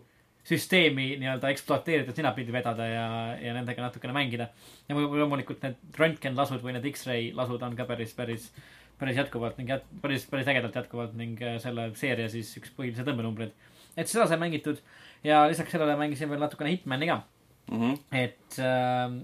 süsteemi 0.51 1.07
nii-öelda 1.21 1.51
ekspluateerida, 1.55 2.15
sinapidi 2.17 2.53
vedada 2.55 2.87
ja, 2.89 3.07
ja 3.39 3.55
nendega 3.55 3.85
natukene 3.87 4.15
mängida. 4.17 4.51
ja 4.89 4.97
mu- 4.99 5.09
loomulikult 5.15 5.63
need 5.63 5.99
röntgenlasud 5.99 6.63
või 6.65 6.75
need 6.77 6.89
X-ray 6.93 7.31
lasud 7.37 7.63
on 7.63 7.77
ka 7.79 7.87
päris, 7.89 8.15
päris, 8.19 8.51
päris 8.99 9.21
jätkuvalt 9.21 9.59
ning 9.61 9.71
jät-, 9.71 9.87
päris, 10.03 10.27
päris 10.31 10.49
ägedalt 10.51 10.77
jätkuvalt 10.83 11.15
ning 11.19 11.41
äh, 11.43 11.59
selle 11.63 11.91
seeria 11.99 12.29
siis 12.33 12.51
üks 12.59 12.73
põhilisi 12.77 13.07
tõmbenumbreid. 13.07 13.55
et 13.97 14.09
seda 14.11 14.27
sai 14.27 14.39
mängitud 14.41 14.81
ja 15.25 15.45
lisaks 15.51 15.71
sellele 15.77 15.97
mängisin 16.01 16.31
veel 16.31 16.43
natukene 16.43 16.75
Hitmani 16.75 17.11
ka. 17.11 17.23
Mhm. 17.71 17.93
et, 18.11 18.57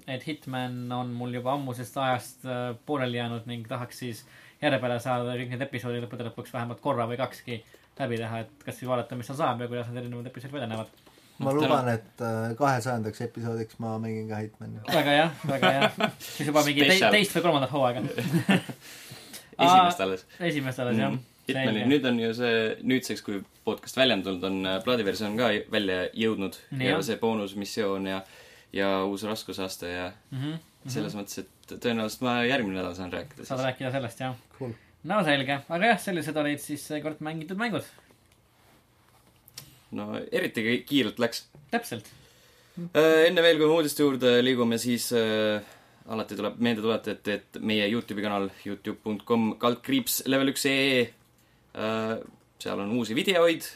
et 0.07 0.27
Hitman 0.27 0.93
on 0.93 1.09
mul 1.19 1.33
juba 1.35 1.57
ammusest 1.57 1.97
ajast 1.99 2.45
äh, 2.47 2.77
pooleli 2.87 3.19
jäänud 3.19 3.49
ning 3.51 3.67
tahaks 3.67 3.99
siis 4.05 4.21
järje 4.63 4.79
peale 4.79 5.01
saada 5.03 5.35
kõik 5.35 5.51
need 5.51 5.65
episoodid 5.67 6.05
lõppude 6.05 6.29
lõpuks 6.29 6.55
vähemalt 6.55 6.81
korra 6.85 7.09
või 7.11 7.19
kakski 7.19 7.59
läbi 7.99 8.19
teha, 8.21 8.45
et 8.45 8.65
kas 8.65 8.79
siis 8.79 8.89
vaadata, 8.89 9.17
mis 9.19 9.27
seal 9.27 9.39
saab 9.41 9.61
ja 9.65 9.69
kuidas 9.71 9.89
need 9.91 10.05
erinevad 10.05 10.31
episoodid 10.31 10.55
välja 10.55 10.69
näevad. 10.71 10.93
Ma 11.39 11.53
luban, 11.53 11.89
et 11.93 12.23
äh, 12.25 12.53
kahesajandaks 12.59 13.21
episoodiks 13.27 13.79
ma 13.83 13.97
mängin 14.03 14.29
ka 14.31 14.41
Hitmani. 14.41 14.81
väga 14.89 15.17
hea, 15.19 15.31
väga 15.51 15.73
hea. 15.79 16.11
siis 16.19 16.49
juba 16.49 16.63
mingi 16.67 16.87
te 16.89 16.99
teist 17.13 17.37
või 17.37 17.43
kolmandat 17.49 17.73
hooaega. 17.75 18.05
esimest 19.67 20.01
alles. 20.05 20.27
esimest 20.41 20.85
alles 20.85 21.01
jah. 21.01 21.19
Hitmani, 21.47 21.85
nüüd 21.87 22.07
on 22.09 22.17
ju 22.19 22.33
see, 22.35 22.55
nüüdseks, 22.83 23.23
kui 23.23 23.43
podcast 23.67 23.99
välja 24.01 24.17
on 24.19 24.25
tulnud, 24.27 24.47
on 24.49 24.57
äh, 24.67 24.79
plaadiversioon 24.83 25.37
ka 25.39 25.51
välja 25.71 26.01
jõudnud 26.19 26.57
Nii, 26.73 26.89
ja 26.89 26.97
jah. 26.97 27.05
see 27.07 27.19
boonusmissioon 27.21 28.09
ja, 28.11 28.23
ja 28.75 28.89
uus 29.07 29.23
raskusaste 29.29 29.93
ja 29.93 30.09
Mhm, 30.35 30.57
selles 30.91 31.15
mõttes, 31.19 31.45
et 31.45 31.77
tõenäoliselt 31.83 32.25
ma 32.27 32.41
järgmine 32.47 32.79
nädal 32.81 32.95
saan 32.99 33.13
rääkida 33.15 33.47
saad 33.47 33.63
rääkida 33.67 33.93
sellest 33.95 34.21
jah. 34.25 34.35
Cool. 34.59 34.75
no 35.07 35.21
selge, 35.27 35.61
aga 35.69 35.93
jah, 35.93 36.03
sellised 36.03 36.37
olid 36.43 36.63
siis 36.63 36.83
seekord 36.91 37.23
mängitud 37.27 37.59
mängud. 37.59 37.87
No 39.93 40.09
eriti 40.33 40.63
ki- 40.67 40.83
kiirelt 40.89 41.19
läks. 41.23 41.45
täpselt. 41.71 42.09
enne 42.95 43.43
veel, 43.43 43.59
kui 43.59 43.67
me 43.67 43.79
uudiste 43.79 44.03
juurde 44.05 44.37
liigume, 44.45 44.79
siis 44.79 45.09
äh, 45.17 45.63
alati 46.13 46.37
tuleb 46.37 46.59
meelde 46.63 46.83
tuletada, 46.85 47.17
et, 47.17 47.29
et 47.29 47.61
meie 47.65 47.87
Youtube'i 47.91 48.23
kanal 48.25 48.51
Youtube.com 48.67 49.55
kaldkriips 49.63 50.23
level 50.27 50.53
üks 50.53 50.67
ee 50.71 51.03
äh,, 51.75 52.17
seal 52.63 52.81
on 52.81 52.93
uusi 52.99 53.15
videoid 53.17 53.67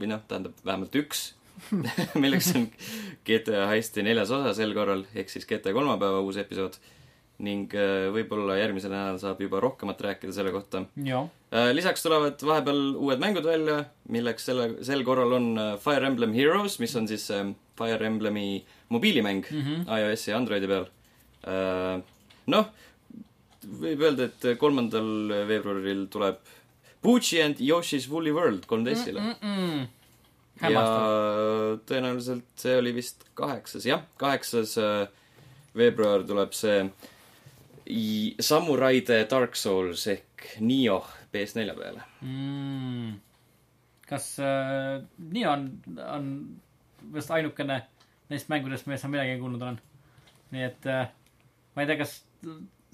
või 0.00 0.10
noh, 0.12 0.22
tähendab 0.28 0.56
vähemalt 0.64 0.96
üks 1.02 1.32
milleks 2.22 2.50
on 2.56 2.66
GTA 3.24 3.66
Heisti 3.70 4.02
neljas 4.04 4.30
osa 4.34 4.52
sel 4.56 4.74
korral, 4.76 5.06
ehk 5.16 5.30
siis 5.32 5.46
GTA 5.48 5.72
kolmapäeva 5.72 6.20
uus 6.20 6.36
episood. 6.42 6.76
Ning 7.44 7.72
äh, 7.76 8.06
võib-olla 8.14 8.56
järgmisel 8.56 8.92
nädalal 8.92 9.18
saab 9.20 9.40
juba 9.44 9.60
rohkemat 9.60 10.00
rääkida 10.06 10.32
selle 10.32 10.52
kohta. 10.54 10.86
Äh, 10.96 11.70
lisaks 11.76 12.02
tulevad 12.02 12.40
vahepeal 12.42 12.80
uued 12.96 13.20
mängud 13.22 13.46
välja, 13.46 13.82
milleks 14.12 14.48
selle, 14.48 14.70
sel 14.86 15.04
korral 15.06 15.36
on 15.36 15.46
äh, 15.60 15.68
Fire 15.82 16.08
Emblem 16.08 16.32
Heroes, 16.34 16.78
mis 16.80 16.96
on 16.96 17.08
siis 17.10 17.28
äh, 17.30 17.44
Fire 17.78 18.08
Emblemi 18.08 18.64
mobiilimäng 18.88 19.44
mm. 19.50 19.62
-hmm. 19.62 19.98
iOS-i 19.98 20.30
ja 20.30 20.36
Androidi 20.36 20.66
peal. 20.66 20.86
noh, 22.46 22.70
võib 23.80 24.00
öelda, 24.02 24.24
et 24.26 24.58
kolmandal 24.58 25.30
veebruaril 25.46 26.06
tuleb 26.10 26.38
Pucci 27.02 27.42
and 27.42 27.60
Yoshi's 27.60 28.08
Woolly 28.10 28.32
World 28.32 28.64
3DS-ile 28.66 29.20
mm. 29.20 29.34
mm. 29.42 29.86
-mm. 30.62 30.70
ja 30.72 30.84
tõenäoliselt 31.86 32.48
see 32.56 32.78
oli 32.78 32.94
vist 32.94 33.22
kaheksas, 33.34 33.86
jah, 33.86 34.02
kaheksas 34.16 34.78
veebruar 35.76 36.24
tuleb 36.26 36.52
see 36.52 36.90
Samuraide 38.42 39.22
Dark 39.30 39.56
Souls 39.56 40.06
ehk 40.10 40.46
Nioh 40.60 41.06
PS4 41.32 41.74
peale. 41.78 42.02
mm.. 42.20 43.12
kas 44.08 44.32
äh, 44.42 45.02
nii 45.32 45.44
on, 45.50 45.68
on 46.06 46.32
vist 47.14 47.30
ainukene 47.30 47.82
neist 48.30 48.50
mängudest, 48.50 48.88
millest 48.88 49.06
ma 49.06 49.14
midagi 49.14 49.38
kuulnud 49.40 49.62
olen. 49.62 49.78
nii 50.54 50.66
et 50.66 50.90
äh, 50.90 51.08
ma 51.74 51.84
ei 51.84 51.90
tea, 51.90 52.00
kas 52.02 52.18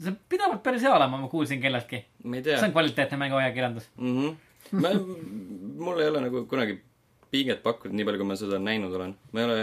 see 0.02 0.14
pidavat 0.32 0.62
päris 0.64 0.84
hea 0.84 0.94
olema, 0.94 1.20
ma 1.24 1.28
kuulsin 1.32 1.60
kelleltki. 1.62 2.04
see 2.22 2.62
on 2.62 2.76
kvaliteetne 2.76 3.20
mänguajakirjandus. 3.24 3.90
mm. 3.96 4.16
-hmm. 4.16 4.80
ma, 4.80 4.94
mul 5.84 6.00
ei 6.00 6.08
ole 6.08 6.24
nagu 6.28 6.46
kunagi 6.46 6.80
pinget 7.32 7.62
pakkunud, 7.62 7.96
nii 7.96 8.04
palju, 8.04 8.20
kui 8.20 8.28
ma 8.28 8.36
seda 8.36 8.60
näinud 8.60 8.94
olen. 8.98 9.16
ma 9.32 9.40
ei 9.40 9.46
ole, 9.46 9.58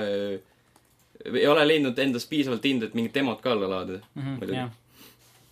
ei 1.39 1.47
ole 1.47 1.67
leidnud 1.67 1.99
endas 1.99 2.25
piisavalt 2.29 2.65
indu, 2.65 2.89
et 2.89 2.95
mingit 2.97 3.13
demot 3.13 3.41
ka 3.41 3.51
alla 3.53 3.69
laadida. 3.69 4.01
Muidugi. 4.15 4.65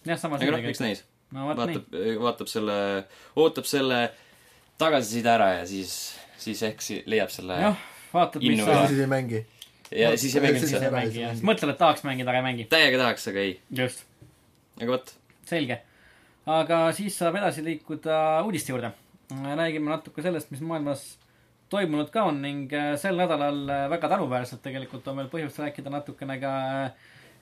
jah, 0.08 0.20
sama 0.20 0.40
aga 0.40 0.56
noh, 0.56 0.70
eks 0.72 0.82
näis. 0.84 1.04
no 1.36 1.50
vot 1.50 1.60
nii. 1.60 1.82
vaatab, 1.82 2.00
vaatab 2.24 2.52
selle, 2.52 2.78
ootab 3.36 3.68
selle 3.70 4.00
tagasiside 4.82 5.32
ära 5.34 5.50
ja 5.60 5.68
siis, 5.70 5.94
siis 6.42 6.64
ehk 6.70 6.82
si- 6.86 7.04
leiab 7.10 7.34
selle 7.34 7.60
jah, 7.62 7.86
vaatab, 8.14 8.44
mis 8.44 8.58
Innu 8.58 8.68
sa 8.70 8.80
ja- 8.80 8.88
siis 8.94 9.04
ei 9.04 9.12
mängi. 9.12 9.44
ja 9.92 10.14
siis 10.18 10.36
ei 10.36 10.46
mänginud 10.46 10.68
siis 10.68 10.82
ei. 10.82 10.94
mängi 10.94 11.24
jah, 11.26 11.44
mõtled, 11.52 11.74
et 11.74 11.82
tahaks 11.84 12.06
mängida, 12.08 12.32
aga 12.32 12.42
ei 12.44 12.48
mängi. 12.50 12.70
täiega 12.72 13.04
tahaks, 13.04 13.28
aga 13.34 13.46
ei. 13.46 13.60
just, 13.84 14.06
aga 14.80 14.92
vot, 14.96 15.14
selge. 15.50 15.82
aga 16.58 16.82
siis 16.98 17.18
saab 17.20 17.40
edasi 17.42 17.66
liikuda 17.66 18.44
uudiste 18.48 18.74
juurde. 18.76 18.94
räägime 19.32 19.92
natuke 19.92 20.24
sellest, 20.24 20.52
mis 20.52 20.62
maailmas 20.64 21.18
toimunud 21.70 22.10
ka 22.14 22.24
on 22.30 22.42
ning 22.42 22.72
äh, 22.74 22.96
sel 23.00 23.18
nädalal 23.20 23.66
äh, 23.68 23.90
väga 23.92 24.10
tänuväärselt 24.14 24.62
tegelikult 24.64 25.08
on 25.08 25.18
meil 25.20 25.28
põhjust 25.32 25.60
rääkida 25.60 25.92
natukene 25.92 26.38
ka 26.40 26.54
äh, 26.86 26.92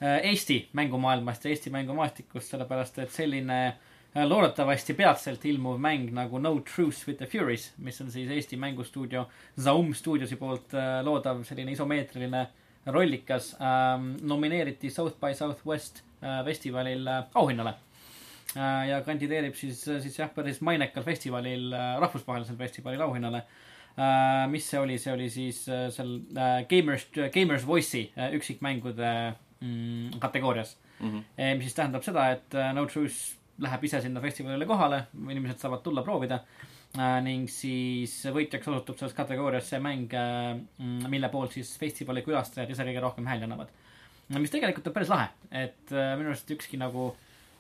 Eesti 0.02 0.70
mängumaailmast 0.74 1.46
ja 1.46 1.50
Eesti 1.50 1.70
mängumaastikust, 1.70 2.50
sellepärast 2.52 3.00
et 3.00 3.12
selline 3.12 3.60
äh, 3.68 3.86
loodetavasti 4.24 4.94
peatselt 4.94 5.46
ilmuv 5.46 5.80
mäng 5.82 6.12
nagu 6.16 6.40
No 6.40 6.54
Truce 6.60 7.08
with 7.08 7.18
the 7.20 7.28
Furies, 7.28 7.74
mis 7.78 8.02
on 8.02 8.12
siis 8.12 8.32
Eesti 8.32 8.58
mängustuudio 8.58 9.28
Zaum 9.62 9.94
Studiosi 9.94 10.36
poolt 10.40 10.74
äh, 10.74 11.02
loodav 11.04 11.44
selline 11.44 11.72
isomeetriline 11.76 12.48
rollikas 12.86 13.56
ähm,, 13.60 14.14
nomineeriti 14.22 14.90
South 14.90 15.20
by 15.20 15.34
Southwest 15.34 16.04
äh, 16.22 16.44
festivalil 16.46 17.08
äh, 17.08 17.24
auhinnale 17.34 17.74
äh, 18.56 18.90
ja 18.90 19.02
kandideerib 19.02 19.56
siis, 19.56 19.82
siis 19.84 20.20
jah, 20.20 20.30
päris 20.30 20.62
mainekal 20.62 21.04
festivalil 21.04 21.74
äh,, 21.74 21.96
rahvusvahelisel 22.00 22.58
festivalil 22.58 23.02
auhinnale 23.02 23.44
äh,. 23.98 24.46
mis 24.52 24.70
see 24.70 24.80
oli, 24.80 25.00
see 25.02 25.14
oli 25.14 25.30
siis 25.30 25.66
äh, 25.68 25.90
seal 25.92 26.20
äh, 26.38 26.62
Gamers, 26.70 27.08
Gamers 27.34 27.66
Voice'i 27.68 28.12
äh, 28.16 28.36
üksikmängude 28.38 29.34
mm, 29.62 30.20
kategoorias 30.20 30.78
mm. 31.00 31.10
-hmm. 31.10 31.56
Mis 31.56 31.70
siis 31.70 31.74
tähendab 31.74 32.04
seda, 32.04 32.30
et 32.32 32.56
äh, 32.56 32.74
No 32.74 32.86
Truce 32.86 33.36
läheb 33.60 33.84
ise 33.84 34.02
sinna 34.02 34.22
festivalile 34.22 34.66
kohale, 34.66 35.06
inimesed 35.30 35.60
saavad 35.60 35.84
tulla 35.84 36.04
proovida 36.04 36.40
äh, 36.98 37.20
ning 37.24 37.50
siis 37.52 38.14
võitjaks 38.36 38.68
osutub 38.72 39.00
selles 39.00 39.16
kategoorias 39.18 39.70
see 39.70 39.80
mäng, 39.84 40.12
mille 41.10 41.30
poolt 41.30 41.56
siis 41.58 41.76
festivali 41.80 42.24
külastajad 42.26 42.72
ise 42.72 42.88
kõige 42.88 43.04
rohkem 43.04 43.28
hääli 43.32 43.48
annavad. 43.48 43.70
mis 44.30 44.52
tegelikult 44.52 44.88
on 44.88 44.94
päris 44.94 45.10
lahe, 45.10 45.30
et 45.52 45.94
äh, 45.94 46.16
minu 46.18 46.34
arust 46.34 46.52
ükski 46.52 46.80
nagu, 46.82 47.14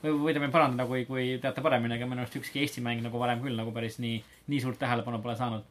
või 0.03 0.17
võite 0.27 0.41
mind 0.41 0.55
parandada, 0.55 0.87
kui, 0.89 1.05
kui 1.05 1.37
teate 1.41 1.61
paremini, 1.61 1.95
aga 1.95 2.09
minu 2.09 2.25
arust 2.25 2.35
ükski 2.41 2.63
Eesti 2.63 2.83
mäng 2.85 3.03
nagu 3.05 3.19
varem 3.21 3.43
küll 3.43 3.55
nagu 3.55 3.71
päris 3.75 3.99
nii, 3.99 4.19
nii 4.51 4.61
suurt 4.63 4.79
tähelepanu 4.81 5.21
pole 5.23 5.37
saanud. 5.39 5.63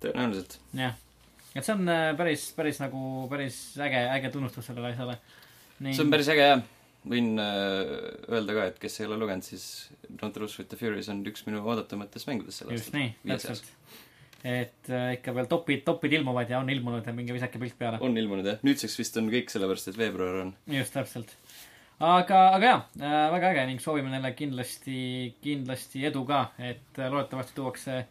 tõenäoliselt. 0.00 0.58
jah, 0.78 0.96
et 1.54 1.64
see 1.64 1.74
on 1.74 1.88
äh, 1.90 2.10
päris, 2.18 2.48
päris 2.56 2.80
nagu 2.82 3.28
päris 3.30 3.60
äge, 3.82 4.02
äge 4.16 4.32
tunnustus 4.34 4.68
sellele 4.68 4.92
asjale. 4.92 5.16
see 5.80 6.04
on 6.04 6.12
päris 6.12 6.28
äge 6.34 6.48
jah. 6.50 6.64
võin 7.08 7.30
äh, 7.40 7.94
öelda 8.28 8.56
ka, 8.56 8.66
et 8.72 8.82
kes 8.82 9.00
ei 9.00 9.08
ole 9.08 9.20
lugenud, 9.22 9.46
siis 9.46 9.88
Don't 10.10 10.34
Truce 10.36 10.60
with 10.60 10.68
the 10.72 10.80
Furies 10.80 11.08
on 11.12 11.22
üks 11.28 11.46
minu 11.48 11.62
oodatumatest 11.64 12.28
mängudest 12.30 12.64
selle 12.64 12.76
just 12.76 12.92
nii, 12.96 13.14
täpselt. 13.30 13.70
et 14.44 14.92
äh, 14.92 15.14
ikka 15.16 15.34
veel 15.38 15.48
topid, 15.50 15.86
topid 15.86 16.18
ilmuvad 16.20 16.52
ja 16.52 16.60
on 16.60 16.70
ilmunud 16.72 17.06
ja 17.06 17.16
minge 17.16 17.36
visake 17.36 17.60
pilt 17.62 17.78
peale. 17.80 18.02
on 18.04 18.16
ilmunud 18.18 18.52
jah, 18.52 18.60
nüüdseks 18.66 19.00
vist 19.00 19.16
on 19.20 19.32
kõik 19.32 19.54
sellepärast, 19.54 19.92
et 19.92 20.00
veebruar 20.00 20.44
on. 20.44 20.54
just 20.74 20.94
täpselt. 20.98 21.34
aga, 21.98 22.44
aga 22.58 22.72
jaa 22.74 22.78
äh,, 23.00 23.18
väga 23.38 23.54
äge 23.54 23.66
ning 23.72 23.82
soovime 23.82 24.12
neile 24.12 24.34
kindlasti, 24.36 25.00
kindlasti 25.42 26.04
edu 26.12 26.26
ka, 26.28 26.48
et 26.60 27.00
äh, 27.00 27.08
loodetavasti 27.08 27.56
tuuakse, 27.56 28.02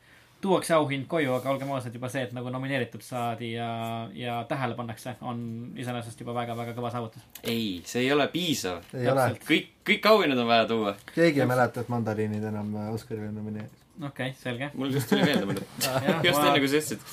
tuuakse 0.47 0.75
auhind 0.77 1.07
koju, 1.11 1.31
aga 1.35 1.51
olgem 1.51 1.71
ausad, 1.75 1.95
juba 1.95 2.09
see, 2.11 2.23
et 2.27 2.33
nagu 2.35 2.51
nomineeritud 2.53 3.03
saadi 3.03 3.51
ja, 3.53 3.69
ja 4.15 4.37
tähele 4.49 4.77
pannakse, 4.77 5.15
on 5.27 5.39
iseenesest 5.79 6.21
juba 6.23 6.35
väga-väga 6.37 6.75
kõva 6.77 6.91
saavutus. 6.93 7.25
ei, 7.43 7.81
see 7.87 8.05
ei 8.05 8.11
ole 8.15 8.29
piisav. 8.31 8.85
kõik, 9.47 9.73
kõik 9.87 10.07
auhinnad 10.11 10.43
on 10.43 10.49
vaja 10.49 10.67
tuua. 10.69 10.93
keegi 11.13 11.43
ei 11.43 11.49
mäleta, 11.49 11.83
et 11.83 11.91
mandariinid 11.91 12.45
enam 12.51 12.71
äh, 12.75 12.93
Oscarile 12.95 13.31
nomineeris. 13.33 13.83
okei 13.97 14.07
okay,, 14.11 14.37
selge. 14.39 14.69
mul 14.75 14.93
just 14.95 15.11
tuli 15.11 15.25
meelde 15.27 15.49
muidu. 15.49 15.65
Just 16.27 16.39
enne, 16.39 16.61
kui 16.63 16.71
sa 16.71 16.79
ütlesid. 16.79 17.03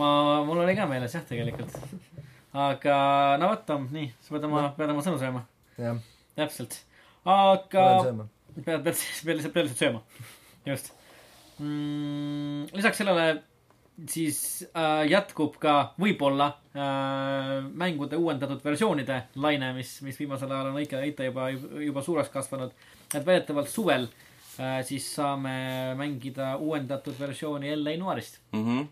ma, 0.00 0.10
mul 0.48 0.60
oli 0.66 0.76
ka 0.76 0.88
meeles 0.90 1.16
jah, 1.16 1.24
tegelikult. 1.28 1.72
aga 2.66 2.98
no 3.40 3.54
vot, 3.54 3.64
Tom, 3.70 3.88
nii, 3.96 4.12
sa 4.20 4.36
pead 4.36 4.50
oma, 4.50 4.68
pead 4.76 4.92
oma 4.92 5.06
sõnu 5.06 5.22
sööma. 5.22 5.46
jah, 5.80 6.04
täpselt. 6.36 6.82
aga 7.24 7.88
pead, 8.04 8.22
pead, 8.60 8.84
pead 8.84 8.92
lihtsalt, 8.92 9.24
pead 9.24 9.68
lihtsalt 9.70 9.82
sööma. 9.86 10.04
just 10.68 10.92
mm,. 11.58 12.66
lisaks 12.76 13.02
sellele 13.02 13.28
siis 14.10 14.38
äh, 14.76 15.06
jätkub 15.08 15.56
ka 15.60 15.76
võib-olla 16.00 16.50
äh, 16.76 17.64
mängude 17.80 18.18
uuendatud 18.20 18.60
versioonide 18.64 19.22
laine, 19.40 19.72
mis, 19.76 19.96
mis 20.04 20.18
viimasel 20.20 20.52
ajal 20.52 20.70
on 20.72 20.80
ikka, 20.82 21.00
ikka 21.12 21.30
juba, 21.30 21.48
juba 21.84 22.04
suureks 22.04 22.32
kasvanud. 22.34 22.74
et 23.14 23.26
väidetavalt 23.26 23.72
suvel 23.72 24.08
äh, 24.60 24.82
siis 24.84 25.08
saame 25.14 25.94
mängida 25.96 26.56
uuendatud 26.60 27.16
versiooni 27.20 27.72
L.A. 27.76 27.96
Noirist, 27.96 28.40
see 28.52 28.60
on 28.60 28.88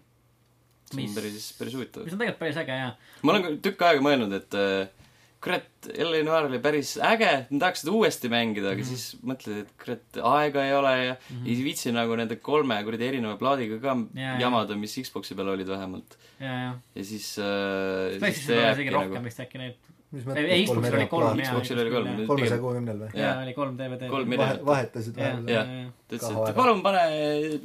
Mis- 1.03 1.15
päris, 1.17 1.53
päris 1.59 1.77
huvitav 1.77 2.05
mis. 2.05 2.13
on 2.13 2.19
tegelikult 2.25 2.41
päris 2.41 2.61
äge 2.65 2.81
ja 2.81 2.91
ma 3.23 3.35
olen 3.35 3.61
tükk 3.65 3.85
aega 3.85 4.05
mõelnud, 4.05 4.33
et 4.41 4.57
äh, 4.57 5.04
kurat, 5.45 5.89
L.A. 6.01 6.21
Noir 6.25 6.49
oli 6.49 6.59
päris 6.63 6.95
äge, 7.05 7.31
ma 7.51 7.61
tahaks 7.61 7.83
seda 7.85 7.95
uuesti 7.95 8.31
mängida, 8.33 8.73
aga 8.73 8.81
mm 8.81 8.87
-hmm. 8.89 9.01
siis 9.05 9.25
mõtled, 9.29 9.65
et 9.65 9.73
kurat, 9.83 10.21
aega 10.33 10.65
ei 10.65 10.75
ole 10.75 10.93
ja 10.97 11.15
mm 11.15 11.37
-hmm. 11.37 11.49
ei 11.49 11.65
viitsi 11.69 11.93
nagu 11.93 12.17
nende 12.17 12.37
kolme 12.37 12.79
kuradi 12.85 13.09
erineva 13.09 13.37
plaadiga 13.41 13.79
ka 13.83 13.97
Jaa, 14.15 14.39
jamada, 14.41 14.77
mis 14.77 14.97
Xbox'i 15.01 15.37
peal 15.37 15.49
olid 15.55 15.69
vähemalt. 15.69 16.17
ja, 16.41 16.53
ja. 16.67 16.71
ja 16.95 17.05
siis 17.05 17.39
äh,, 17.39 18.19
PlayStationil 18.19 18.47
see 18.47 18.63
jääbki 18.63 18.91
nagu 18.91 19.05
rohkem 19.05 19.25
vist 19.29 19.41
äkki 19.45 19.59
neid. 19.59 19.77
mis 20.13 20.27
ei, 20.37 20.67
Xboxil 20.67 20.97
oli 20.97 21.07
kolm 21.07 21.39
ja. 21.39 21.47
Xboxil 21.51 21.81
oli 21.85 21.91
kolm. 21.91 22.27
kolmesaja 22.27 22.61
kuuekümnel 22.61 23.01
või? 23.05 23.11
ja 23.19 23.33
oli 23.43 23.55
kolm 23.55 23.79
DVD-d. 23.79 24.11
Kolm 24.11 24.29
miljonit. 24.29 24.67
vahetasid 24.67 25.17
vahepeal. 25.17 25.49
Jah. 25.57 25.75
ta 26.09 26.17
ütles, 26.17 26.39
et 26.49 26.55
palun 26.61 26.83
pane 26.83 27.03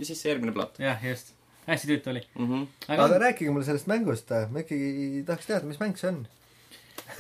sisse 0.03 0.29
järgmine 0.29 0.51
plaat 0.57 0.79
jah, 0.83 1.05
just. 1.11 1.31
hästi 1.69 1.93
tüütu 1.93 2.11
oli. 2.11 2.25
mm. 2.35 2.51
-hmm. 2.51 2.67
aga 2.87 3.05
aga 3.05 3.23
rääkige 3.27 3.55
mulle 3.55 3.65
sellest 3.65 3.87
mängust, 3.87 4.35
ma 4.51 4.65
ikkagi 4.65 5.23
tahaks 5.31 5.47
teada, 5.47 5.65
mis 5.65 5.79
mäng 5.79 5.95
see 5.95 6.11
on. 6.11 6.27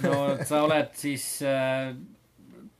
No 0.03 0.37
sa 0.45 0.63
oled 0.63 0.93
siis 0.99 1.41
äh, 1.41 1.93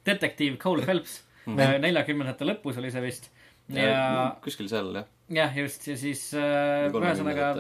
detektiiv 0.06 0.58
Cole 0.62 0.86
Phelps 0.86 1.24
Mhm. 1.50 1.60
äh,. 1.60 1.76
neljakümnendate 1.82 2.48
lõpus 2.48 2.80
oli 2.82 2.92
see 2.94 3.04
vist. 3.04 3.30
ja, 3.74 4.36
kuskil 4.44 4.70
seal 4.72 4.90
jah. 4.96 5.06
jah, 5.34 5.56
just 5.58 5.86
ja 5.88 5.96
siis 5.98 6.24
äh, 6.38 6.90
ühesõnaga 6.90 7.52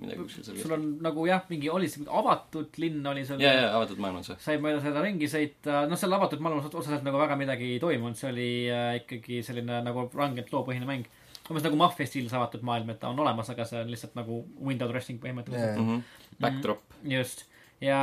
midagi 0.00 0.20
kuskil 0.22 0.46
seal. 0.46 0.60
sul 0.62 0.74
on 0.76 0.86
nagu 1.04 1.26
jah, 1.28 1.42
mingi, 1.50 1.70
oli 1.70 1.90
see 1.90 2.02
mingi 2.02 2.14
avatud 2.18 2.78
linn 2.82 3.06
oli 3.12 3.24
sul. 3.26 3.42
ja, 3.42 3.52
ja 3.58 3.72
avatud 3.76 4.00
maailmas 4.02 4.32
said 4.42 4.62
mööda 4.64 4.82
seda 4.84 5.02
ringi 5.04 5.28
sõita, 5.30 5.84
noh, 5.90 5.98
seal 6.00 6.14
avatud 6.18 6.42
maailmas 6.42 6.70
otseselt 6.70 7.04
nagu 7.06 7.20
väga 7.20 7.38
midagi 7.40 7.74
ei 7.74 7.82
toimunud, 7.82 8.18
see 8.18 8.30
oli 8.30 8.48
äh, 8.70 8.94
ikkagi 9.02 9.42
selline 9.46 9.82
nagu 9.86 10.08
rangelt 10.14 10.52
loopõhine 10.54 10.88
mäng. 10.88 11.10
umbes 11.50 11.66
nagu 11.66 11.78
maffia 11.78 12.06
stiilis 12.08 12.34
avatud 12.38 12.62
maailm, 12.66 12.90
et 12.94 13.02
ta 13.02 13.10
on 13.10 13.18
olemas, 13.22 13.50
aga 13.52 13.66
see 13.68 13.82
on 13.82 13.90
lihtsalt 13.90 14.14
nagu 14.18 14.44
window 14.62 14.90
dressing 14.90 15.18
põhimõtteliselt. 15.22 15.74
Jaa. 15.74 15.82
mm. 15.82 15.88
-hmm. 15.90 16.38
Backdrop. 16.40 16.82
just. 17.02 17.46
Ja 17.82 18.00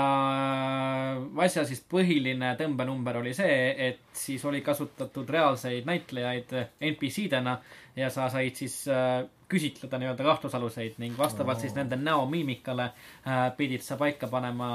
asja 1.39 1.63
siis 1.67 1.81
põhiline 1.87 2.51
tõmbenumber 2.59 3.21
oli 3.21 3.31
see, 3.37 3.59
et 3.87 4.01
siis 4.13 4.43
oli 4.45 4.59
kasutatud 4.65 5.29
reaalseid 5.31 5.87
näitlejaid 5.87 6.51
NPC-dena 6.91 7.55
ja 7.95 8.09
sa 8.11 8.27
said 8.31 8.59
siis 8.59 8.81
äh, 8.91 9.23
küsitleda 9.49 9.99
nii-öelda 10.01 10.25
kahtlusaluseid 10.27 10.99
ning 11.01 11.17
vastavalt 11.17 11.63
siis 11.63 11.75
nende 11.77 11.97
näomiimikale 11.99 12.89
äh, 12.89 13.45
pidid 13.57 13.85
sa 13.85 13.97
paika 13.97 14.27
panema 14.27 14.69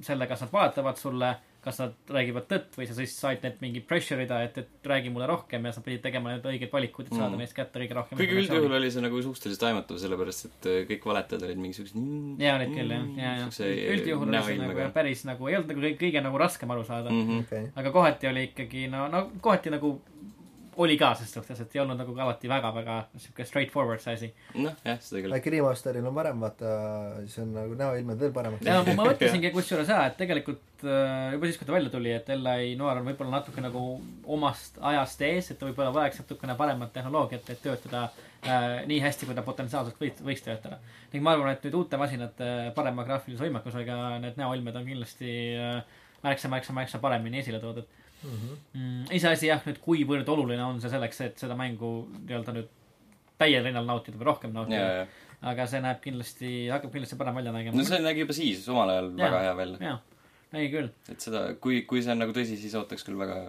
selle, 0.00 0.28
kas 0.30 0.44
nad 0.44 0.52
valetavad 0.52 1.00
sulle, 1.00 1.32
kas 1.62 1.78
nad 1.78 1.94
räägivad 2.10 2.48
tõtt 2.50 2.78
või 2.78 2.88
sa 2.88 2.96
siis 2.96 3.14
said 3.14 3.44
need 3.46 3.60
mingi 3.62 3.82
pressure 3.86 4.24
ida, 4.24 4.40
et, 4.42 4.56
et 4.58 4.88
räägi 4.90 5.12
mulle 5.14 5.28
rohkem 5.30 5.68
ja 5.68 5.72
sa 5.74 5.82
pidid 5.84 6.02
tegema 6.02 6.34
need 6.34 6.46
õiged 6.48 6.72
valikud, 6.72 7.06
et 7.06 7.14
saada 7.14 7.32
Mm. 7.32 7.38
mm. 7.38 7.42
neist 7.44 7.56
kätte 7.56 7.78
kõige 7.78 7.96
rohkem 7.96 8.18
kuigi 8.18 8.38
üldjuhul 8.42 8.76
oli 8.78 8.90
see 8.90 9.04
nagu 9.04 9.22
suhteliselt 9.22 9.66
aimatav, 9.68 10.00
sellepärast 10.02 10.48
et 10.48 10.68
äh, 10.68 10.80
kõik 10.90 11.06
valetajad 11.06 11.46
olid 11.46 11.60
mingisugused 11.62 12.42
jaa, 12.42 12.56
olid 12.58 12.74
küll 12.74 12.94
jah, 12.96 13.04
ja, 13.16 13.34
ja 13.38 13.70
üldjuhul 13.94 14.28
oli 14.28 14.42
see 14.48 14.58
nagu 14.62 14.82
jah, 14.82 14.94
päris 14.96 15.22
nagu, 15.28 15.50
ei 15.50 15.58
olnud 15.58 15.70
nagu 15.72 15.84
kõige, 15.86 15.98
kõige 16.02 16.24
nagu 16.26 16.42
raskem 16.42 16.74
aru 16.74 16.86
saada 16.88 17.14
mm., 17.14 17.28
-hmm. 17.28 17.46
okei. 17.46 17.70
aga 17.82 17.94
kohati 17.94 18.32
oli 18.32 18.48
ikkagi 18.50 18.88
no, 18.92 19.06
no 19.12 19.28
kohati 19.40 19.72
nagu 19.72 19.94
oli 20.76 20.96
ka 20.98 21.12
ses 21.18 21.32
suhtes, 21.34 21.60
et 21.60 21.74
ei 21.76 21.80
olnud 21.82 21.98
nagu 22.00 22.14
ka 22.16 22.24
alati 22.24 22.48
väga-väga 22.48 22.96
sihuke 23.20 23.44
straightforward 23.48 24.00
see 24.02 24.14
asi. 24.16 24.28
noh, 24.54 24.74
jah, 24.86 24.98
seda 25.04 25.22
küll. 25.24 25.36
äkki 25.36 25.52
remaster'il 25.56 26.08
on 26.08 26.16
parem, 26.16 26.40
vaata, 26.42 26.72
siis 27.26 27.38
on 27.42 27.52
nagu 27.56 27.76
näoilmed 27.78 28.20
veel 28.22 28.34
paremaks. 28.34 28.66
ja 28.66 28.80
ma 28.88 29.06
mõtlesingi 29.10 29.52
kusjuures 29.54 29.92
jaa, 29.92 30.06
et 30.08 30.18
tegelikult 30.20 30.84
äh, 30.86 31.34
juba 31.36 31.50
siis, 31.50 31.60
kui 31.60 31.68
ta 31.68 31.76
välja 31.76 31.92
tuli, 31.92 32.12
et 32.16 32.28
LA 32.34 32.56
Noir 32.80 33.02
on 33.02 33.08
võib-olla 33.10 33.36
natuke 33.38 33.64
nagu 33.64 33.86
omast 34.36 34.80
ajast 34.92 35.24
ees, 35.28 35.52
et 35.52 35.60
ta 35.60 35.68
võib-olla 35.68 35.94
vajaks 35.96 36.22
natukene 36.24 36.56
paremat 36.58 36.94
tehnoloogiat, 36.96 37.50
et 37.52 37.64
töötada 37.64 38.04
äh, 38.08 38.82
nii 38.88 39.00
hästi, 39.04 39.28
kui 39.28 39.36
ta 39.36 39.44
potentsiaalselt 39.46 40.00
võiks, 40.00 40.24
võiks 40.24 40.46
töötada. 40.46 40.80
ning 41.12 41.24
ma 41.24 41.36
arvan, 41.36 41.52
et 41.52 41.66
nüüd 41.68 41.80
uute 41.82 42.00
masinate 42.00 42.72
parema 42.76 43.04
graafilise 43.08 43.44
võimekusega 43.44 43.98
need 44.24 44.40
näoilmed 44.40 44.80
on 44.80 44.88
kindlasti 44.88 45.34
äh, 45.58 45.82
märksa, 46.24 46.48
märksa, 46.48 46.72
märksa 46.76 47.02
paremini 47.02 47.44
esile 47.44 47.60
toodud 47.60 48.00
Mm,. 48.22 49.08
iseasi 49.18 49.48
jah, 49.50 49.62
nüüd 49.66 49.80
kuivõrd 49.82 50.28
oluline 50.28 50.62
on 50.64 50.80
see 50.80 50.90
selleks, 50.92 51.20
et 51.26 51.38
seda 51.42 51.56
mängu 51.58 51.90
nii-öelda 52.22 52.54
nüüd 52.54 52.68
täiel 53.42 53.64
rinnal 53.66 53.86
nautida 53.88 54.18
või 54.20 54.28
rohkem 54.30 54.52
ja, 54.52 54.60
nautida. 54.60 54.82
ja, 55.00 55.06
aga 55.50 55.66
see 55.66 55.80
näeb 55.82 56.00
kindlasti, 56.04 56.52
hakkab 56.70 56.92
kindlasti 56.94 57.18
parem 57.18 57.34
välja 57.40 57.52
nägema. 57.56 57.76
no 57.76 57.84
see 57.88 57.98
nägi 58.04 58.22
juba 58.22 58.36
siis 58.36 58.68
omal 58.70 58.92
ajal 58.94 59.10
Jaa. 59.10 59.24
väga 59.26 59.40
hea 59.46 59.56
välja. 59.58 59.96
nägi 60.52 60.68
küll 60.76 60.90
et 61.10 61.20
seda, 61.26 61.40
kui, 61.64 61.82
kui 61.88 62.02
see 62.04 62.12
on 62.14 62.22
nagu 62.22 62.36
tõsi, 62.36 62.58
siis 62.60 62.74
ootaks 62.78 63.02
küll 63.08 63.18
väga, 63.18 63.40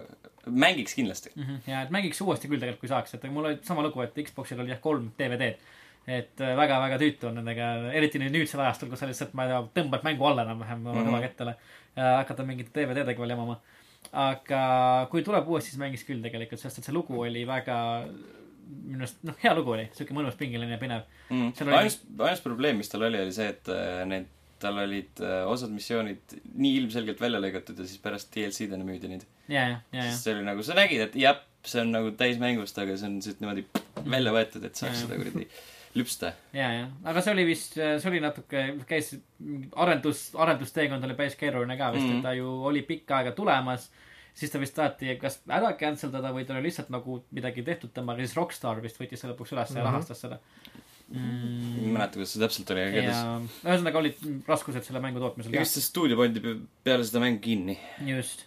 mängiks 0.50 0.94
kindlasti. 0.98 1.30
mm. 1.36 1.44
-hmm. 1.44 1.70
ja 1.70 1.82
et 1.86 1.90
mängiks 1.94 2.20
uuesti 2.24 2.48
küll 2.50 2.58
tegelikult, 2.58 2.80
kui 2.80 2.88
saaks, 2.90 3.14
et 3.14 3.28
mul 3.30 3.44
oli 3.52 3.58
sama 3.62 3.82
lugu, 3.86 4.02
et 4.02 4.18
Xboxil 4.26 4.60
oli 4.60 4.74
jah 4.74 4.80
kolm 4.80 5.12
DVD-d. 5.18 5.54
et 6.06 6.40
äh, 6.40 6.56
väga-väga 6.56 6.98
tüütu 7.00 7.28
on 7.30 7.38
nendega, 7.38 7.68
eriti 7.92 8.18
nüüd 8.18 8.34
nüüdsel 8.34 8.60
ajastul, 8.60 8.90
kus 8.90 9.00
sa 9.00 9.06
lihtsalt, 9.06 9.32
ma 9.32 9.46
ei 9.46 9.54
tea, 9.54 9.60
tõmbad 9.78 10.02
mängu 10.04 10.26
alla 10.28 10.42
enam-vähem 10.42 10.82
oma 10.86 11.00
Mhm. 11.00 11.08
kõvakettale 11.08 11.54
ja 11.96 12.16
hakata 12.18 12.42
mingite 12.44 12.74
DVD-dega 12.74 13.20
veel 13.22 13.30
jamama. 13.30 13.56
Aga 14.12 14.62
kui 15.10 15.22
tuleb 15.26 15.48
uuesti, 15.48 15.70
siis 15.72 15.80
mängiks 15.80 16.04
küll 16.08 16.22
tegelikult, 16.24 16.60
sest 16.60 16.78
et 16.82 16.86
see 16.88 16.94
lugu 16.94 17.16
oli 17.24 17.44
väga, 17.48 17.76
minu 18.84 19.02
arust, 19.04 19.18
noh, 19.26 19.36
hea 19.42 19.54
lugu 19.56 19.74
oli, 19.76 19.88
siuke 19.96 20.14
mõnus, 20.16 20.36
pingeline 20.40 20.76
ja 20.76 20.80
pinev. 20.80 21.04
Seal 21.30 21.68
oli- 21.70 21.78
ainus, 21.82 21.98
ainus 22.18 22.44
probleem, 22.44 22.78
mis 22.80 22.88
tal 22.92 23.02
oli, 23.08 23.20
oli 23.24 23.32
see, 23.34 23.48
et 23.54 23.68
äh, 23.72 24.04
need, 24.08 24.28
tal 24.64 24.78
olid 24.80 25.20
äh, 25.20 25.42
osad 25.50 25.72
missioonid 25.74 26.36
nii 26.54 26.76
ilmselgelt 26.82 27.20
välja 27.20 27.40
lõigatud 27.42 27.78
ja 27.82 27.84
siis 27.88 28.00
pärast 28.00 28.30
DLC-dena 28.36 28.86
müüdi 28.86 29.10
neid. 29.10 29.26
sest 30.08 30.24
see 30.28 30.34
oli 30.36 30.44
nagu, 30.46 30.62
sa 30.64 30.76
nägid, 30.78 31.02
et 31.08 31.16
jah, 31.20 31.40
see 31.64 31.80
on 31.82 31.90
nagu 31.92 32.12
täismängust, 32.16 32.78
aga 32.80 32.96
see 32.96 33.08
on 33.10 33.18
lihtsalt 33.18 33.40
niimoodi 33.44 33.66
välja 34.14 34.32
võetud, 34.36 34.64
et 34.68 34.76
saaks 34.80 35.02
seda 35.04 35.18
kuradi 35.20 35.48
lüpsta. 35.94 36.32
ja, 36.52 36.72
ja, 36.72 36.86
aga 37.04 37.20
see 37.22 37.32
oli 37.32 37.44
vist, 37.46 37.74
see 37.78 38.08
oli 38.10 38.20
natuke, 38.20 38.64
käis 38.88 39.12
arendus, 39.76 40.24
arendusteekond 40.34 41.04
oli 41.06 41.14
päris 41.18 41.36
keeruline 41.38 41.76
ka 41.78 41.92
vist 41.94 42.02
mm, 42.02 42.08
Mhm. 42.08 42.14
-hmm. 42.14 42.18
et 42.18 42.22
ta 42.22 42.34
ju 42.34 42.64
oli 42.70 42.82
pikka 42.82 43.16
aega 43.20 43.32
tulemas. 43.32 43.90
siis 44.34 44.50
ta 44.50 44.58
vist 44.58 44.74
taheti 44.74 45.16
kas 45.16 45.40
ära 45.48 45.72
cancel 45.78 46.10
dada 46.12 46.32
või 46.34 46.44
tal 46.46 46.56
oli 46.56 46.66
lihtsalt 46.66 46.88
nagu 46.90 47.20
midagi 47.30 47.62
tehtud 47.62 47.92
temaga, 47.94 48.18
siis 48.24 48.34
Rockstar 48.36 48.80
vist 48.82 48.98
võttis 49.00 49.16
selle 49.20 49.34
lõpuks 49.34 49.52
üles 49.54 49.70
ja 49.70 49.82
Mhm. 49.84 49.84
rahastas 49.92 50.20
seda 50.20 50.38
ma 51.08 51.20
ei 51.20 51.20
mm,. 51.20 51.92
mäleta, 51.92 52.12
kuidas 52.16 52.32
see 52.32 52.40
täpselt 52.42 52.70
oli, 52.70 52.80
aga 52.80 52.96
ja 52.96 53.02
igatahes. 53.02 53.50
ühesõnaga 53.64 53.96
olid 54.00 54.16
raskused 54.48 54.82
selle 54.82 55.00
mängu 55.00 55.20
tootmisel 55.20 55.52
ka 55.52 55.56
igatahes. 55.56 55.74
see 55.74 55.80
stuudio 55.82 56.16
pandi 56.16 56.40
pe- 56.40 56.58
peale 56.82 57.04
seda 57.04 57.20
mängu 57.20 57.40
kinni. 57.40 57.78
just 58.00 58.46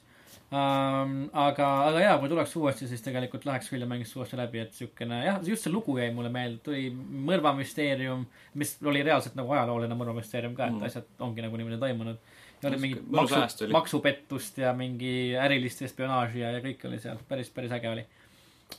um,. 0.52 1.16
aga, 1.34 1.68
aga 1.90 2.00
jaa, 2.04 2.18
kui 2.22 2.30
tuleks 2.32 2.56
uuesti, 2.56 2.88
siis 2.88 3.02
tegelikult 3.04 3.46
läheks 3.46 3.68
küll 3.72 3.84
ja 3.84 3.90
mängiks 3.90 4.14
uuesti 4.16 4.38
läbi, 4.40 4.62
et 4.64 4.74
siukene 4.78 5.20
jah, 5.26 5.40
just 5.44 5.68
see 5.68 5.74
lugu 5.74 5.98
jäi 6.00 6.08
mulle 6.16 6.32
meelde, 6.34 6.62
tuli 6.64 6.86
mõrvamüsteerium, 7.28 8.26
mis 8.56 8.78
oli 8.88 9.04
reaalselt 9.04 9.36
nagu 9.40 9.52
ajalooline 9.58 9.98
mõrvamüsteerium 10.00 10.56
ka, 10.56 10.70
et 10.70 10.78
Mhm. 10.78 10.86
asjad 10.88 11.06
ongi 11.20 11.42
nagu 11.44 11.58
niimoodi 11.58 11.80
toimunud. 11.82 12.18
ja 12.64 12.70
oli 12.70 12.94
ajastu 12.96 13.36
maksu 13.38 13.68
maksupettust 13.72 14.58
ja 14.58 14.72
mingi 14.74 15.36
ärilist 15.38 15.82
espionaaži 15.82 16.40
ja, 16.40 16.52
ja 16.52 16.60
kõik 16.64 16.88
oli 16.90 17.00
seal, 17.00 17.20
päris, 17.28 17.50
päris 17.50 17.72
äge 17.72 17.90
oli. 17.90 18.06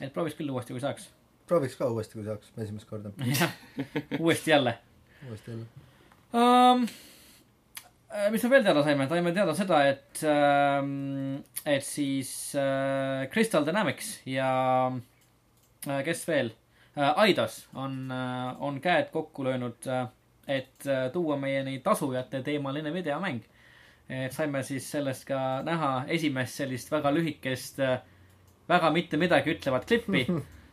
et 0.00 0.12
prooviks 0.12 0.36
küll 0.36 0.50
uuesti, 0.50 0.72
kui 0.72 0.80
saaks. 0.80 1.10
prooviks 1.46 1.76
ka 1.76 1.86
uuesti, 1.86 2.14
kui 2.14 2.24
saaks, 2.24 2.52
esimest 2.58 2.88
korda. 2.88 3.12
jah, 3.40 3.52
uuesti 4.18 4.50
jälle 4.50 4.78
uuesti 5.28 5.50
jälle. 5.50 5.66
um,. 6.34 6.86
Mis 8.32 8.44
me 8.44 8.50
veel 8.50 8.64
teada 8.64 8.82
saime, 8.84 9.08
saime 9.10 9.32
teada 9.36 9.54
seda, 9.56 9.82
et 9.90 10.22
um,, 10.24 11.36
et 11.68 11.84
siis 11.84 12.30
uh, 12.56 13.26
Crystal 13.32 13.66
Dynamics 13.66 14.14
ja 14.28 14.52
uh, 14.88 16.00
kes 16.06 16.24
veel? 16.28 16.54
Aidos 16.98 17.60
on 17.78 18.10
on 18.10 18.80
käed 18.82 19.12
kokku 19.14 19.44
löönud 19.46 19.86
et 20.48 20.86
tuua 21.12 21.36
meieni 21.38 21.76
tasujate 21.84 22.40
teemaline 22.42 22.90
videomäng. 22.90 23.44
et 24.08 24.32
saime 24.32 24.62
siis 24.64 24.90
sellest 24.90 25.26
ka 25.28 25.60
näha 25.62 26.08
esimest 26.08 26.58
sellist 26.58 26.90
väga 26.90 27.12
lühikest 27.14 27.78
väga 28.68 28.90
mitte 28.90 29.20
midagi 29.20 29.52
ütlevat 29.54 29.86
klippi 29.86 30.24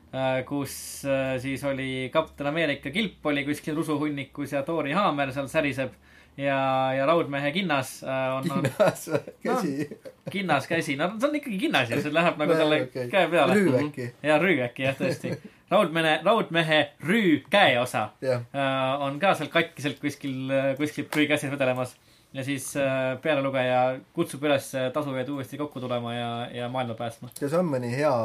kus 0.49 1.03
siis 1.43 1.63
oli 1.67 2.09
Kapten 2.13 2.47
Ameerika 2.47 2.89
kilp 2.89 3.25
oli 3.25 3.43
kuskil 3.45 3.75
rusuhunnikus 3.75 4.55
ja 4.55 4.63
Thori 4.63 4.95
haamer 4.95 5.33
seal 5.35 5.51
säriseb 5.51 5.93
ja, 6.37 6.93
ja 6.93 7.05
Raudmehe 7.05 7.51
kinnas 7.51 7.97
uh, 8.03 8.37
on, 8.37 8.43
kinnas 8.63 9.07
või? 9.09 9.33
käsi. 9.43 9.99
kinnas 10.31 10.67
käsi, 10.67 10.95
no 10.99 11.09
see 11.15 11.29
on 11.29 11.37
ikkagi 11.39 11.59
kinnas 11.65 11.91
ju, 11.91 12.01
see 12.03 12.15
läheb 12.15 12.39
nagu 12.41 12.57
talle 12.57 12.81
Okei. 12.87 13.09
käe 13.11 13.29
peale. 13.31 13.57
rüü 13.59 13.75
äkki, 13.79 14.09
ja 14.25 14.39
rüü 14.41 14.57
äkki 14.67 14.87
jah, 14.87 14.97
tõesti. 14.99 15.35
raudmehe, 15.71 16.17
raudmehe 16.25 16.81
rüü 17.05 17.39
käeosa 17.51 18.09
jah. 18.25 18.43
äh, 18.51 19.05
on 19.07 19.19
ka 19.21 19.35
seal 19.39 19.51
katkiselt 19.53 20.01
kuskil, 20.03 20.51
kuskil 20.79 21.07
prügikassis 21.11 21.51
vedelemas. 21.53 21.95
ja 22.35 22.43
siis 22.43 22.73
äh, 22.75 23.15
pealelugeja 23.23 23.99
kutsub 24.13 24.43
üles 24.43 24.73
tasujaid 24.93 25.29
uuesti 25.31 25.57
kokku 25.57 25.79
tulema 25.79 26.13
ja, 26.13 26.31
ja 26.51 26.69
maailma 26.69 26.97
päästma. 26.99 27.31
kas 27.39 27.53
on 27.55 27.69
mõni 27.71 27.95
hea 27.95 28.15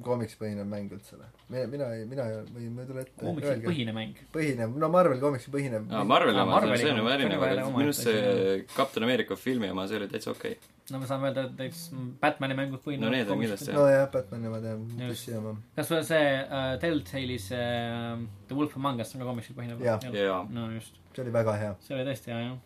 koomiksipõhine 0.00 0.64
mäng 0.64 0.92
üldse 0.94 1.18
või? 1.18 1.26
mina, 1.52 1.64
mina 1.68 1.86
ei, 1.92 2.04
mina 2.08 2.24
ei, 2.30 2.36
või 2.48 2.68
mul 2.72 2.84
ei 2.84 2.88
tule 2.88 3.02
ette. 3.04 3.16
koomiksi 3.20 3.64
põhine 3.66 3.92
mäng. 3.92 4.22
põhine, 4.32 4.68
no 4.80 4.88
Marvel 4.92 5.20
koomiksi 5.20 5.52
põhine. 5.52 5.82
aa, 5.92 6.04
Marveli 6.08 6.40
oma, 6.40 6.54
Marveli 6.56 6.80
see 6.80 6.92
on 6.94 7.00
juba 7.02 7.12
erinev, 7.18 7.44
aga 7.44 7.66
minu 7.66 7.90
arust 7.90 8.06
see 8.06 8.54
Captain 8.72 9.04
America 9.04 9.36
filmi 9.36 9.68
oma, 9.72 9.84
see 9.90 10.00
oli 10.00 10.08
täitsa 10.08 10.32
okei 10.32 10.56
okay.. 10.56 10.72
no 10.94 11.02
me 11.02 11.10
saame 11.10 11.28
öelda, 11.28 11.44
et 11.44 11.60
näiteks 11.60 11.84
Batman'i 12.24 12.56
mängud 12.56 12.80
põhinevad 12.86 13.10
No 13.10 13.12
need 13.12 13.32
on 13.36 13.44
kindlasti, 13.44 13.68
jah. 13.68 13.80
nojah, 13.82 14.08
Batman'i 14.16 14.52
ma 14.54 14.64
tean. 14.64 14.84
DC 14.96 15.36
oma. 15.42 15.56
kas 15.76 15.92
sul 15.92 16.04
see 16.08 16.34
uh, 16.40 16.72
Telltale'i 16.80 17.40
see 17.50 17.70
uh, 17.92 18.26
The 18.48 18.56
Wolf 18.56 18.76
Among 18.80 19.04
Us 19.04 19.12
on 19.12 19.24
ka 19.24 19.28
koomiksil 19.28 19.58
põhinev? 19.60 19.84
Jaa. 19.84 20.44
no 20.48 20.70
just, 20.72 20.96
see 21.12 21.26
oli 21.26 21.36
väga 21.36 21.58
hea. 21.60 21.74
see 21.84 21.98
oli 21.98 22.08
tõesti 22.08 22.32
hea 22.32 22.44
jah. 22.46 22.60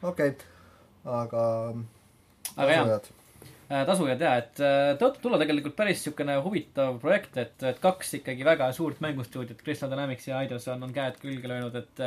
okei 0.00 0.38
okay., 0.38 0.54
aga. 1.20 1.48
aga 2.56 2.78
jaa, 2.80 3.02
Äh, 3.70 3.84
tasujad 3.88 4.20
jaa, 4.20 4.36
et 4.42 4.60
äh, 4.60 4.92
tõotab 5.00 5.20
tulla 5.22 5.38
tegelikult 5.40 5.76
päris 5.78 6.02
siukene 6.04 6.34
huvitav 6.44 6.98
projekt, 7.00 7.36
et, 7.40 7.54
et 7.62 7.78
kaks 7.80 8.18
ikkagi 8.18 8.44
väga 8.44 8.66
suurt 8.76 8.98
mängustuudiot, 9.00 9.62
Crystal 9.64 9.88
Dynamics 9.92 10.26
ja 10.28 10.42
Eidos 10.42 10.66
on, 10.68 10.82
on 10.82 10.92
käed 10.92 11.16
külge 11.22 11.48
löönud, 11.48 11.78
et 11.78 12.02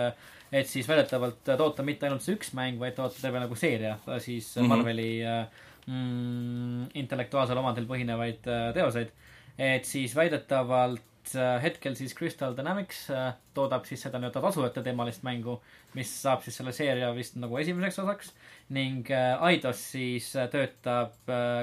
et 0.56 0.70
siis 0.70 0.88
väidetavalt 0.88 1.41
toota 1.58 1.84
mitte 1.84 2.08
ainult 2.08 2.24
see 2.26 2.36
üks 2.38 2.54
mäng, 2.58 2.78
vaid 2.82 2.96
toota 2.98 3.18
terve 3.22 3.41
nagu 3.44 3.58
seeria 3.60 3.96
äh, 3.98 4.20
siis 4.24 4.56
mm. 4.56 4.62
-hmm. 4.62 4.68
Marveli 4.68 5.10
äh, 5.26 5.48
mm, 5.88 6.86
intellektuaalsel 7.02 7.58
omandil 7.58 7.88
põhinevaid 7.89 8.48
äh, 8.48 8.74
teoseid. 8.74 9.12
et 9.58 9.86
siis 9.86 10.15
väidetavalt 10.15 11.02
äh, 11.36 11.56
hetkel 11.64 11.96
siis 11.98 12.14
Crystal 12.16 12.56
Dynamics 12.58 13.06
äh, 13.14 13.34
toodab 13.58 13.88
siis 13.90 14.04
seda 14.06 14.20
nii-öelda 14.22 14.42
tasujate 14.44 14.84
teemalist 14.86 15.24
mängu, 15.26 15.58
mis 15.98 16.12
saab 16.22 16.44
siis 16.46 16.58
selle 16.60 16.74
seeria 16.76 17.10
vist 17.16 17.38
nagu 17.42 17.58
esimeseks 17.62 18.00
osaks 18.04 18.32
ning 18.76 19.10
äh, 19.14 19.34
Eidos 19.50 19.82
siis 19.96 20.32
töötab 20.54 21.16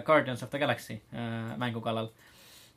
Guardians 0.06 0.42
of 0.42 0.50
the 0.50 0.60
Galaxy 0.62 0.98
mängu 1.60 1.82
kallal 1.84 2.10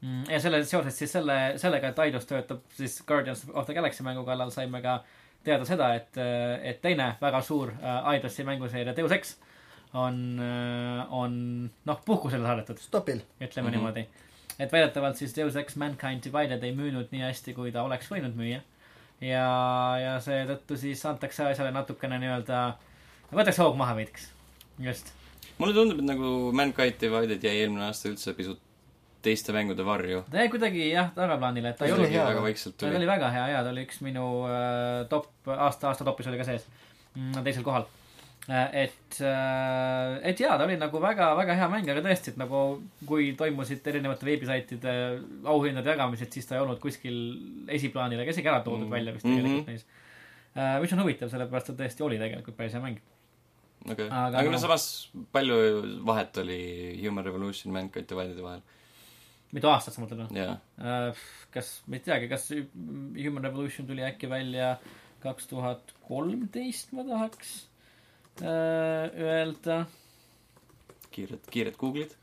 mm,. 0.01 0.27
ja 0.29 0.39
selle, 0.43 0.61
seoses 0.67 0.97
siis 0.99 1.15
selle, 1.17 1.39
sellega, 1.61 1.93
et 1.93 2.03
Eidos 2.05 2.29
töötab 2.29 2.61
siis 2.75 2.99
Guardians 3.07 3.45
of 3.53 3.65
the 3.65 3.77
Galaxy 3.77 4.05
mängu 4.05 4.25
kallal, 4.27 4.53
saime 4.53 4.83
ka 4.85 4.99
teada 5.45 5.65
seda, 5.65 5.91
et, 5.97 6.17
et 6.65 6.79
teine 6.81 7.11
väga 7.21 7.41
suur 7.45 7.73
Eidosi 8.13 8.45
mänguseeria 8.47 8.95
Deus 8.97 9.13
Ex 9.13 9.35
on, 9.93 10.39
on 11.13 11.35
noh, 11.85 11.99
puhkusele 12.05 12.47
saadetud, 12.47 12.81
stopil. 12.81 13.21
ütleme 13.39 13.69
mm. 13.69 13.73
-hmm. 13.73 13.77
niimoodi. 13.77 14.07
Et 14.59 14.71
väidetavalt 14.71 15.19
siis 15.19 15.35
Deus 15.35 15.55
Ex 15.59 15.75
Mankind 15.75 16.23
Divided 16.25 16.63
ei 16.63 16.75
müünud 16.75 17.11
nii 17.11 17.25
hästi, 17.27 17.53
kui 17.57 17.73
ta 17.75 17.83
oleks 17.83 18.09
võinud 18.11 18.37
müüa. 18.37 18.61
ja, 19.21 19.47
ja 20.01 20.15
seetõttu 20.23 20.77
siis 20.79 21.05
antakse 21.05 21.45
asjale 21.47 21.71
natukene 21.75 22.19
nii-öelda, 22.23 22.61
võtaks 23.33 23.61
hoog 23.63 23.77
maha 23.79 23.95
veidikes, 23.99 24.29
just. 24.79 25.13
mulle 25.57 25.75
tundub, 25.77 25.99
et 25.99 26.09
nagu 26.11 26.35
Mankind 26.55 27.01
Divided 27.01 27.43
jäi 27.43 27.61
eelmine 27.63 27.89
aasta 27.89 28.11
üldse 28.11 28.35
pisut 28.37 28.61
teiste 29.25 29.53
mängude 29.55 29.85
varju. 29.85 30.23
ta 30.31 30.43
jäi 30.43 30.49
kuidagi 30.53 30.89
jah, 30.91 31.11
tagaplaanile, 31.15 31.73
et 31.73 31.79
ta 31.79 31.87
ei 31.87 31.93
olnud 31.95 32.11
hea. 32.11 32.25
ta 32.77 32.89
oli 32.91 33.09
väga 33.09 33.31
hea 33.33 33.47
ja 33.55 33.63
ta 33.65 33.73
oli 33.73 33.85
üks 33.87 34.01
minu 34.05 34.25
äh, 34.49 35.05
top, 35.09 35.31
aasta, 35.47 35.89
aasta 35.91 36.07
topis 36.07 36.29
oli 36.31 36.41
ka 36.41 36.47
sees 36.47 36.67
mm,, 37.15 37.41
teisel 37.47 37.65
kohal. 37.65 37.87
Et 38.47 39.17
äh,, 39.25 40.19
et 40.29 40.39
jaa, 40.39 40.53
ta 40.59 40.65
oli 40.67 40.75
nagu 40.77 40.99
väga-väga 41.01 41.55
hea 41.57 41.67
mäng, 41.71 41.87
aga 41.89 42.03
tõesti, 42.05 42.33
et 42.33 42.37
nagu 42.37 42.59
kui 43.09 43.31
toimusid 43.39 43.87
erinevate 43.89 44.27
veebisaitide 44.27 44.93
auhindade 45.49 45.89
jagamised, 45.95 46.29
siis 46.35 46.45
ta 46.45 46.55
ei 46.59 46.61
olnud 46.61 46.77
kuskil 46.83 47.17
esiplaanil 47.73 48.21
ega 48.21 48.35
isegi 48.35 48.51
ära 48.51 48.61
toodud 48.65 48.85
Mm. 48.85 48.91
välja 48.93 49.13
vist 49.15 49.25
Mhm. 49.25 49.35
tegelikult 49.41 49.67
neis 49.73 49.85
äh,. 50.55 50.79
mis 50.81 50.93
on 50.93 50.99
huvitav, 51.01 51.29
sellepärast 51.33 51.69
et 51.73 51.77
tõesti 51.81 52.05
oli 52.05 52.17
tegelikult 52.21 52.57
päris 52.57 52.73
hea 52.77 52.81
mäng. 52.85 52.99
okei, 53.89 54.07
Aga 54.09 54.37
aga 54.37 54.43
noh. 54.43 54.51
no 54.51 54.57
samas 54.61 54.87
palju 55.33 55.57
vahet 56.05 56.37
oli 56.37 56.61
Human 57.03 57.25
Revolution 57.25 57.73
Dividedi 57.73 58.41
vahel? 58.45 58.61
mitu 59.53 59.67
aastat 59.71 59.93
sa 59.95 60.01
mõtled 60.01 60.21
või? 60.27 60.37
jaa. 60.37 61.13
kas, 61.51 61.81
ma 61.87 61.95
ei 61.97 61.99
teagi, 62.05 62.27
kas 62.29 62.51
Human 62.53 63.43
Revolution 63.43 63.87
tuli 63.87 64.01
äkki 64.05 64.29
välja 64.29 64.77
kaks 65.23 65.47
tuhat 65.47 65.93
kolmteist, 66.07 66.91
ma 66.93 67.01
tahaks 67.03 67.63
äh, 67.63 67.74
öelda. 68.41 69.85
kiired, 71.11 71.45
kiired 71.51 71.75
Google'id 71.79 72.15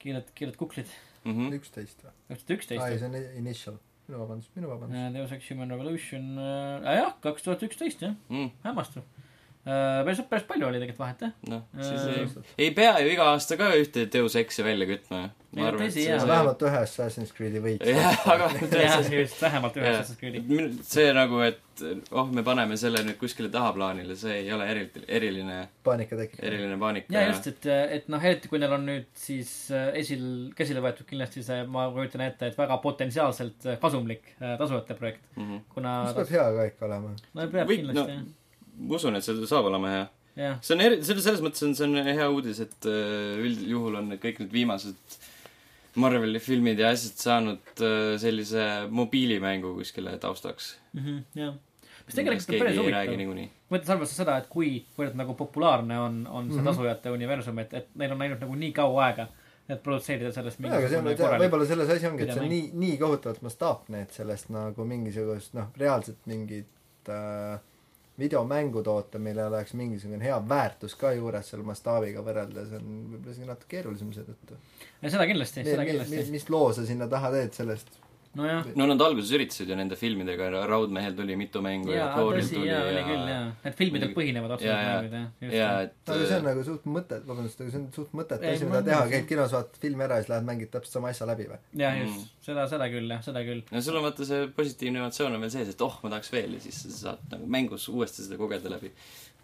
kiired, 0.00 0.32
kiired 0.34 0.56
kuklid. 0.56 0.88
mm. 1.24 1.32
-hmm. 1.36 1.54
üksteist 1.60 2.02
või? 2.04 2.10
aa 2.10 2.36
ei, 2.36 2.56
üksteist. 2.56 2.98
see 2.98 3.08
on 3.08 3.16
Initial. 3.36 3.76
minu 4.08 4.20
vabandust, 4.22 4.54
minu 4.56 4.68
vabandust. 4.70 5.14
Deus 5.14 5.32
Ex 5.32 5.50
Human 5.50 5.70
Revolution 5.70 6.38
äh,, 6.38 6.94
jah, 6.96 7.12
kaks 7.22 7.42
tuhat 7.42 7.62
üksteist 7.62 8.02
jah, 8.02 8.14
Mm, 8.28 8.50
hämmastav 8.64 9.02
äh,. 9.02 9.19
päris, 9.64 10.22
päris 10.30 10.46
palju 10.48 10.66
oli 10.70 10.80
tegelikult 10.80 11.02
vahet 11.02 11.26
jah. 11.26 11.32
noh, 11.50 11.62
siis 11.80 12.00
Äh, 12.00 12.22
ei, 12.22 12.46
ei 12.66 12.70
pea 12.76 12.94
ju 13.04 13.12
iga 13.12 13.28
aasta 13.34 13.58
ka 13.60 13.72
ühte 13.76 14.06
Deus 14.12 14.36
Exi 14.40 14.64
välja 14.64 14.88
kütma 14.88 15.24
ju. 15.26 15.30
Ei, 15.50 15.64
vähemalt 15.66 16.60
ühe 16.62 16.78
Assassin's 16.78 17.32
Creed'i 17.34 17.58
võiks. 17.62 17.82
jah, 17.90 18.20
aga 18.30 18.46
jah, 18.70 19.00
vähemalt 19.42 19.76
ühe 19.76 19.84
Jah. 19.84 19.98
Assassin's 19.98 20.20
Creed'i. 20.20 20.68
See 20.86 21.08
nagu, 21.16 21.40
et 21.42 21.82
oh, 22.14 22.28
me 22.30 22.44
paneme 22.46 22.76
selle 22.80 23.02
nüüd 23.04 23.18
kuskile 23.20 23.50
tahaplaanile, 23.52 24.16
see 24.18 24.38
ei 24.44 24.52
ole 24.54 24.68
eri, 24.70 24.86
eriline, 25.08 25.58
paanika 25.86 26.18
tekib. 26.22 26.40
eriline 26.46 26.78
paanika 26.80 27.12
ja 27.14 27.26
just, 27.28 27.50
et, 27.50 27.68
et 27.98 28.08
noh, 28.12 28.22
eriti 28.30 28.50
kui 28.52 28.62
neil 28.62 28.76
on 28.78 28.86
nüüd 28.86 29.08
siis 29.18 29.52
äh, 29.74 29.90
esil, 30.00 30.24
käsile 30.56 30.82
võetud 30.84 31.08
kindlasti 31.10 31.42
see, 31.46 31.64
ma 31.66 31.88
kujutan 31.94 32.24
ette, 32.28 32.52
et 32.52 32.58
väga 32.58 32.78
potentsiaalselt 32.84 33.66
äh, 33.74 33.80
kasumlik 33.82 34.36
äh, 34.38 34.54
tasujate 34.60 34.96
projekt, 34.98 35.24
mm. 35.36 35.42
-hmm. 35.48 35.64
kuna 35.74 35.96
mis 36.06 36.20
peab 36.20 36.36
hea 36.36 36.50
ka 36.58 36.68
ikka 36.72 36.86
olema. 36.92 37.16
no 37.34 37.48
peab 37.56 37.68
Või- 37.74 37.82
kindlasti 37.82 38.20
no- 38.20 38.36
ma 38.80 38.96
usun, 38.98 39.16
et 39.18 39.24
see 39.26 39.46
saab 39.50 39.68
olema 39.70 39.90
hea. 39.92 40.04
jah, 40.40 40.58
see 40.64 40.74
on 40.76 40.84
eri-, 40.86 41.00
selles, 41.04 41.24
selles 41.26 41.42
mõttes 41.44 41.62
on, 41.66 41.74
see 41.78 41.86
on 41.88 41.96
hea 42.06 42.28
uudis, 42.32 42.60
et 42.64 42.88
äh, 42.88 43.40
üldjuhul 43.44 43.98
on 44.00 44.12
kõik 44.22 44.40
need 44.44 44.52
viimased 44.60 45.18
Marveli 46.00 46.38
filmid 46.38 46.78
ja 46.78 46.92
asjad 46.94 47.16
saanud 47.18 47.80
äh, 47.82 48.12
sellise 48.22 48.66
mobiilimängu 48.94 49.72
kuskile 49.74 50.12
taustaks. 50.22 50.76
jah. 51.34 51.56
mis 52.06 52.14
tegelikult 52.14 52.52
on 52.54 52.60
päris 52.62 52.78
ei 52.78 52.92
räägi 52.94 53.16
huvitav, 53.26 53.50
võttes 53.74 53.90
arvesse 53.96 54.14
seda, 54.20 54.36
et 54.38 54.46
kui, 54.50 54.70
kuivõrd 54.96 55.18
nagu 55.18 55.34
populaarne 55.38 55.98
on, 55.98 56.20
on 56.30 56.48
see 56.52 56.60
Mhm. 56.62 56.68
tasujate 56.70 57.10
universum, 57.14 57.58
et, 57.62 57.74
et 57.74 57.88
neil 57.98 58.14
on 58.14 58.22
läinud 58.22 58.40
nagu 58.42 58.54
nii 58.62 58.72
kaua 58.74 59.04
aega, 59.08 59.26
et 59.70 59.82
produtseerida 59.82 60.30
sellest 60.34 60.62
jaa, 60.62 60.76
aga 60.78 60.88
see 60.90 60.98
on, 61.02 61.10
korralik 61.18 61.44
võib-olla 61.44 61.66
selles 61.70 61.90
asi 61.94 62.06
ongi, 62.08 62.22
et 62.26 62.32
see 62.34 62.42
on 62.42 62.48
nii, 62.54 62.70
nii 62.84 62.96
kohutavalt 63.02 63.42
mastaapne, 63.46 64.00
et 64.06 64.14
sellest 64.14 64.50
nagu 64.54 64.86
mingisugust 64.94 65.54
noh, 65.58 65.68
reaalselt 65.78 66.22
mingit 66.30 67.10
äh, 67.10 67.58
videomängu 68.20 68.82
toota, 68.86 69.18
millel 69.22 69.48
oleks 69.52 69.74
mingisugune 69.78 70.24
hea 70.24 70.36
väärtus 70.48 70.94
ka 71.00 71.12
juures 71.16 71.50
selle 71.52 71.66
mastaabiga 71.66 72.22
võrreldes, 72.26 72.74
on 72.76 72.92
võib-olla 73.14 73.34
isegi 73.34 73.48
natuke 73.48 73.72
keerulisem 73.76 74.12
seetõttu. 74.16 74.60
seda 75.06 75.26
kindlasti, 75.30 75.64
seda 75.66 75.88
kindlasti. 75.88 76.22
mis 76.34 76.48
loo 76.52 76.70
sa 76.76 76.86
sinna 76.88 77.08
taha 77.10 77.32
teed 77.36 77.56
sellest? 77.56 77.92
nojah, 78.38 78.66
no 78.78 78.86
nad 78.86 79.00
alguses 79.02 79.30
üritasid 79.34 79.68
ju 79.72 79.76
nende 79.78 79.96
filmidega, 79.98 80.50
Raudmehel 80.70 81.16
tuli 81.18 81.34
mitu 81.38 81.58
mängu 81.64 81.90
ja 81.90 82.04
jaa, 82.04 82.10
Thoril 82.14 82.44
tõsi, 82.44 82.54
tuli 82.54 82.68
jaa, 82.70 82.82
oli 82.86 82.94
ja 83.00 83.04
küll, 83.08 83.24
jaa. 83.32 83.46
Need 83.64 83.76
filmidel 83.80 84.12
põhinevad 84.14 84.52
Jaa, 84.54 84.58
jaa. 84.60 84.76
otseselt 84.76 84.90
mängud, 85.10 85.16
jah. 85.16 85.54
ja 85.56 85.70
just, 85.80 85.96
et 86.06 86.12
aga 86.14 86.26
see 86.30 86.36
on 86.38 86.44
nagu 86.50 86.64
suht 86.68 86.84
mõtet, 86.96 87.24
vabandust, 87.26 87.60
aga 87.64 87.70
see 87.74 87.80
on 87.80 87.86
suht 87.96 88.12
mõttetu 88.20 88.50
asi, 88.52 88.68
mida 88.70 88.82
teha, 88.86 89.00
käid 89.14 89.26
kinos, 89.32 89.54
vaatad 89.56 89.80
filmi 89.82 90.06
ära 90.06 90.18
ja 90.20 90.24
siis 90.26 90.30
lähed 90.34 90.46
mängid 90.50 90.70
täpselt 90.76 90.94
sama 90.98 91.10
asja 91.14 91.26
läbi 91.32 91.48
või? 91.50 91.58
jah, 91.82 91.96
Mm. 92.00 92.06
just, 92.06 92.28
seda, 92.46 92.68
seda 92.70 92.86
küll, 92.92 93.10
jah, 93.10 93.22
seda 93.26 93.42
küll. 93.48 93.64
no 93.72 93.82
sul 93.82 93.96
on 93.98 94.06
vaata 94.06 94.24
see 94.28 94.46
positiivne 94.60 95.02
emotsioon 95.02 95.34
on 95.34 95.40
veel 95.46 95.50
sees, 95.56 95.68
et 95.74 95.82
oh, 95.82 95.98
ma 96.04 96.12
tahaks 96.14 96.30
veel 96.32 96.54
ja 96.54 96.60
siis 96.62 96.78
sa 96.86 96.92
saad 97.00 97.26
nagu 97.34 97.50
mängus 97.50 97.88
uuesti 97.90 98.22
seda 98.28 98.38
kogeda 98.38 98.70
läbi. 98.76 98.92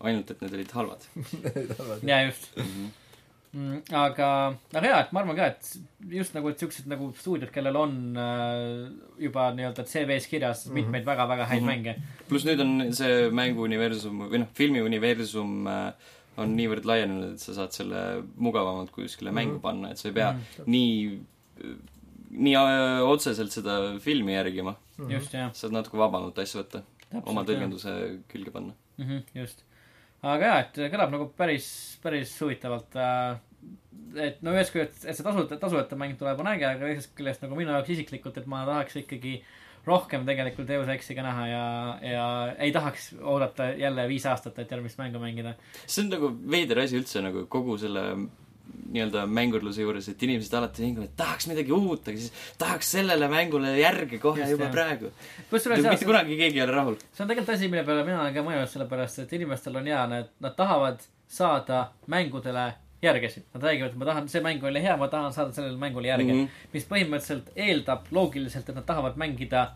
ainult, 0.07 0.31
et 0.31 0.41
need 0.45 0.55
olid 0.61 0.73
halvad 0.77 1.03
jaa, 2.11 2.23
just 2.29 2.55
mm. 2.57 2.63
-hmm. 2.63 2.89
mm,. 3.57 3.79
aga, 3.97 4.29
aga 4.77 4.91
jaa, 4.91 5.01
et 5.07 5.13
ma 5.17 5.23
arvan 5.23 5.37
ka, 5.39 5.47
et 5.55 5.71
just 6.19 6.35
nagu, 6.37 6.51
et 6.53 6.61
siuksed 6.61 6.87
nagu 6.93 7.09
stuudiod, 7.17 7.51
kellel 7.55 7.77
on 7.81 7.95
äh, 8.21 8.91
juba 9.25 9.49
nii-öelda 9.57 9.85
CV-s 9.89 10.29
kirjas 10.31 10.67
Mhm. 10.67 10.75
mitmeid 10.81 11.09
väga-väga 11.09 11.47
häid 11.53 11.63
Mhm. 11.65 11.71
mänge. 11.73 11.97
pluss 12.29 12.45
nüüd 12.45 12.61
on 12.61 12.93
see 12.93 13.31
mänguuniversum 13.31 14.27
või 14.31 14.39
noh, 14.45 14.49
filmiuniversum 14.55 15.67
äh, 15.73 15.93
on 16.37 16.51
niivõrd 16.57 16.85
laienenud, 16.85 17.33
et 17.33 17.41
sa 17.41 17.55
saad 17.57 17.73
selle 17.73 18.23
mugavamalt 18.37 18.91
kuskile 18.93 19.31
Mhm. 19.33 19.39
mängu 19.41 19.61
panna, 19.65 19.91
et 19.91 19.99
sa 19.99 20.09
ei 20.11 20.15
pea 20.15 20.33
Mhm. 20.33 20.67
nii, 20.67 21.21
nii 22.37 22.57
äh, 22.61 23.01
otseselt 23.09 23.53
seda 23.55 23.99
filmi 24.03 24.35
järgima. 24.37 24.77
Mhm. 24.99 25.11
just, 25.13 25.33
jah. 25.35 25.51
saad 25.53 25.73
natuke 25.73 25.97
vabamalt 26.01 26.39
asju 26.41 26.63
võtta, 26.63 26.83
oma 27.27 27.43
tõlgenduse 27.45 28.21
külge 28.33 28.51
panna. 28.53 28.73
Mhm, 28.99 29.23
just. 29.35 29.63
aga 30.23 30.45
jaa, 30.49 30.61
et 30.65 30.79
kõlab 30.93 31.11
nagu 31.13 31.27
päris, 31.37 31.99
päris 32.03 32.33
huvitavalt 32.41 32.97
äh, 32.97 33.37
et 34.17 34.41
no 34.45 34.55
ühest 34.57 34.73
küljest, 34.75 35.05
et 35.05 35.17
see 35.17 35.27
tasuta, 35.27 35.59
tasujate 35.61 35.99
mäng 35.99 36.17
tuleb, 36.21 36.41
on 36.41 36.51
äge, 36.51 36.67
aga 36.69 36.89
teisest 36.89 37.15
küljest 37.19 37.45
nagu 37.45 37.59
minu 37.59 37.75
jaoks 37.75 37.93
isiklikult, 37.97 38.41
et 38.41 38.49
ma 38.51 38.65
tahaks 38.69 38.99
ikkagi 39.03 39.39
rohkem 39.87 40.25
tegelikult 40.27 40.67
Deus 40.69 40.89
Exiga 40.91 41.23
näha 41.23 41.45
ja, 41.47 41.67
ja 42.03 42.25
ei 42.63 42.73
tahaks 42.75 43.13
oodata 43.21 43.71
jälle 43.79 44.09
viis 44.11 44.27
aastat, 44.27 44.59
et 44.59 44.73
järgmist 44.73 44.99
mängu 44.99 45.23
mängida. 45.23 45.55
see 45.87 46.03
on 46.05 46.11
nagu 46.17 46.33
veider 46.57 46.83
asi 46.83 46.99
üldse 46.99 47.23
nagu 47.23 47.47
kogu 47.53 47.79
selle 47.79 48.09
nii-öelda 48.67 49.23
mängurluse 49.31 49.85
juures, 49.85 50.09
et 50.11 50.23
inimesed 50.27 50.55
alati 50.59 50.83
mängivad, 50.83 51.11
et 51.11 51.17
tahaks 51.19 51.47
midagi 51.51 51.75
uut, 51.75 52.09
aga 52.09 52.19
siis 52.19 52.49
tahaks 52.59 52.91
sellele 52.97 53.29
mängule 53.31 53.77
järge 53.79 54.19
kohe 54.23 54.43
Just, 54.43 54.57
juba 54.57 54.67
jah. 54.67 54.73
praegu. 54.75 55.13
mitte 55.53 56.09
kunagi 56.09 56.39
keegi 56.41 56.59
ei 56.59 56.65
ole 56.65 56.75
rahul. 56.75 56.97
see 57.13 57.23
on 57.23 57.31
tegelikult 57.31 57.55
asi, 57.55 57.69
mille 57.71 57.85
peale 57.87 58.07
mina 58.09 58.21
olen 58.25 58.35
ka 58.35 58.45
mõelnud, 58.47 58.73
sellepärast 58.73 59.23
et 59.23 59.37
inimestel 59.39 59.79
on 59.79 59.87
hea, 59.87 60.03
need, 60.11 60.35
nad 60.43 60.59
tahavad 60.59 61.07
saada 61.31 61.85
mängudele 62.11 62.67
järgesid. 63.03 63.45
Nad 63.55 63.63
räägivad, 63.63 63.91
et 63.93 63.99
ma 64.01 64.05
tahan, 64.09 64.29
see 64.29 64.41
mäng 64.45 64.65
oli 64.65 64.83
hea, 64.83 64.97
ma 64.97 65.09
tahan 65.09 65.33
saada 65.33 65.53
sellele 65.53 65.77
mängule 65.79 66.09
järge 66.09 66.33
mm. 66.33 66.45
-hmm. 66.45 66.71
mis 66.73 66.87
põhimõtteliselt 66.89 67.51
eeldab 67.57 68.07
loogiliselt, 68.11 68.69
et 68.69 68.75
nad 68.75 68.85
tahavad 68.87 69.17
mängida 69.17 69.67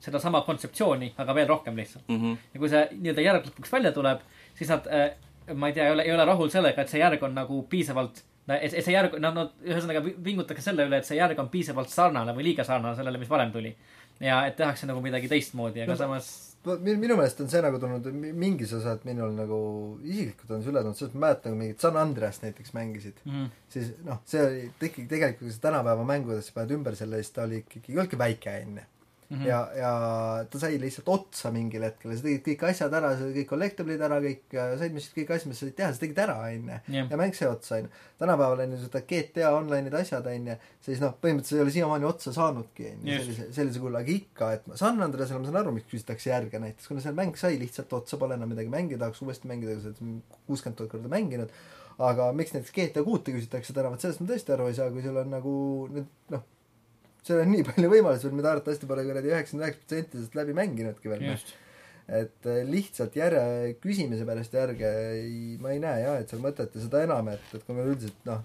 sedasama 0.00 0.40
kontseptsiooni, 0.46 1.14
aga 1.18 1.34
veel 1.34 1.48
rohkem 1.48 1.76
lihtsalt. 1.76 2.04
Mhm. 2.08 2.32
ja 2.54 2.60
kui 2.60 2.68
see 2.68 2.88
nii-öelda 2.92 3.22
järg 3.24 3.46
lõpuks 3.48 3.72
välja 3.72 3.92
tuleb, 3.92 4.20
siis 4.54 4.70
nad 4.70 4.86
äh,, 4.86 5.10
ma 5.54 5.68
ei 5.68 5.72
tea, 5.72 5.86
ei 5.86 5.92
ole, 5.92 6.02
ei 6.02 6.12
ole 6.12 6.24
rahul 6.24 6.48
sellega, 6.52 6.82
et 6.82 6.88
see 6.92 7.00
järg 7.00 7.22
on 7.22 7.34
nagu 7.34 7.62
piisavalt, 7.70 8.22
et, 8.48 8.74
et 8.74 8.84
see 8.84 8.92
järg, 8.94 9.16
nad, 9.18 9.34
nad 9.34 9.52
ühesõnaga 9.64 10.04
vi- 10.04 10.16
vingutakse 10.24 10.62
selle 10.62 10.86
üle, 10.86 11.00
et 11.00 11.08
see 11.08 11.16
järg 11.16 11.38
on 11.38 11.48
piisavalt 11.48 11.88
sarnane 11.88 12.34
või 12.36 12.50
liiga 12.50 12.64
sarnane 12.64 12.96
sellele, 12.96 13.18
mis 13.18 13.30
varem 13.30 13.52
tuli. 13.52 13.76
ja 14.20 14.46
et 14.46 14.56
tehakse 14.56 14.86
nagu 14.86 15.00
midagi 15.00 15.28
teistmoodi, 15.28 15.82
aga 15.82 15.92
No, 15.92 15.96
samas 15.96 16.55
minu, 16.66 16.98
minu 17.02 17.16
meelest 17.18 17.40
on 17.44 17.48
see 17.52 17.60
nagu 17.62 17.78
tulnud 17.82 18.06
mi- 18.12 18.32
mingis 18.32 18.72
osas 18.76 19.04
minul 19.06 19.32
nagu 19.36 19.58
isiklikult 20.02 20.50
on 20.56 20.62
see 20.64 20.72
üle 20.72 20.82
tulnud, 20.82 20.98
sest 20.98 21.14
ma 21.14 21.26
mäletan, 21.28 21.52
kui 21.54 21.60
mingit 21.62 21.80
San 21.86 21.96
Andreast 22.00 22.42
näiteks 22.42 22.74
mängisid, 22.76 23.22
mm, 23.24 23.46
siis 23.72 23.92
noh, 24.04 24.18
see 24.26 24.42
oli 24.42 24.64
ikkagi 24.90 25.06
tegelikult, 25.14 25.44
kui 25.46 25.54
sa 25.54 25.64
tänapäeva 25.68 26.04
mängudesse 26.08 26.52
paned 26.56 26.74
ümber 26.78 26.98
selle, 26.98 27.22
siis 27.22 27.30
ta 27.36 27.44
oli 27.46 27.62
ikkagi, 27.64 27.94
oligi 27.98 28.18
väike 28.18 28.56
onju. 28.66 28.86
Mm 29.28 29.36
-hmm. 29.36 29.46
ja, 29.46 29.70
ja 29.76 29.92
ta 30.50 30.58
sai 30.58 30.78
lihtsalt 30.80 31.08
otsa 31.08 31.50
mingil 31.50 31.82
hetkel 31.82 32.12
ja 32.12 32.16
sa 32.18 32.26
tegid 32.26 32.44
kõik 32.46 32.64
asjad 32.70 32.94
ära, 32.94 33.12
sa 33.18 33.28
kõik 33.34 33.48
collectible'id 33.50 34.04
ära, 34.08 34.20
kõik, 34.22 34.56
said 34.78 34.94
mis 34.94 35.08
kõik 35.14 35.32
asjad, 35.34 35.50
mis 35.50 35.58
sa 35.60 35.66
said 35.66 35.76
teha, 35.76 35.92
sa 35.92 36.02
tegid 36.02 36.18
ära 36.24 36.36
onju. 36.46 36.78
ja 37.10 37.20
mäng 37.20 37.34
sai 37.34 37.48
otsa 37.48 37.76
onju. 37.76 37.90
tänapäeval 38.18 38.64
on 38.64 38.72
ju 38.76 38.80
seda 38.84 39.00
GTA 39.00 39.52
online'id 39.58 39.98
asjad 40.00 40.26
onju, 40.32 40.56
siis 40.80 41.00
noh, 41.02 41.14
põhimõtteliselt 41.22 41.58
ei 41.58 41.64
ole 41.66 41.74
siiamaani 41.76 42.10
otsa 42.10 42.32
saanudki 42.32 42.90
onju, 42.92 43.20
sellise, 43.20 43.52
sellise 43.52 43.82
kujul, 43.82 44.00
aga 44.00 44.12
ikka, 44.14 44.52
et 44.58 44.66
ma 44.66 44.76
San 44.76 45.02
Andreasele 45.02 45.42
ma 45.42 45.50
saan 45.50 45.62
aru, 45.62 45.76
miks 45.76 45.90
küsitakse 45.90 46.30
järge 46.30 46.58
näiteks, 46.62 46.88
kuna 46.88 47.00
see 47.04 47.12
mäng 47.12 47.36
sai 47.36 47.58
lihtsalt 47.58 47.92
otsa, 47.92 48.16
pole 48.16 48.38
enam 48.38 48.48
midagi 48.54 48.72
mängida, 48.72 49.04
tahaks 49.04 49.22
uuesti 49.22 49.50
mängida, 49.50 49.78
sa 49.80 49.92
oled 49.92 50.22
kuuskümmend 50.46 50.78
tuhat 50.78 50.90
korda 50.90 51.08
mänginud. 51.12 51.50
aga 51.98 52.32
miks 52.36 52.52
näiteks 52.52 52.74
GTA 52.76 53.02
kuute 53.02 53.32
küsitakse 53.32 53.72
täna, 53.72 53.88
vot 53.90 54.00
sellest 54.00 54.20
ma 54.20 54.28
tõesti 54.28 54.52
aru 54.52 54.66
ei 54.68 54.74
saa, 54.76 54.90
kui 54.92 55.02
sul 55.02 55.16
on 55.16 55.30
nagu 55.32 55.54
nüüd 55.88 56.10
noh, 56.34 56.42
seal 57.26 57.42
on 57.42 57.52
nii 57.52 57.64
palju 57.70 57.92
võimalusi, 57.92 58.32
mida 58.34 58.52
arvatavasti 58.54 58.88
pole 58.90 59.06
kuradi 59.06 59.32
üheksakümmend 59.32 59.66
üheksa 59.66 59.82
protsenti 59.82 60.18
sellest 60.18 60.36
läbi 60.38 60.56
mänginudki 60.56 61.12
veel. 61.12 61.24
just. 61.32 61.54
et 62.06 62.46
eh, 62.46 62.60
lihtsalt 62.68 63.16
järje 63.18 63.72
küsimise 63.82 64.26
pärast 64.28 64.52
järge 64.54 64.92
ei, 65.16 65.56
ma 65.62 65.72
ei 65.74 65.80
näe 65.82 66.04
jah, 66.04 66.20
et 66.22 66.30
seal 66.30 66.44
mõtet 66.44 66.76
ja 66.76 66.84
seda 66.84 67.02
enam, 67.02 67.32
et, 67.32 67.48
et 67.50 67.64
kui 67.66 67.74
meil 67.74 67.90
üldiselt 67.90 68.28
noh, 68.28 68.44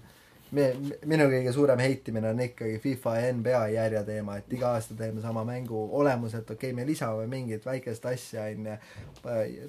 me, 0.52 0.66
minu 1.08 1.26
kõige 1.32 1.52
suurem 1.54 1.80
heitimine 1.80 2.28
on 2.32 2.40
ikkagi 2.44 2.78
FIFA 2.82 3.14
ja 3.18 3.32
NBA 3.32 3.60
järje 3.74 4.02
teema, 4.08 4.36
et 4.40 4.52
iga 4.52 4.74
aasta 4.76 4.96
teeme 4.98 5.22
sama 5.24 5.44
mängu 5.48 5.80
olemuselt, 6.00 6.50
okei 6.50 6.70
okay,, 6.70 6.76
me 6.76 6.86
lisame 6.88 7.26
mingit 7.30 7.64
väikest 7.66 8.06
asja, 8.10 8.44
onju, 8.52 8.76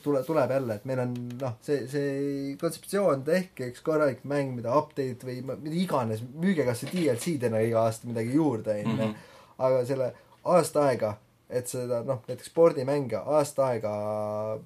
tule, 0.04 0.24
tuleb 0.28 0.52
jälle, 0.58 0.80
et 0.80 0.88
meil 0.90 1.04
on 1.06 1.14
noh, 1.42 1.56
see, 1.64 1.84
see 1.92 2.56
kontseptsioon, 2.62 3.24
tehke 3.28 3.70
üks 3.72 3.84
korralik 3.86 4.24
mäng, 4.28 4.56
mida 4.58 4.74
update 4.80 5.28
või 5.28 5.40
ma- 5.48 5.60
mida 5.60 5.80
iganes, 5.86 6.24
müüge 6.34 6.66
kas 6.68 6.84
või 6.86 6.94
DLC-dena 6.98 7.62
iga 7.64 7.86
aasta 7.88 8.10
midagi 8.10 8.36
juurde, 8.36 8.80
onju 8.84 8.98
Mhm.. 8.98 9.16
aga 9.64 9.86
selle 9.86 10.10
aasta 10.44 10.88
aega, 10.90 11.14
et 11.50 11.68
seda 11.70 12.02
noh, 12.04 12.20
näiteks 12.28 12.50
spordimänge 12.50 13.20
aasta 13.24 13.68
aega, 13.72 13.94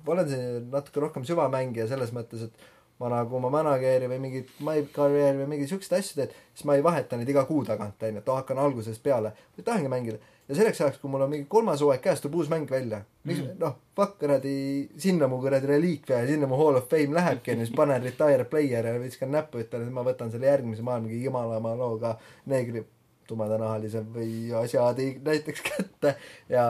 olen 0.08 0.30
see 0.30 0.50
natuke 0.72 1.04
rohkem 1.04 1.26
süvamängija 1.28 1.88
selles 1.90 2.14
mõttes, 2.16 2.48
et 2.48 2.68
ma 3.00 3.10
nagu 3.12 3.38
oma 3.38 3.52
manager'i 3.54 4.10
või 4.10 4.18
mingit 4.24 4.56
my 4.66 4.82
career'i 4.94 5.38
või 5.44 5.52
mingeid 5.52 5.70
siukseid 5.70 6.00
asju 6.00 6.18
teen, 6.18 6.34
siis 6.54 6.66
ma 6.66 6.78
ei 6.78 6.84
vaheta 6.86 7.20
neid 7.20 7.30
iga 7.30 7.44
kuu 7.46 7.62
tagant, 7.68 8.02
onju, 8.02 8.24
et 8.24 8.32
oh, 8.32 8.40
hakkan 8.40 8.58
algusest 8.64 9.04
peale, 9.06 9.34
vaid 9.58 9.68
tahangi 9.68 9.92
mängida. 9.92 10.18
ja 10.48 10.56
selleks 10.58 10.82
ajaks, 10.82 10.98
kui 11.02 11.12
mul 11.12 11.26
on 11.26 11.30
mingi 11.30 11.46
kolmas 11.52 11.84
hooaeg 11.84 12.02
käes, 12.02 12.24
tuleb 12.24 12.40
uus 12.42 12.50
mäng 12.50 12.70
välja. 12.72 13.04
miks 13.24 13.44
mm., 13.44 13.62
noh, 13.62 13.78
fuck 13.96 14.18
kuradi, 14.20 14.56
sinna 14.98 15.30
mu 15.30 15.42
kuradi 15.44 15.70
reliikvia 15.70 16.24
ja 16.24 16.28
sinna 16.28 16.50
mu 16.50 16.58
hall 16.58 16.82
of 16.82 16.90
fame 16.90 17.14
lähebki, 17.14 17.54
onju, 17.54 17.68
siis 17.68 17.78
panen 17.78 18.04
retire 18.04 18.50
player 18.50 18.90
ja 18.90 19.00
viskan 19.00 19.34
näppu, 19.36 19.62
ütlen, 19.62 19.86
et 19.86 19.94
ma 19.94 20.06
võtan 20.08 20.34
selle 20.34 20.50
järgmise 20.50 20.86
maailma 20.86 21.22
jumalama 21.22 21.76
looga 21.78 22.18
neegri, 22.50 22.86
tumedanahalisem 23.28 24.06
või 24.14 24.54
asiaadi 24.56 25.08
näiteks 25.24 25.64
kätte 25.66 26.14
ja 26.50 26.64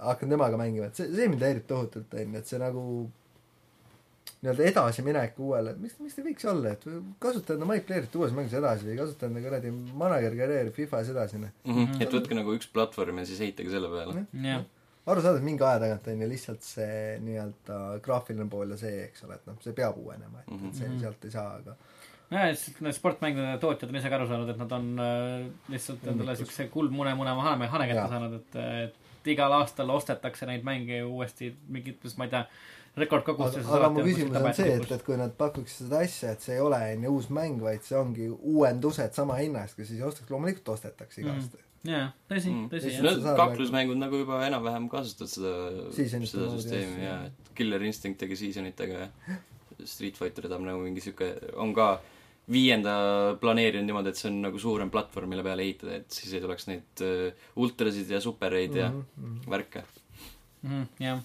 hakkan 0.00 0.30
temaga 0.30 0.60
mängima, 0.60 0.88
et 0.88 0.98
see, 0.98 1.10
see 1.10 1.28
mind 1.28 1.42
häirib 1.44 1.66
tohutult, 1.68 2.14
onju, 2.14 2.38
et 2.38 2.46
see 2.46 2.60
nagu 2.62 2.84
nii-öelda 4.42 4.66
edasiminek 4.70 5.38
uuele, 5.42 5.72
miks, 5.82 5.96
miks 5.98 6.14
ta 6.14 6.22
võiks 6.22 6.44
olla, 6.52 6.72
et 6.76 6.84
kasuta 7.22 7.56
enda 7.56 7.66
MyPlayerit 7.66 8.14
uues 8.20 8.34
mängus 8.36 8.54
edasi 8.54 8.86
või 8.86 8.96
kasuta 9.00 9.26
enda 9.26 9.42
kuradi 9.42 9.72
manager 9.74 10.36
karjääri 10.38 10.74
Fifas 10.76 11.10
edasi, 11.10 11.40
noh. 11.42 11.54
mm. 11.64 11.74
-hmm. 11.78 12.02
et 12.04 12.14
võtke 12.14 12.38
nagu 12.38 12.54
üks 12.54 12.70
platvorm 12.72 13.18
ja 13.18 13.26
siis 13.26 13.40
ehitage 13.42 13.72
selle 13.74 13.90
peale. 13.90 14.24
arusaadav, 15.08 15.42
mingi 15.42 15.64
aja 15.64 15.80
tagant 15.82 16.06
on 16.12 16.22
ju 16.22 16.28
lihtsalt 16.28 16.62
see 16.62 17.18
nii-öelda 17.24 17.78
graafiline 18.04 18.46
pool 18.52 18.70
ja 18.76 18.76
see, 18.76 19.04
eks 19.08 19.24
ole, 19.24 19.34
et 19.40 19.46
noh, 19.48 19.56
see 19.64 19.72
peab 19.72 19.96
uuenema, 19.98 20.44
et, 20.44 20.52
et 20.54 20.74
see 20.76 20.88
Mhm. 20.88 21.00
sealt 21.00 21.24
ei 21.24 21.30
saa, 21.34 21.54
aga 21.58 21.74
nojah, 22.30 22.48
lihtsalt 22.52 22.80
need 22.84 22.94
sportmängude 22.94 23.58
tootjad 23.58 23.90
on 23.90 23.96
ise 23.96 24.08
ka 24.12 24.18
aru 24.20 24.26
saanud, 24.28 24.48
et 24.52 24.58
nad 24.60 24.72
on 24.76 24.88
äh, 25.00 25.46
lihtsalt 25.72 26.06
endale 26.12 26.36
siukse 26.36 26.68
kuldmune 26.68 27.14
munema 27.16 27.42
hane, 27.42 27.66
hane 27.66 27.86
kätte 27.88 28.08
saanud, 28.14 28.34
et, 28.42 28.58
et 28.84 29.32
igal 29.32 29.52
aastal 29.52 29.90
ostetakse 29.90 30.46
neid 30.46 30.62
mänge 30.64 31.02
uuesti 31.04 31.54
mingites, 31.68 32.14
ma 32.20 32.24
ei 32.28 32.30
tea, 32.36 32.44
rekordkogustes. 33.00 33.66
aga, 33.66 33.78
aga 33.78 33.88
mu 33.94 34.04
küsimus 34.06 34.36
on 34.40 34.54
see, 34.54 34.74
et, 34.78 34.90
et 34.96 35.04
kui 35.06 35.16
nad 35.20 35.32
pakuks 35.38 35.78
seda 35.82 36.02
asja, 36.06 36.32
et 36.36 36.44
see 36.44 36.54
ei 36.56 36.60
ole 36.64 36.80
on 36.96 37.02
ju 37.08 37.14
uus 37.18 37.30
mäng, 37.30 37.60
vaid 37.62 37.82
see 37.86 37.96
ongi 37.98 38.28
uuendused 38.28 39.14
sama 39.14 39.38
hinna 39.40 39.62
eest, 39.66 39.76
kas 39.78 39.88
siis 39.92 40.02
ostaks, 40.10 40.30
loomulikult 40.30 40.68
ostetakse 40.76 41.20
iga 41.22 41.32
Mhm. 41.32 41.38
aasta 41.40 41.58
jaa, 41.88 42.08
tõsi 42.30 42.50
Mm. 42.50 42.68
tõsi, 42.72 42.90
saad 43.22 43.36
kaklusmängud 43.38 43.96
nagu 43.96 44.16
juba 44.18 44.40
enam-vähem 44.46 44.88
kasutavad 44.90 45.30
seda, 45.30 45.52
seda 45.94 46.48
süsteemi 46.50 46.96
asja. 46.96 47.04
ja 47.04 47.24
et 47.26 47.52
Killer 47.54 47.82
Instinct 47.82 48.18
tegi 48.18 48.36
seasonitega 48.36 48.98
ja 49.04 49.08
Street 49.84 50.16
Fighter 50.18 50.48
tahab 50.48 50.64
nagu 50.66 50.82
mingi 50.82 51.00
sihuke, 51.00 51.54
on 51.56 51.72
ka 51.74 52.00
viienda 52.50 53.36
planeerinud 53.40 53.86
niimoodi, 53.86 54.08
et 54.08 54.16
see 54.16 54.30
on 54.30 54.40
nagu 54.42 54.58
suurem 54.58 54.90
platvorm, 54.90 55.28
mille 55.28 55.42
peale 55.44 55.62
ehitada, 55.66 55.98
et 56.00 56.10
siis 56.10 56.32
ei 56.34 56.40
tuleks 56.40 56.66
neid 56.70 57.02
uh, 57.04 57.30
ultrasid 57.60 58.10
ja 58.10 58.20
supereid 58.24 58.74
ja 58.74 58.88
mm 58.90 59.02
-hmm. 59.18 59.50
värke. 59.50 59.84
Mhm, 60.62 60.82
jah. 61.00 61.20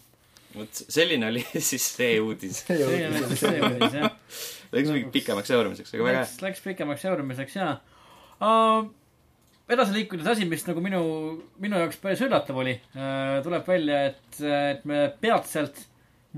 Vot 0.56 0.84
selline 0.90 1.30
oli 1.30 1.46
siis 1.70 1.88
see 1.98 2.20
uudis. 2.22 2.64
see 2.68 2.84
olnud 2.86 3.38
see 3.40 3.58
uudis, 3.62 3.98
jah. 4.02 4.20
Läks 4.74 4.90
mingi 4.90 5.10
pikemaks 5.14 5.52
jauramiseks, 5.54 5.94
aga 5.94 6.06
väga 6.08 6.22
hea. 6.24 6.30
Läks, 6.48 6.64
pikemaks 6.66 7.04
jauramiseks, 7.06 7.58
jaa 7.60 7.76
uh, 8.44 8.90
edasi 9.70 9.96
liikudes 9.96 10.28
asi, 10.28 10.48
mis 10.50 10.66
nagu 10.68 10.84
minu, 10.84 11.04
minu 11.64 11.80
jaoks 11.82 12.02
päris 12.02 12.24
üllatav 12.26 12.60
oli 12.64 12.76
uh,, 12.96 13.40
tuleb 13.46 13.68
välja, 13.68 14.04
et, 14.12 14.42
et 14.42 14.84
me 14.90 15.06
peatselt 15.22 15.86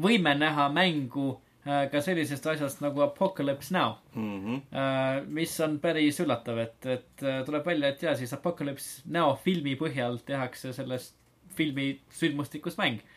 võime 0.01 0.35
näha 0.37 0.67
mängu 0.73 1.31
uh, 1.31 1.81
ka 1.91 2.03
sellisest 2.03 2.47
asjast 2.53 2.83
nagu 2.85 3.05
Apocalypse 3.05 3.73
Now 3.75 3.97
mm. 4.13 4.37
-hmm. 4.45 4.61
uh, 4.69 5.27
mis 5.39 5.57
on 5.65 5.79
päris 5.83 6.19
üllatav, 6.23 6.61
et, 6.67 6.79
et 6.85 7.27
tuleb 7.47 7.65
välja, 7.65 7.93
et 7.93 8.07
jaa, 8.07 8.15
siis 8.15 8.33
Apocalypse 8.33 9.03
Now 9.05 9.35
filmi 9.43 9.75
põhjal 9.79 10.19
tehakse 10.25 10.73
sellest 10.73 11.15
filmi 11.55 11.93
sündmustikust 12.11 12.77
mäng 12.77 12.99
uh, 12.99 13.14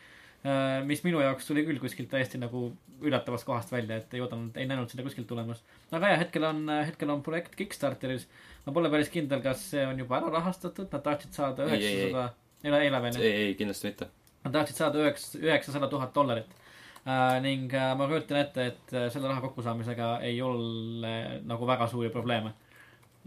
mis 0.87 1.01
minu 1.03 1.19
jaoks 1.19 1.49
tuli 1.49 1.65
küll 1.67 1.81
kuskilt 1.81 2.09
täiesti 2.11 2.39
nagu 2.39 2.69
üllatavast 3.03 3.47
kohast 3.47 3.71
välja, 3.73 3.97
et 3.99 4.13
ei 4.15 4.21
oodanud, 4.23 4.55
ei 4.59 4.67
näinud 4.69 4.91
seda 4.91 5.03
kuskilt 5.03 5.27
tulemas. 5.27 5.63
aga 5.91 6.13
jaa, 6.13 6.19
hetkel 6.21 6.45
on, 6.47 6.61
hetkel 6.87 7.11
on 7.11 7.23
projekt 7.23 7.57
Kickstarteris. 7.59 8.27
ma 8.65 8.73
pole 8.75 8.91
päris 8.91 9.11
kindel, 9.11 9.41
kas 9.43 9.65
see 9.73 9.83
on 9.87 9.99
juba 9.99 10.19
ära 10.19 10.31
rahastatud, 10.37 10.87
nad 10.91 11.03
tahtsid 11.03 11.35
saada 11.35 11.67
üheksasada, 11.67 12.23
ei 12.63 12.71
ole, 12.71 12.81
ei 12.85 12.93
ole 12.93 13.03
veel 13.03 13.19
jah? 13.19 13.27
ei, 13.27 13.43
ei 13.49 13.59
kindlasti 13.59 13.91
mitte. 13.91 14.09
Nad 14.45 14.55
tahtsid 14.55 14.79
saada 14.79 15.03
üheksa, 15.03 15.43
üheksasada 15.43 15.91
tuhat 15.91 16.15
dollarit 16.15 16.55
uh, 16.55 17.35
ning 17.43 17.75
ma 17.99 18.07
kujutan 18.07 18.39
ette, 18.45 18.71
et 18.71 18.95
selle 19.11 19.27
raha 19.27 19.43
kokkusaamisega 19.49 20.13
ei 20.27 20.39
ole 20.41 21.13
nagu 21.47 21.67
väga 21.67 21.87
suuri 21.91 22.11
probleeme. 22.15 22.55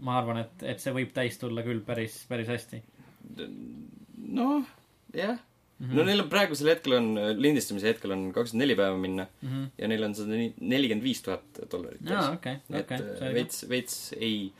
ma 0.03 0.17
arvan, 0.17 0.41
et, 0.41 0.65
et 0.65 0.81
see 0.81 0.93
võib 0.93 1.13
täis 1.13 1.37
tulla 1.37 1.61
küll 1.61 1.85
päris, 1.85 2.23
päris 2.29 2.49
hästi 2.49 2.81
noh, 4.33 4.65
jah. 5.15 5.37
Mm. 5.83 5.95
no 5.97 6.05
neil 6.07 6.23
on 6.23 6.29
praegusel 6.31 6.71
hetkel 6.71 6.97
on, 6.97 7.09
lindistamise 7.39 7.91
hetkel 7.91 8.13
on 8.15 8.27
kakskümmend 8.35 8.65
neli 8.65 8.77
päeva 8.79 8.99
minna 8.99 9.25
mm 9.25 9.49
-hmm. 9.49 9.65
ja 9.77 9.89
neil 9.91 10.07
on 10.07 10.15
sada 10.15 10.39
nelikümmend 10.59 11.03
viis 11.03 11.21
tuhat 11.25 11.63
dollarit. 11.71 12.01
jaa, 12.09 12.31
okei, 12.37 12.55
okei, 12.79 12.97
äh, 12.97 13.33
veits, 13.39 13.65
veits 13.69 13.97
ei 14.19 14.51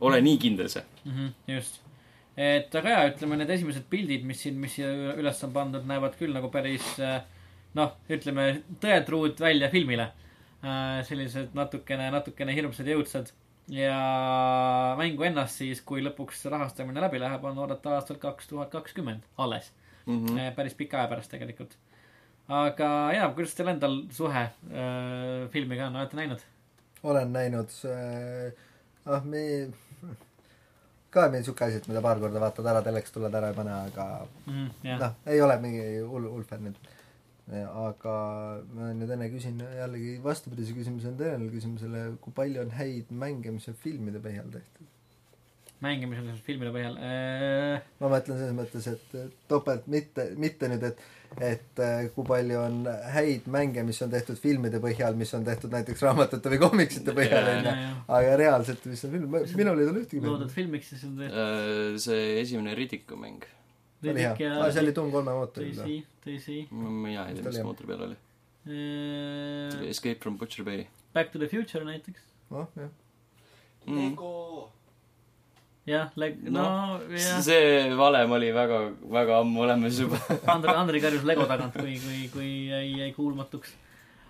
ole 0.00 0.20
nii 0.20 0.38
kindel 0.38 0.68
see. 0.68 0.84
mm. 1.04 1.12
-hmm, 1.12 1.54
just. 1.54 1.80
et 2.36 2.74
aga 2.74 2.94
jaa, 2.94 3.08
ütleme 3.10 3.40
need 3.40 3.50
esimesed 3.50 3.88
pildid, 3.90 4.24
mis 4.24 4.42
siin, 4.42 4.54
mis 4.54 4.78
siia 4.78 4.92
üles 5.16 5.44
on 5.44 5.52
pandud, 5.52 5.84
näevad 5.86 6.14
küll 6.20 6.32
nagu 6.32 6.50
päris 6.54 6.94
äh, 7.00 7.20
noh, 7.74 7.98
ütleme 8.10 8.62
tõetruud 8.80 9.40
välja 9.40 9.70
filmile. 9.70 10.12
sellised 11.06 11.52
natukene, 11.54 12.08
natukene 12.10 12.54
hirmsad 12.54 12.86
ja 12.86 12.96
õudsad. 12.98 13.28
ja 13.70 13.98
mängu 14.98 15.22
ennast 15.22 15.60
siis, 15.60 15.80
kui 15.80 16.02
lõpuks 16.02 16.46
rahastamine 16.50 17.00
läbi 17.00 17.20
läheb, 17.20 17.44
on 17.44 17.58
oodata 17.58 17.94
aastal 17.94 18.16
kaks 18.16 18.48
tuhat 18.48 18.70
kakskümmend 18.70 19.22
alles 19.36 19.72
Mm 20.08 20.24
-hmm. 20.24 20.30
mm.. 20.32 20.54
päris 20.56 20.74
pika 20.74 21.02
aja 21.02 21.08
pärast 21.08 21.30
tegelikult. 21.30 21.76
aga 22.48 22.88
jaa, 23.12 23.32
kuidas 23.36 23.54
teil 23.54 23.68
endal 23.68 23.98
suhe 24.10 24.44
äh, 24.44 25.50
filmiga 25.52 25.86
on, 25.86 25.96
olete 25.96 26.16
näinud? 26.16 26.46
olen 27.02 27.32
näinud 27.32 27.68
äh, 27.84 28.52
ah 29.06 29.24
me 29.24 29.42
ka 31.10 31.28
meil 31.32 31.44
siuke 31.44 31.64
asi, 31.64 31.80
et 31.80 31.88
mida 31.88 32.02
paar 32.04 32.20
korda 32.20 32.40
vaatad 32.42 32.66
ära, 32.72 32.84
teleks 32.84 33.14
tuled 33.14 33.34
ära 33.34 33.50
ei 33.52 33.56
pane, 33.56 33.74
aga 33.88 34.06
mm, 34.46 34.68
jah 34.90 35.02
noh, 35.02 35.18
ei 35.32 35.40
ole 35.44 35.56
mingi 35.62 35.84
hull, 36.04 36.28
hull 36.34 36.46
fänn 36.48 36.68
nüüd. 36.68 36.88
aga 37.88 38.14
ma 38.76 38.90
nüüd 38.96 39.14
enne 39.14 39.30
küsin 39.32 39.62
jällegi 39.78 40.18
vastupidise 40.24 40.76
küsimuse 40.76 41.14
tõenäolisele 41.16 41.54
küsimusele, 41.54 42.04
kui 42.24 42.36
palju 42.36 42.60
on 42.66 42.74
häid 42.76 43.12
mänge, 43.24 43.54
mis 43.54 43.68
on 43.72 43.78
filmide 43.84 44.20
põhjal 44.24 44.50
tehtud? 44.52 44.90
Mängimisel 45.84 46.40
filmide 46.42 46.72
põhjal 46.74 46.98
äh,. 46.98 47.86
ma 48.00 48.10
mõtlen 48.10 48.40
selles 48.40 48.56
mõttes, 48.56 48.88
et 48.90 49.38
topelt 49.50 49.86
mitte, 49.90 50.32
mitte 50.40 50.70
nüüd, 50.72 50.84
et 50.90 51.06
et 51.44 51.80
äh, 51.84 52.06
kui 52.14 52.24
palju 52.26 52.56
on 52.56 52.78
häid 53.12 53.46
mänge, 53.52 53.82
mis 53.86 54.00
on 54.02 54.10
tehtud 54.10 54.38
filmide 54.40 54.80
põhjal, 54.82 55.16
mis 55.18 55.32
on 55.36 55.44
tehtud 55.46 55.74
näiteks 55.74 56.02
raamatute 56.06 56.54
või 56.54 56.60
komiksite 56.62 57.14
põhjal 57.14 57.50
onju, 57.52 57.74
aga 58.16 58.38
reaalselt, 58.40 58.86
mis 58.88 59.04
on 59.04 59.12
film, 59.14 59.36
minul 59.60 59.82
ei 59.82 59.90
tule 59.90 60.02
ühtegi 60.06 60.22
loodud 60.24 60.54
filmiks 60.54 60.94
siis 60.94 61.04
on 61.08 61.18
tõesti 61.20 61.38
Äh, 61.38 61.98
see 62.02 62.40
esimene 62.40 62.74
Riddiku 62.74 63.18
mäng. 63.20 63.44
oli 64.02 64.22
hea, 64.22 64.34
aa 64.54 64.70
see 64.72 64.82
oli 64.84 64.94
Doom 64.96 65.10
kolme 65.14 65.34
mootoril 65.34 65.74
tõsi, 65.76 65.98
tõsi 66.24 66.58
mina 66.70 67.26
ei 67.26 67.36
Vist 67.36 67.44
tea, 67.44 67.52
mis 67.52 67.66
mootori 67.66 67.90
peal 67.90 68.06
oli. 68.08 68.18
uh,. 68.68 69.88
Escape 69.90 70.18
from 70.22 70.38
Butcher 70.40 70.64
Bay 70.66 70.86
Back 71.14 71.32
to 71.34 71.42
the 71.42 71.48
Future 71.50 71.84
näiteks. 71.86 72.24
noh, 72.54 72.68
jah. 72.78 72.90
mm.. 73.86 74.16
jah, 75.88 76.10
no 76.52 76.64
jah, 77.16 77.40
see 77.44 77.90
valem 77.98 78.32
oli 78.36 78.50
väga, 78.54 78.80
väga 79.18 79.38
ammu 79.42 79.62
olemas 79.66 79.98
juba. 80.02 80.18
Andri, 80.54 80.74
Andri 80.76 81.00
karjus 81.04 81.24
Lego 81.28 81.46
tagant, 81.50 81.76
kui, 81.78 81.96
kui, 82.02 82.24
kui 82.32 82.48
jäi, 82.70 82.88
jäi 83.02 83.12
kuulmatuks. 83.16 83.72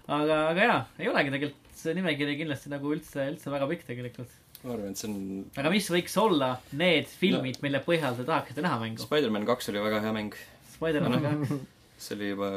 aga, 0.08 0.36
aga 0.52 0.68
jaa, 0.70 0.82
ei 0.98 1.08
olegi 1.12 1.32
tegelikult 1.34 1.64
see 1.78 1.94
nimekiri 1.94 2.34
kindlasti 2.40 2.70
nagu 2.72 2.90
üldse, 2.94 3.24
üldse 3.32 3.50
väga 3.54 3.66
pikk 3.70 3.84
tegelikult. 3.90 4.30
ma 4.64 4.72
arvan, 4.74 4.90
et 4.94 4.98
see 4.98 5.06
on 5.10 5.18
aga 5.62 5.70
mis 5.70 5.86
võiks 5.94 6.16
olla 6.18 6.52
need 6.78 7.06
filmid, 7.20 7.60
mille 7.62 7.78
põhjal 7.86 8.16
te 8.18 8.24
tahaksite 8.26 8.64
näha 8.64 8.78
mängu? 8.82 9.02
Spider-man 9.04 9.44
kaks 9.46 9.70
oli 9.70 9.82
väga 9.84 10.00
hea 10.02 10.14
mäng. 10.16 10.34
Spider-man 10.74 11.22
ka, 11.22 11.58
see 11.98 12.16
oli 12.18 12.32
juba 12.32 12.48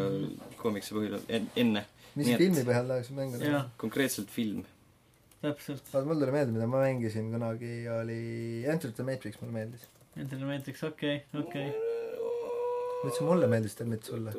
koomikse 0.62 0.96
põhjal 0.98 1.20
en- 1.30 1.50
enne. 1.62 1.84
mis 2.16 2.28
Nii 2.28 2.34
et- 2.36 2.42
filmi 2.42 2.64
põhjal 2.68 2.90
tahaks 2.90 3.12
mängu 3.18 3.42
jah, 3.46 3.68
konkreetselt 3.82 4.30
film. 4.34 4.64
täpselt. 5.42 5.88
vaata, 5.94 6.06
mul 6.08 6.22
tuli 6.22 6.36
meelde, 6.36 6.54
mida 6.56 6.68
ma 6.70 6.84
mängisin 6.84 7.32
kunagi, 7.34 7.74
oli 7.96 8.20
Enter 8.70 8.94
the 8.98 9.06
Matrix, 9.08 9.40
mulle 9.42 9.56
meeldis. 9.56 9.88
Enter 10.18 10.38
the 10.38 10.48
Matrix, 10.48 10.84
okei, 10.84 11.18
okei. 11.40 11.68
ma 11.72 13.10
ütlesin, 13.10 13.28
mulle 13.28 13.50
meeldis, 13.52 13.76
ta 13.78 13.88
mitte 13.90 14.12
sulle. 14.12 14.34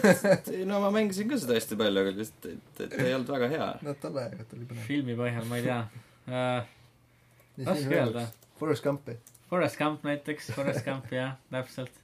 ei 0.56 0.66
no 0.68 0.80
ma 0.82 0.90
mängisin 0.94 1.30
ka 1.30 1.38
seda 1.40 1.58
hästi 1.58 1.78
palju, 1.80 2.04
aga 2.04 2.14
lihtsalt, 2.16 2.50
et, 2.50 2.84
et 2.86 2.98
ei 3.04 3.14
olnud 3.16 3.32
väga 3.36 3.50
hea. 3.54 3.70
no 3.86 3.96
tol 4.02 4.20
ajal 4.22 4.44
oli 4.44 4.68
põnev. 4.72 4.86
filmi 4.88 5.18
põhjal, 5.20 5.46
ma 5.50 5.60
ei 5.60 5.66
tea 5.68 5.80
uh,. 5.86 6.74
raske 7.70 8.00
öelda. 8.02 8.26
Forest 8.60 8.84
Gumpi. 8.84 9.16
Forest 9.50 9.78
Gump 9.80 10.04
näiteks, 10.06 10.52
Forest 10.54 10.84
Gump 10.86 11.08
jah, 11.14 11.38
täpselt 11.54 11.94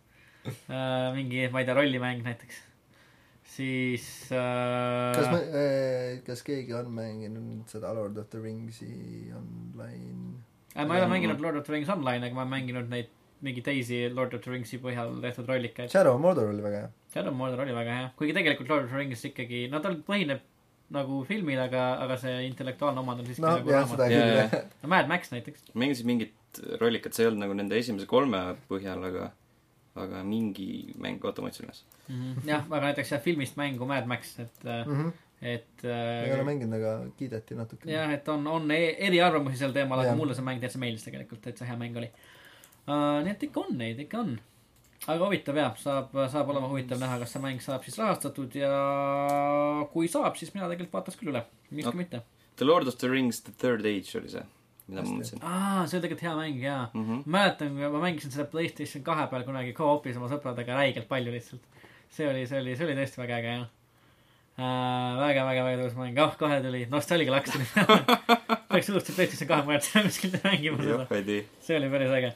uh,. 0.47 1.13
mingi, 1.19 1.47
ma 1.51 1.63
ei 1.63 1.69
tea, 1.69 1.79
rollimäng 1.79 2.25
näiteks. 2.27 2.63
Siis 3.47 4.07
kas 4.31 5.31
ma 5.33 5.39
uh,,, 5.41 6.17
kas 6.27 6.43
keegi 6.47 6.75
on 6.77 6.91
mänginud 6.97 7.71
seda 7.71 7.93
Lord 7.97 8.19
of 8.21 8.31
the 8.33 8.43
Ringsi 8.43 8.91
online? 9.37 10.41
äh, 10.75 10.83
ma 10.85 10.97
ei 10.97 11.05
ole 11.05 11.13
mänginud 11.13 11.45
Lord 11.45 11.61
of 11.61 11.69
the 11.69 11.77
Rings 11.77 11.93
Online, 11.93 12.25
aga 12.27 12.35
ma 12.35 12.45
olen 12.45 12.53
mänginud 12.57 12.91
neid 12.93 13.13
mingi 13.47 13.63
teisi 13.65 14.07
Lord 14.15 14.35
of 14.35 14.43
the 14.45 14.53
Ringsi 14.53 14.81
põhjal 14.83 15.17
tehtud 15.23 15.49
rollikaid. 15.51 15.93
Shadow 15.93 16.17
of 16.17 16.21
Mordor 16.25 16.51
oli 16.51 16.65
väga 16.65 16.85
hea. 16.85 16.91
Shadow 17.13 17.35
Mordor 17.37 17.65
oli 17.67 17.75
väga 17.77 17.97
hea, 18.01 18.13
kuigi 18.19 18.37
tegelikult 18.37 18.71
Lord 18.73 18.87
of 18.89 18.93
the 18.93 19.01
Rings 19.01 19.25
ikkagi, 19.29 19.67
no 19.73 19.81
tal 19.85 19.99
põhineb 20.07 20.45
nagu 20.97 21.23
filmil, 21.27 21.59
aga, 21.59 21.87
aga 22.05 22.17
see 22.21 22.35
intellektuaalne 22.47 23.03
omand 23.03 23.23
on 23.23 23.29
siiski 23.29 23.43
noh, 23.43 23.59
nagu 23.59 23.73
raamat. 23.75 24.69
No 24.83 24.91
Mad 24.93 25.11
Max 25.11 25.33
näiteks. 25.33 25.71
mängisin 25.75 26.07
mingit 26.07 26.61
rollikat, 26.81 27.17
see 27.17 27.27
ei 27.27 27.31
olnud 27.33 27.43
nagu 27.45 27.57
nende 27.59 27.79
esimese 27.79 28.07
kolme 28.11 28.43
põhjal, 28.71 29.03
aga, 29.11 29.31
aga 29.97 30.23
mingi 30.25 30.95
mäng, 31.01 31.23
oota 31.25 31.43
ma 31.43 31.49
otsin 31.53 31.67
üles. 31.69 31.85
jah, 32.47 32.65
aga 32.71 32.81
näiteks 32.91 33.13
jah, 33.17 33.21
filmist 33.25 33.57
mängu 33.61 33.87
Mad 33.89 34.07
Max, 34.07 34.39
et 34.43 34.65
uh, 34.65 34.83
Mhm. 34.87 35.13
et 35.43 35.85
ei 35.85 36.33
ole 36.33 36.41
äh, 36.41 36.47
mänginud, 36.49 36.75
aga 36.79 36.93
kiideti 37.19 37.55
natuke. 37.59 37.91
jah, 37.91 38.11
et 38.13 38.29
on, 38.33 38.47
on 38.47 38.71
e- 38.71 38.97
eriarvamusi 39.09 39.57
sel 39.61 39.73
teemal, 39.77 40.01
aga 40.05 40.15
mulle 40.17 40.35
see 40.35 40.45
mäng 40.47 40.61
täitsa 40.63 40.79
meeldis 40.81 41.05
tegelikult, 41.05 41.43
täitsa 41.45 41.65
hea 41.69 41.77
mäng 41.77 41.97
oli 41.97 42.09
uh,. 42.89 43.23
nii 43.25 43.31
et 43.35 43.43
ikka 43.49 43.61
on 43.67 43.77
neid, 43.79 43.99
ikka 44.07 44.19
on. 44.23 44.39
aga 45.07 45.27
huvitav 45.27 45.57
jah, 45.61 45.75
saab, 45.79 46.15
saab 46.33 46.49
olema 46.55 46.69
huvitav 46.73 46.99
näha, 47.03 47.19
kas 47.21 47.33
see 47.37 47.43
mäng 47.45 47.61
saab 47.61 47.85
siis 47.85 47.99
rahastatud 48.01 48.55
ja 48.57 48.71
kui 49.93 50.09
saab, 50.09 50.37
siis 50.41 50.55
mina 50.55 50.69
tegelikult 50.71 50.97
vaataks 51.01 51.19
küll 51.21 51.33
üle, 51.35 51.45
miks 51.71 51.87
No. 51.91 51.93
mitte. 51.99 52.23
The 52.57 52.65
Lord 52.65 52.89
of 52.89 52.97
the 52.97 53.09
Rings 53.13 53.43
The 53.45 53.53
Third 53.61 53.85
Age 53.85 54.17
oli 54.19 54.31
see, 54.33 54.43
mida 54.87 55.03
ma 55.03 55.15
mõtlesin 55.17 55.43
aa, 55.43 55.87
see 55.87 55.99
oli 55.99 56.05
tegelikult 56.05 56.27
hea 56.27 56.35
mäng 56.39 56.61
jaa 56.63 56.83
mm. 56.93 57.07
-hmm. 57.07 57.23
mäletan, 57.37 57.73
kui 57.75 57.91
ma 57.95 58.03
mängisin 58.05 58.35
seda 58.35 58.47
Playstation 58.51 59.05
kahe 59.07 59.27
peal 59.33 59.47
kunagi 59.47 59.75
co-op'is 59.77 60.19
oma 60.21 60.31
sõpradega 60.31 60.77
räigelt 60.79 61.09
palju 61.11 61.33
lihtsalt. 61.35 61.65
see 62.11 62.29
oli, 62.31 62.47
see 62.47 62.61
oli, 62.61 62.77
see 62.77 62.87
oli 62.87 62.99
tõesti 62.99 63.23
väga 63.23 63.41
äge 63.41 63.55
jah 63.55 63.67
äh,. 64.57 65.19
väga, 65.23 65.47
väga, 65.51 65.65
väga 65.69 65.83
tõus 65.83 65.97
mäng, 65.99 66.21
ah 66.23 66.37
kohe 66.39 66.61
tuli 66.65 66.85
nostalgia 66.93 67.35
laks 67.35 67.57
tuli 67.57 67.67
peale. 67.75 68.21
peaks 68.71 68.93
uuesti 68.93 69.17
Playstation 69.17 69.51
kahe 69.51 69.67
mujalt 69.67 69.91
kuskilt 70.07 70.39
mängima 70.45 70.79
seda 70.83 71.41
see 71.67 71.81
oli 71.81 71.91
päris 71.97 72.15
äge 72.21 72.35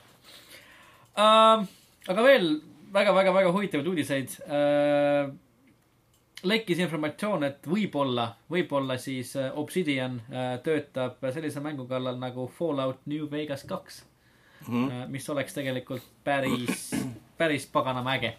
uh,. 1.14 1.62
aga 2.08 2.26
veel 2.26 2.50
väga-väga-väga 2.94 3.54
huvitavaid 3.54 3.94
uudiseid 3.94 4.34
uh,. 4.46 5.30
Lekkis 6.44 6.78
informatsioon, 6.80 7.44
et 7.44 7.66
võib-olla, 7.68 8.28
võib-olla 8.50 8.96
siis 8.98 9.34
uh, 9.36 9.50
Obsidian 9.60 10.20
uh, 10.30 10.54
töötab 10.64 11.18
sellise 11.34 11.60
mängu 11.60 11.84
kallal 11.90 12.16
nagu 12.20 12.46
Fallout 12.58 13.02
New 13.06 13.26
Vegas 13.30 13.64
kaks 13.68 14.04
Mhm. 14.68 14.84
uh,, 14.84 15.04
mis 15.08 15.24
oleks 15.32 15.54
tegelikult 15.56 16.02
päris, 16.24 16.90
päris 17.38 17.64
paganama 17.72 18.12
äge. 18.18 18.34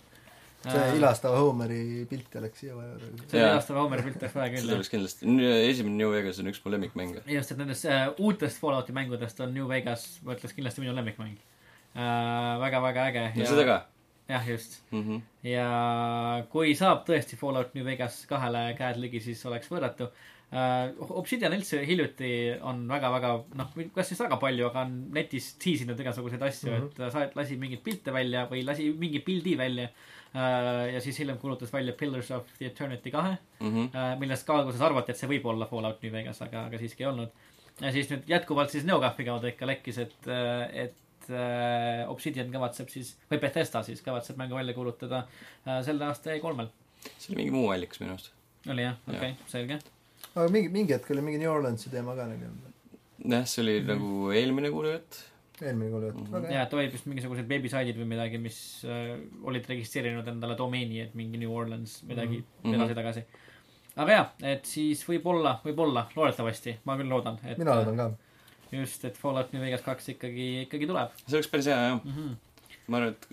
see 0.62 0.98
ilastava 1.00 1.40
Homeri 1.42 2.06
pilti 2.10 2.38
oleks 2.38 2.60
siia 2.62 2.76
vaja. 2.78 3.00
see 3.28 3.42
ilastava 3.42 3.82
Homeri 3.82 4.04
pilt 4.06 4.22
oleks 4.22 4.36
vaja 4.36 4.52
seda 4.52 4.62
küll. 4.68 4.76
oleks 4.76 4.90
kindlasti, 4.94 5.26
esimene 5.72 5.98
New 5.98 6.12
Vegas 6.14 6.40
on 6.40 6.52
üks 6.52 6.62
mu 6.66 6.72
lemmikmänge. 6.76 7.24
just, 7.26 7.52
et 7.52 7.58
nendest 7.58 7.86
uh, 7.90 8.14
uutest 8.22 8.62
Fallouti 8.62 8.94
mängudest 8.94 9.40
on 9.42 9.54
New 9.54 9.66
Vegas, 9.70 10.20
ma 10.22 10.36
ütleks 10.38 10.54
kindlasti 10.54 10.82
minu 10.86 10.94
lemmikmäng 10.94 11.34
uh,. 11.96 12.62
väga-väga 12.62 13.08
äge. 13.10 13.26
ja 13.42 13.50
seda 13.50 13.66
ka 13.66 13.80
jah, 14.32 14.50
just. 14.50 14.82
mm. 14.92 15.02
-hmm. 15.04 15.22
ja 15.50 16.44
kui 16.52 16.76
saab 16.76 17.04
tõesti 17.08 17.40
Fallout 17.40 17.74
New 17.76 17.86
Vegas 17.86 18.24
kahele 18.30 18.72
käed 18.78 19.02
ligi, 19.02 19.20
siis 19.24 19.46
oleks 19.46 19.72
võrratu 19.72 20.08
uh,. 20.08 21.18
Obsidian 21.22 21.54
üldse 21.56 21.80
hiljuti 21.88 22.32
on 22.68 22.84
väga-väga, 22.90 23.30
noh, 23.60 23.76
kas 23.96 24.10
siis 24.12 24.20
väga 24.20 24.38
palju, 24.42 24.66
aga 24.68 24.86
on 24.88 24.98
netis 25.16 25.54
tiisinud 25.64 26.00
igasuguseid 26.00 26.42
asju 26.48 26.72
mm. 26.72 26.88
-hmm. 26.88 27.06
et 27.08 27.14
sa 27.14 27.28
lasi 27.36 27.58
mingeid 27.58 27.84
pilte 27.84 28.14
välja 28.14 28.48
või 28.52 28.66
lasi 28.68 28.90
mingi 28.92 29.20
pildi 29.20 29.58
välja 29.58 29.88
uh,. 29.88 30.88
ja 30.94 31.02
siis 31.02 31.20
hiljem 31.20 31.38
kuulutas 31.38 31.74
välja 31.74 31.94
Pillars 31.94 32.32
of 32.32 32.52
the 32.58 32.66
Eternity 32.66 33.12
kahe 33.12 33.38
Mm 33.62 33.70
-hmm. 33.70 33.88
uh,, 33.96 34.20
millest 34.20 34.48
ka 34.48 34.58
alguses 34.58 34.82
arvati, 34.82 35.12
et 35.12 35.18
see 35.18 35.30
võib 35.30 35.46
olla 35.46 35.66
Fallout 35.66 36.04
New 36.04 36.12
Vegas, 36.12 36.42
aga, 36.42 36.66
aga 36.66 36.78
siiski 36.78 37.04
ei 37.04 37.10
olnud. 37.10 37.30
ja 37.82 37.92
siis 37.92 38.10
nüüd 38.10 38.24
jätkuvalt 38.28 38.70
siis 38.70 38.84
NeoGAF-i 38.86 39.26
kaudu 39.26 39.48
ikka 39.48 39.68
lekkis, 39.68 39.98
et, 39.98 40.28
et 40.74 40.96
äh, 41.30 42.10
Obsidian 42.12 42.52
kavatseb 42.52 42.90
siis, 42.90 43.16
või 43.32 43.40
Bethesda 43.44 43.84
siis 43.84 44.02
kavatseb 44.02 44.38
mängu 44.42 44.56
välja 44.56 44.74
kuulutada 44.74 45.24
äh, 45.68 45.82
selle 45.86 46.06
aasta 46.06 46.34
E3-l. 46.36 46.68
see 47.18 47.32
oli 47.34 47.42
mingi 47.44 47.52
muu 47.56 47.70
allikas 47.74 48.00
minu 48.02 48.14
arust. 48.16 48.32
oli 48.70 48.82
jah, 48.88 48.96
okei 49.08 49.18
okay,, 49.18 49.34
selge. 49.48 49.80
aga 50.36 50.48
mingi, 50.54 50.70
mingi 50.70 50.94
hetk 50.94 51.12
oli 51.12 51.22
mingi 51.22 51.40
New 51.44 51.52
Orleansi 51.52 51.90
teema 51.90 52.16
ka 52.16 52.24
olnud. 52.30 52.72
jah, 53.36 53.46
see 53.46 53.62
oli 53.64 53.76
nagu 53.86 54.32
eelmine 54.38 54.70
kuulujutt. 54.74 55.20
eelmine 55.62 55.92
kord 55.94 56.04
jutt, 56.10 56.18
Mhm. 56.22 56.32
väga 56.34 56.48
ja 56.48 56.58
hea. 56.58 56.64
et 56.66 56.74
olid 56.74 56.92
vist 56.96 57.06
mingisugused 57.06 57.48
veebisaidid 57.50 57.98
või 58.02 58.08
midagi, 58.16 58.38
mis 58.42 58.58
äh, 58.86 59.20
olid 59.44 59.68
registreerinud 59.70 60.28
endale 60.28 60.56
domeeni, 60.58 61.02
et 61.02 61.14
mingi 61.16 61.38
New 61.38 61.52
Orleans 61.54 62.00
midagi 62.10 62.40
mm 62.40 62.44
Mhm. 62.64 62.72
-hmm. 62.72 62.76
edasi-tagasi. 62.82 63.24
aga 63.98 64.12
jaa, 64.12 64.26
et 64.56 64.66
siis 64.66 65.02
võib-olla, 65.08 65.58
võib-olla, 65.66 66.06
loodetavasti, 66.16 66.78
ma 66.86 66.96
küll 66.98 67.10
loodan, 67.10 67.38
et 67.46 67.58
mina 67.58 67.76
loodan 67.76 67.96
ka. 67.98 68.10
just, 68.72 69.06
et 69.06 69.18
Fallout 69.20 69.52
New 69.54 69.64
Vegas 69.64 69.84
kaks 69.86 70.14
ikkagi, 70.16 70.48
ikkagi 70.68 70.88
tuleb 70.90 71.18
see 71.26 71.40
oleks 71.40 71.52
päris 71.52 71.68
hea 71.72 71.80
jah, 71.80 71.98
mm. 72.00 72.14
-hmm. 72.16 72.78
ma 72.88 73.02
arvan, 73.02 73.18
et 73.18 73.28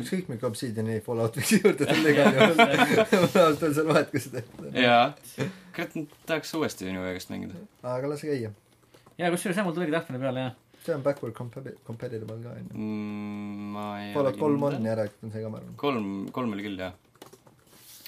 ükskõik, 0.00 0.28
milline 0.30 0.48
Obsidiani 0.48 0.98
Fallout 1.04 1.36
võiks 1.38 1.52
juurde 1.58 1.88
tulla 1.88 2.10
igal 2.14 2.38
juhul. 2.38 2.62
öeldes 2.64 3.62
ei 3.68 3.82
ole 3.82 3.86
vahet, 3.90 4.10
kas 4.14 4.28
seda 4.28 4.42
jaa, 4.86 5.06
kurat, 5.76 5.96
tahaks 6.28 6.54
uuesti 6.58 6.90
New 6.90 7.04
Vegast 7.04 7.32
mängida. 7.32 7.60
aga 7.94 8.12
lase 8.12 8.30
käia. 8.30 8.52
ja 9.18 9.32
kusjuures 9.34 9.60
jah, 9.60 9.68
mul 9.68 9.76
tuligi 9.76 9.96
tahtmine 9.96 10.22
peale 10.22 10.46
jah. 10.46 10.54
see 10.84 10.94
on 10.96 11.04
backward 11.04 11.36
compa- 11.36 11.76
compatible 11.86 12.38
ka 12.42 12.54
onju. 12.56 12.72
Mm, 12.74 13.68
ma 13.76 13.88
ei 14.02 14.14
Fallout 14.16 14.40
kolm 14.40 14.62
on. 14.70 14.80
järelikult 14.92 15.28
on 15.28 15.34
see 15.36 15.44
ka, 15.44 15.52
ma 15.52 15.60
arvan. 15.60 15.76
kolm, 15.84 16.08
kolm 16.38 16.56
oli 16.56 16.66
küll 16.70 16.80
jah. 16.86 16.96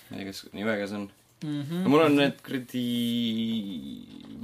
ma 0.08 0.16
ei 0.16 0.24
tea, 0.24 0.32
kas 0.32 0.46
New 0.52 0.66
Vegas 0.72 0.96
on. 0.96 1.10
mm. 1.44 1.84
no 1.84 1.92
mul 1.92 2.04
on 2.06 2.18
need 2.18 2.40
kuradi 2.44 2.84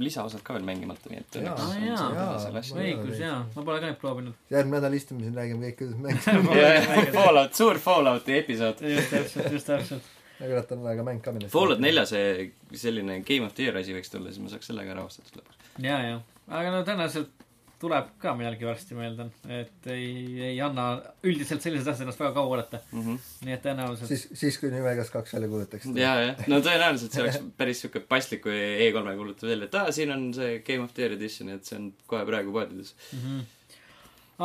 lisaosad 0.01 0.43
ka 0.45 0.55
veel 0.55 0.65
mängimata, 0.65 1.11
nii 1.11 1.21
et 1.21 1.37
Jaa. 1.41 1.67
Jaa. 1.85 2.07
Jaa. 2.15 2.63
õigus 2.83 3.19
jaa, 3.21 3.41
ma 3.55 3.65
pole 3.67 3.81
ka 3.81 3.89
neid 3.89 3.99
proovinud. 4.01 4.39
järgmine 4.53 4.79
nädal 4.79 4.97
istume 4.97 5.25
siin, 5.25 5.35
räägime 5.37 5.69
kõik, 5.69 5.77
kuidas 5.81 5.99
mängida. 6.05 6.57
jah, 6.61 7.11
Fallout, 7.17 7.53
suur 7.57 7.79
Fallouti 7.83 8.37
episood. 8.39 8.81
just 8.95 9.13
täpselt, 9.13 9.51
just 9.57 9.69
täpselt. 9.69 10.09
aga 10.39 10.49
kurat, 10.53 10.73
on 10.77 10.89
ka 11.01 11.07
mäng 11.11 11.21
ka 11.25 11.35
minna. 11.35 11.51
Fallout 11.53 11.83
nelja 11.83 12.07
see 12.09 12.49
selline 12.85 13.21
Game 13.27 13.45
of 13.45 13.53
the 13.57 13.67
Year 13.67 13.77
asi 13.81 13.95
võiks 13.97 14.13
tulla, 14.13 14.33
siis 14.33 14.43
ma 14.43 14.53
saaks 14.53 14.71
sellega 14.71 14.95
ära 14.95 15.05
ostetud 15.05 15.41
lõpuks. 15.41 15.71
ja, 15.85 16.01
ja, 16.07 16.19
aga 16.49 16.73
no 16.73 16.83
tõenäoliselt 16.87 17.47
tuleb 17.81 18.09
ka 18.21 18.33
millalgi 18.37 18.67
varsti, 18.67 18.95
ma 18.97 19.05
eeldan, 19.07 19.31
et 19.49 19.87
ei, 19.91 20.09
ei 20.51 20.57
anna 20.63 20.87
üldiselt 21.27 21.63
sellised 21.63 21.89
asjad 21.89 22.05
ennast 22.05 22.21
väga 22.21 22.33
kaua 22.35 22.55
oodata, 22.55 22.81
nii 22.93 23.55
et 23.55 23.63
tõenäoliselt. 23.65 24.11
siis, 24.11 24.25
siis 24.37 24.59
kui 24.61 24.69
New 24.73 24.83
Vegas 24.85 25.09
kaks 25.13 25.33
välja 25.35 25.49
kuulutatakse. 25.51 25.93
ja, 25.97 26.11
jah, 26.25 26.43
no 26.51 26.61
tõenäoliselt 26.65 27.15
see 27.15 27.23
oleks 27.23 27.39
päris 27.57 27.81
siuke 27.85 28.03
paslik, 28.13 28.43
kui 28.45 28.57
E3-e 28.57 29.15
kuulutab 29.17 29.49
välja, 29.49 29.69
et 29.69 29.79
aa, 29.79 29.95
siin 29.95 30.13
on 30.13 30.27
see 30.37 30.59
Game 30.67 30.85
of 30.85 30.93
the 30.93 31.05
Year 31.05 31.17
edition, 31.17 31.49
et 31.55 31.65
see 31.67 31.79
on 31.79 31.89
kohe 32.11 32.27
praegu 32.29 32.53
poodides. 32.55 32.93
mm. 33.13 33.25
-hmm. 33.25 33.41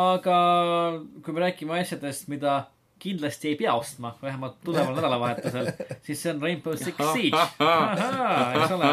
aga 0.06 0.38
kui 1.22 1.36
me 1.36 1.44
räägime 1.44 1.80
asjadest, 1.80 2.28
mida 2.32 2.62
kindlasti 2.98 3.48
ei 3.48 3.56
pea 3.60 3.74
ostma, 3.76 4.14
vähemalt 4.22 4.56
tuleval 4.64 4.94
nädalavahetusel, 4.98 5.70
siis 6.02 6.22
see 6.22 6.32
on 6.32 6.42
Rainbow 6.42 6.76
Six 6.80 6.96
Siege. 7.12 7.42
eks 8.60 8.76
ole. 8.76 8.92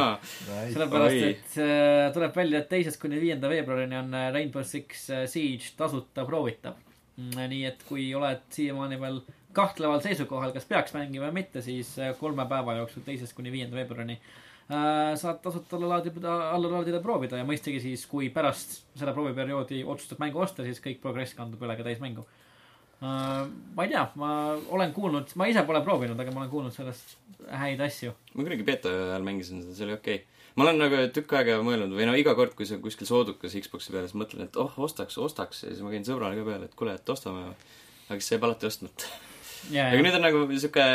sellepärast, 0.73 1.27
et 1.29 1.57
äh, 1.63 2.09
tuleb 2.15 2.35
välja, 2.35 2.63
et 2.63 2.69
teisest 2.71 3.01
kuni 3.01 3.21
viienda 3.21 3.51
veebruarini 3.51 3.99
on 4.01 4.17
äh, 4.17 4.27
Rainbow 4.35 4.65
Six 4.67 5.07
äh, 5.09 5.23
Siege 5.31 5.73
tasuta 5.79 6.27
proovitav. 6.27 6.79
nii 7.13 7.65
et 7.69 7.83
kui 7.85 8.07
oled 8.17 8.41
siiamaani 8.49 8.97
veel 8.99 9.19
kahtleval 9.53 10.01
seisukohal, 10.01 10.49
kas 10.55 10.65
peaks 10.65 10.95
mängima 10.95 11.27
või 11.27 11.43
mitte, 11.43 11.61
siis 11.61 11.91
kolme 12.17 12.47
päeva 12.49 12.73
jooksul, 12.79 13.03
teisest 13.05 13.35
kuni 13.37 13.51
viienda 13.53 13.77
veebruarini 13.77 14.17
saad 15.19 15.43
tasuta 15.43 15.75
alla 15.77 15.91
laadida, 15.91 16.31
alla 16.55 16.71
laadida, 16.71 17.01
proovida 17.03 17.37
ja 17.37 17.45
mõistagi 17.45 17.81
siis, 17.83 18.07
kui 18.09 18.31
pärast 18.33 18.79
selle 18.95 19.13
prooviperioodi 19.13 19.83
otsustad 19.83 20.23
mängu 20.23 20.41
osta, 20.41 20.65
siis 20.65 20.81
kõik 20.81 21.03
progress 21.03 21.35
kandub 21.37 21.61
üle 21.61 21.75
ka 21.77 21.85
täismängu. 21.85 22.25
Ma 23.03 23.83
ei 23.85 23.91
tea, 23.91 24.03
ma 24.19 24.29
olen 24.71 24.93
kuulnud, 24.95 25.33
ma 25.39 25.47
ise 25.51 25.63
pole 25.67 25.81
proovinud, 25.83 26.19
aga 26.19 26.31
ma 26.31 26.43
olen 26.43 26.51
kuulnud 26.51 26.75
sellest 26.75 27.17
häid 27.63 27.81
asju. 27.83 28.13
ma 28.33 28.45
kunagi 28.45 28.67
beeta 28.67 28.91
ajal 28.91 29.25
mängisin 29.25 29.63
seda, 29.63 29.75
see 29.75 29.87
oli 29.87 29.97
okei 29.97 30.21
okay.. 30.21 30.47
ma 30.55 30.67
olen 30.67 30.79
nagu 30.79 31.01
tükk 31.15 31.35
aega 31.39 31.57
mõelnud 31.65 31.95
või 31.97 32.07
no 32.07 32.15
iga 32.19 32.35
kord, 32.37 32.55
kui 32.57 32.69
see 32.69 32.79
kuskil 32.83 33.09
soodukas 33.09 33.57
Xbox'i 33.65 33.95
peal, 33.95 34.07
siis 34.07 34.19
mõtlen, 34.19 34.47
et 34.47 34.59
oh, 34.61 34.71
ostaks, 34.87 35.19
ostaks 35.19 35.65
ja 35.65 35.73
siis 35.73 35.83
ma 35.83 35.91
käin 35.93 36.07
sõbrale 36.07 36.39
ka 36.39 36.47
peale, 36.47 36.71
et 36.71 36.79
kuule, 36.79 36.95
et 36.95 37.13
ostame. 37.15 37.51
aga 38.07 38.19
siis 38.19 38.35
jääb 38.35 38.47
alati 38.47 38.69
ostmata. 38.69 39.11
ja, 39.73 39.89
aga 39.89 39.99
ja 39.99 40.05
nüüd 40.05 40.19
on 40.19 40.27
nagu 40.29 40.45
siuke 40.63 40.87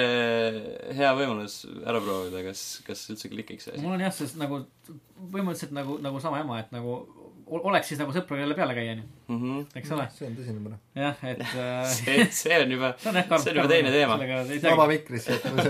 hea 1.03 1.13
võimalus 1.21 1.61
ära 1.85 2.01
proovida, 2.05 2.45
kas, 2.49 2.65
kas 2.89 3.05
üldse 3.13 3.33
klikiks 3.35 3.69
see 3.69 3.77
asi. 3.77 3.85
mul 3.85 3.99
on 3.99 4.07
jah, 4.07 4.15
see 4.17 4.33
nagu 4.41 4.65
põhimõtteliselt 4.89 5.77
nagu, 5.77 6.01
nagu 6.05 6.25
sama 6.25 6.41
ema, 6.45 6.63
et 6.65 6.73
nagu 6.73 7.03
oleks 7.49 7.91
siis 7.91 8.01
nagu 8.01 8.13
sõpru, 8.15 8.37
kellele 8.39 8.57
peale 8.57 8.75
käia, 8.77 8.95
onju, 8.95 9.05
-hmm. 9.29 9.65
eks 9.81 9.93
ole. 9.97 10.07
see 10.15 10.27
on 10.29 10.37
tõsine 10.37 10.63
mure. 10.63 10.79
jah, 10.99 11.23
et 11.31 11.43
äh, 11.65 11.85
see, 11.93 12.27
see 12.39 12.59
on 12.63 12.75
juba, 12.75 12.93
see 12.99 13.11
on 13.13 13.21
karm. 13.31 13.43
see 13.43 13.53
on 13.53 13.61
juba 13.61 13.69
teine 13.73 13.93
teema. 13.95 14.19
vaba 14.69 14.87
mul 14.93 15.69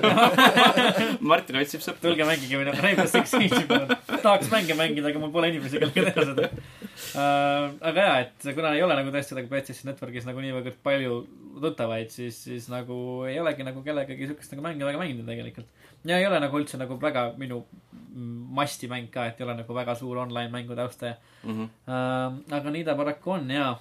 Martin 1.32 1.60
otsib 1.62 1.84
sõpra. 1.84 2.02
tulge 2.08 2.28
mängige 2.28 2.60
minu 2.60 2.74
Rainbow 2.76 3.10
Six 3.10 3.34
Siege'i 3.34 3.66
palun. 3.70 3.94
tahaks 4.22 4.50
mänge 4.54 4.78
mängida, 4.78 5.12
aga 5.12 5.22
mul 5.22 5.34
pole 5.34 5.52
inimesi, 5.52 5.82
kellega 5.82 6.12
teha 6.12 6.26
seda 6.32 6.48
uh,. 6.48 7.74
aga 7.92 8.08
jaa, 8.08 8.16
et 8.26 8.48
kuna 8.54 8.74
ei 8.76 8.82
ole 8.86 8.98
nagu 8.98 9.14
tõesti 9.14 9.38
nagu 9.38 9.50
PlayStation 9.52 9.92
Networkis 9.92 10.28
nagu 10.28 10.44
niivõrd 10.44 10.80
palju 10.86 11.20
tuttavaid, 11.62 12.10
siis, 12.14 12.38
siis 12.46 12.68
nagu 12.72 12.98
ei 13.28 13.38
olegi 13.42 13.66
nagu 13.66 13.82
kellegagi 13.86 14.30
siukest 14.30 14.54
nagu 14.54 14.64
mänge 14.64 14.86
väga 14.86 15.00
mängida 15.00 15.26
tegelikult. 15.26 15.70
Ja 16.08 16.18
ei 16.18 16.26
ole 16.26 16.40
nagu 16.40 16.58
üldse 16.60 16.78
nagu 16.80 16.96
väga 17.02 17.26
minu 17.40 17.60
mm, 17.92 18.36
mastimäng 18.58 19.10
ka, 19.12 19.26
et 19.30 19.40
ei 19.40 19.46
ole 19.46 19.54
nagu 19.60 19.74
väga 19.76 19.94
suur 19.98 20.18
online 20.24 20.50
mängude 20.54 20.82
austaja 20.82 21.14
Mhm. 21.44 21.62
uh,. 21.86 22.38
aga 22.58 22.70
nii 22.74 22.84
ta 22.84 22.94
paraku 22.98 23.30
on 23.36 23.50
jaa 23.50 23.72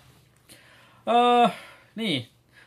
uh,. 1.07 1.51
nii 1.95 2.17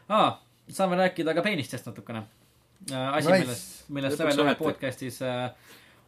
ah,, 0.09 0.39
saame 0.71 0.97
rääkida 0.97 1.35
ka 1.35 1.43
peenistest 1.47 1.87
natukene 1.87 2.23
uh,. 2.23 3.15
asi 3.15 3.29
Nice. 3.29 3.39
millest, 3.45 3.89
millest 3.89 4.19
Level 4.25 4.45
ühe 4.47 4.55
podcast'is 4.59 5.21
uh, 5.23 5.51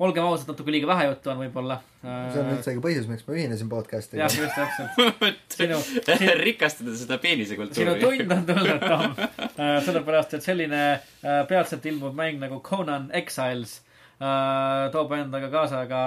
olgem 0.03 0.27
ausad, 0.27 0.51
natuke 0.51 0.75
liiga 0.75 0.89
vähe 0.91 1.09
juttu 1.11 1.31
on 1.33 1.41
võib-olla 1.45 1.79
see 2.03 2.41
on 2.43 2.51
üldse 2.57 2.75
ka 2.75 2.83
põhjus, 2.83 3.07
miks 3.11 3.27
ma 3.27 3.37
ühinesin 3.37 3.69
podcast'iga 3.71 4.25
jah, 4.25 4.37
just 4.43 4.57
täpselt. 4.59 5.43
sinu, 5.55 5.79
sinu, 6.09 6.33
rikastada 6.49 6.95
seda 6.99 7.19
sinu 7.19 7.23
peenisekultuuri. 7.23 7.95
tund 8.03 8.35
on 8.35 8.45
tulnud, 8.49 8.83
Tom 8.83 9.15
uh,. 9.15 9.77
sellepärast, 9.87 10.35
et 10.39 10.47
selline 10.47 10.83
uh, 10.97 11.43
peatselt 11.51 11.87
ilmuv 11.87 12.17
mäng 12.19 12.43
nagu 12.43 12.59
Conan 12.67 13.07
Exiles 13.15 13.79
äh, 14.19 14.89
toob 14.95 15.15
endaga 15.19 15.53
kaasa 15.53 15.85
ka, 15.91 16.03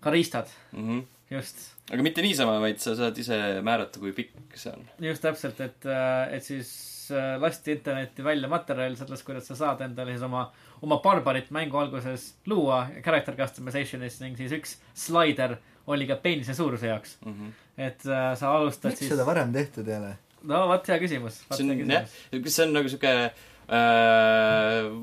ka 0.00 0.14
riistad, 0.14 0.48
mm. 0.72 0.88
-hmm. 0.88 1.04
just. 1.30 1.62
aga 1.90 2.04
mitte 2.04 2.24
niisama, 2.24 2.58
vaid 2.62 2.80
sa 2.82 2.96
saad 2.98 3.18
ise 3.18 3.38
määrata, 3.66 4.02
kui 4.02 4.12
pikk 4.16 4.58
see 4.58 4.72
on. 4.72 4.84
just 5.08 5.24
täpselt, 5.24 5.60
et, 5.64 5.88
et 6.36 6.44
siis 6.46 6.70
äh, 7.14 7.36
lasti 7.42 7.76
internetti 7.76 8.24
välja 8.26 8.50
materjal 8.50 8.98
sellest, 8.98 9.26
kuidas 9.26 9.48
sa 9.50 9.58
saad 9.58 9.82
endale 9.86 10.14
siis 10.14 10.26
oma, 10.26 10.46
oma 10.82 11.00
barbarit 11.04 11.50
mängu 11.54 11.80
alguses 11.80 12.32
luua 12.50 12.84
character 13.04 13.38
customization'is 13.38 14.20
ning 14.24 14.38
siis 14.38 14.54
üks 14.56 14.76
slaider 15.06 15.58
oli 15.86 16.06
ka 16.08 16.18
peenise 16.18 16.54
suuruse 16.54 16.88
jaoks. 16.90 17.18
Mm 17.24 17.34
-hmm. 17.34 17.58
et 17.76 18.06
äh, 18.06 18.30
sa 18.38 18.54
alustad 18.56 18.90
miks 18.90 19.04
siis 19.04 19.12
seda, 19.14 19.26
varem 19.26 19.52
tehtud 19.52 19.88
ei 19.88 19.98
ole? 19.98 20.16
no 20.46 20.66
vot 20.68 20.88
hea 20.88 20.98
küsimus. 21.02 21.42
see 21.50 21.70
on 21.70 21.90
jah, 21.90 22.08
see 22.46 22.64
on 22.66 22.72
nagu 22.76 22.88
sihuke 22.88 23.12
äh,, 23.24 23.46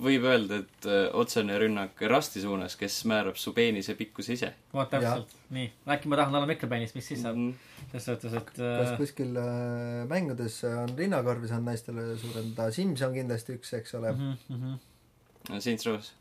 võib 0.04 0.24
öelda, 0.30 0.62
et 0.64 0.86
äh, 0.88 1.10
otsene 1.20 1.58
rünnak 1.60 2.00
Rasti 2.08 2.40
suunas, 2.44 2.78
kes 2.80 3.02
määrab 3.12 3.36
su 3.40 3.52
peenise 3.56 3.96
pikkuse 4.00 4.38
ise. 4.38 4.54
vot 4.74 4.90
täpselt, 4.92 5.34
nii, 5.56 5.68
äkki 5.96 6.08
ma 6.12 6.20
tahan 6.22 6.36
olla 6.40 6.48
mikropeenis, 6.50 6.96
mis 6.96 7.08
siis 7.12 7.22
saab, 7.26 7.36
Mhm. 7.36 7.54
selles 7.92 8.06
suhtes, 8.08 8.34
et 8.40 8.52
kas 8.56 8.94
äh, 8.94 8.98
kuskil 8.98 9.36
äh, 9.38 10.08
mängudes 10.10 10.62
on 10.70 10.96
rinnakorvi 10.98 11.48
saanud 11.52 11.68
naistele 11.74 12.08
suurendada, 12.18 12.72
Sims 12.72 13.02
on 13.02 13.14
kindlasti 13.14 13.58
üks, 13.60 13.74
eks 13.80 13.94
ole. 14.00 14.12
mhm, 14.16 14.34
mhm. 14.50 15.60
Saints 15.60 15.86
Row's. 15.86 16.14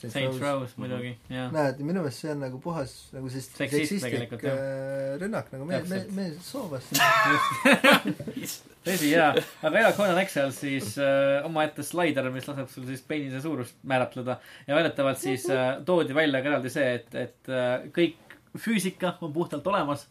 Saints 0.00 0.40
Row's 0.40 0.72
muidugi, 0.80 1.12
jah. 1.30 1.52
näed, 1.54 1.78
minu 1.84 2.00
meelest 2.00 2.24
see 2.24 2.32
on 2.32 2.40
nagu 2.42 2.58
puhas 2.62 2.94
nagu 3.14 3.28
siis 3.30 3.46
Seksist 3.52 3.92
seksistlik 3.92 4.32
äh, 4.40 5.12
rünnak 5.20 5.52
nagu 5.52 5.66
me, 5.68 5.78
me 5.78 6.00
Täpselt., 6.00 6.14
me 6.16 6.28
soovas. 6.42 6.88
tõsi 8.86 9.12
jaa, 9.12 9.28
aga 9.62 9.84
jaa, 9.84 9.92
Conan 9.96 10.18
Excel 10.24 10.50
siis 10.56 10.96
äh, 10.98 11.44
omaette 11.46 11.84
slaider, 11.86 12.30
mis 12.34 12.48
laseb 12.48 12.70
sul 12.72 12.88
siis 12.88 13.04
peenise 13.06 13.42
suurust 13.44 13.78
määratleda. 13.86 14.38
Ja 14.66 14.78
väidetavalt 14.78 15.22
siis 15.22 15.46
äh, 15.52 15.76
toodi 15.86 16.16
välja 16.16 16.42
ka 16.42 16.50
eraldi 16.50 16.72
see, 16.72 16.88
et, 16.98 17.14
et 17.14 17.52
äh, 17.52 17.86
kõik 17.94 18.34
füüsika 18.58 19.16
on 19.20 19.32
puhtalt 19.36 19.66
olemas. 19.70 20.08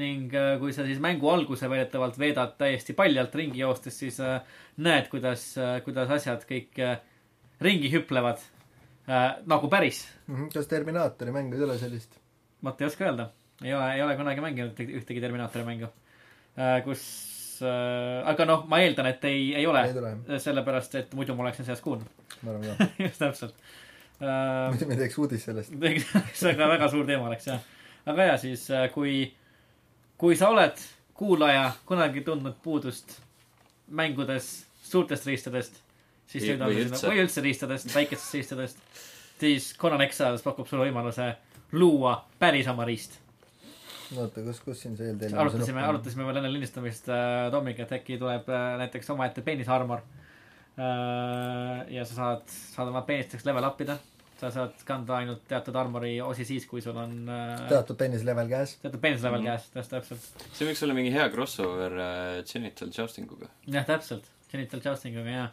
Ning 0.00 0.34
äh, 0.36 0.54
kui 0.60 0.74
sa 0.76 0.84
siis 0.86 1.00
mängu 1.02 1.28
alguse 1.32 1.68
väidetavalt 1.70 2.18
veedad 2.20 2.54
täiesti 2.60 2.94
paljalt 2.98 3.34
ringi 3.36 3.64
joostes, 3.64 3.98
siis 4.04 4.20
äh, 4.22 4.40
näed, 4.84 5.08
kuidas 5.12 5.52
äh,, 5.58 5.78
kuidas 5.86 6.12
asjad 6.18 6.44
kõik 6.48 6.78
äh, 6.84 6.98
ringi 7.64 7.90
hüplevad 7.92 8.44
äh, 9.10 9.26
nagu 9.50 9.68
päris. 9.72 10.04
Mhm, 10.28 10.48
kas 10.54 10.70
Terminaatori 10.70 11.34
mängu 11.34 11.58
ei 11.58 11.66
ole 11.66 11.78
sellist? 11.80 12.16
vot 12.64 12.80
ei 12.80 12.86
oska 12.86 13.06
öelda, 13.08 13.30
ei 13.64 13.74
ole, 13.74 13.92
ei 13.96 14.02
ole 14.04 14.16
kunagi 14.18 14.42
mänginud 14.44 14.80
ühtegi- 14.84 15.20
Terminaatori 15.20 15.64
mängu, 15.64 15.88
kus 16.84 17.02
äh,, 17.64 18.20
aga 18.28 18.44
noh, 18.48 18.66
ma 18.68 18.82
eeldan, 18.84 19.08
et 19.08 19.24
ei, 19.24 19.54
ei 19.56 19.66
ole 19.66 19.84
tule, 19.94 20.12
sellepärast 20.44 20.98
et 21.00 21.14
muidu 21.16 21.36
ma 21.38 21.46
oleksin 21.46 21.64
sellest 21.64 21.84
kuulnud. 21.84 22.08
ma 22.42 22.52
arvan 22.52 22.68
ka. 22.76 22.88
just 23.06 23.18
täpselt 23.22 23.54
äh,. 24.20 24.68
muidu 24.74 24.90
me 24.92 25.00
teeks 25.00 25.18
uudist 25.18 25.48
sellest. 25.48 25.72
see 26.38 26.52
on 26.52 26.60
ka 26.60 26.68
väga 26.74 26.88
suur 26.92 27.08
teema 27.08 27.30
oleks 27.30 27.48
jah. 27.48 27.64
aga 28.12 28.28
ja 28.32 28.38
siis, 28.44 28.66
kui, 28.94 29.14
kui 30.20 30.36
sa 30.36 30.52
oled 30.52 30.84
kuulaja 31.20 31.70
kunagi 31.88 32.20
tundnud 32.24 32.60
puudust 32.64 33.18
mängudes 33.90 34.66
suurtest 34.82 35.26
riistadest, 35.26 35.80
siis 36.30 36.46
nüüd 36.46 36.60
on 36.60 36.70
või 36.70 36.84
üldse. 36.84 37.00
sinna, 37.00 37.14
või 37.14 37.24
üldse 37.24 37.44
riistadest, 37.44 37.94
väikestest 37.94 38.36
riistadest, 38.38 38.84
siis 39.40 39.72
Conan 39.80 40.04
Exiles 40.06 40.44
pakub 40.46 40.68
sulle 40.70 40.86
võimaluse 40.88 41.32
luua 41.72 42.16
päris 42.38 42.68
oma 42.70 42.86
riist. 42.88 43.18
oota, 44.16 44.42
kus, 44.42 44.60
kus 44.64 44.80
siin 44.82 44.96
see 44.98 45.10
eeltellimus 45.10 45.40
arutasime, 45.44 45.82
arutasime 45.86 46.26
veel 46.26 46.40
enne 46.40 46.52
lindistamist 46.52 47.10
äh, 47.14 47.46
Tomiga, 47.54 47.86
et 47.86 47.92
äkki 48.00 48.18
tuleb 48.18 48.48
äh, 48.50 48.70
näiteks 48.84 49.10
omaette 49.14 49.44
peenisarmor 49.46 50.02
äh,. 50.78 51.84
ja 51.94 52.06
sa 52.06 52.16
saad, 52.16 52.48
saad 52.74 52.90
oma 52.90 53.04
peenisteks 53.06 53.46
level 53.46 53.66
up 53.68 53.80
ida. 53.84 53.98
sa 54.40 54.48
saad 54.50 54.82
kanda 54.88 55.18
ainult 55.20 55.42
teatud 55.48 55.76
armori 55.76 56.14
osi 56.24 56.46
siis, 56.48 56.64
kui 56.66 56.80
sul 56.82 56.96
on 56.98 57.16
äh, 57.28 57.68
teatud 57.70 57.98
pennis 58.00 58.24
level 58.26 58.48
käes. 58.50 58.76
teatud 58.82 59.00
peenis 59.02 59.22
level 59.22 59.42
Mhm. 59.44 59.50
käes, 59.50 59.70
täpselt, 59.70 59.96
täpselt. 60.08 60.46
see 60.58 60.66
võiks 60.70 60.82
olla 60.86 60.94
mingi 60.98 61.12
hea 61.14 61.28
crossover 61.30 61.98
äh, 62.00 62.44
genital 62.52 62.90
jousting 62.98 63.30
uga. 63.30 63.50
jah, 63.66 63.86
täpselt, 63.86 64.26
genital 64.50 64.82
jousting 64.84 65.18
uga 65.22 65.50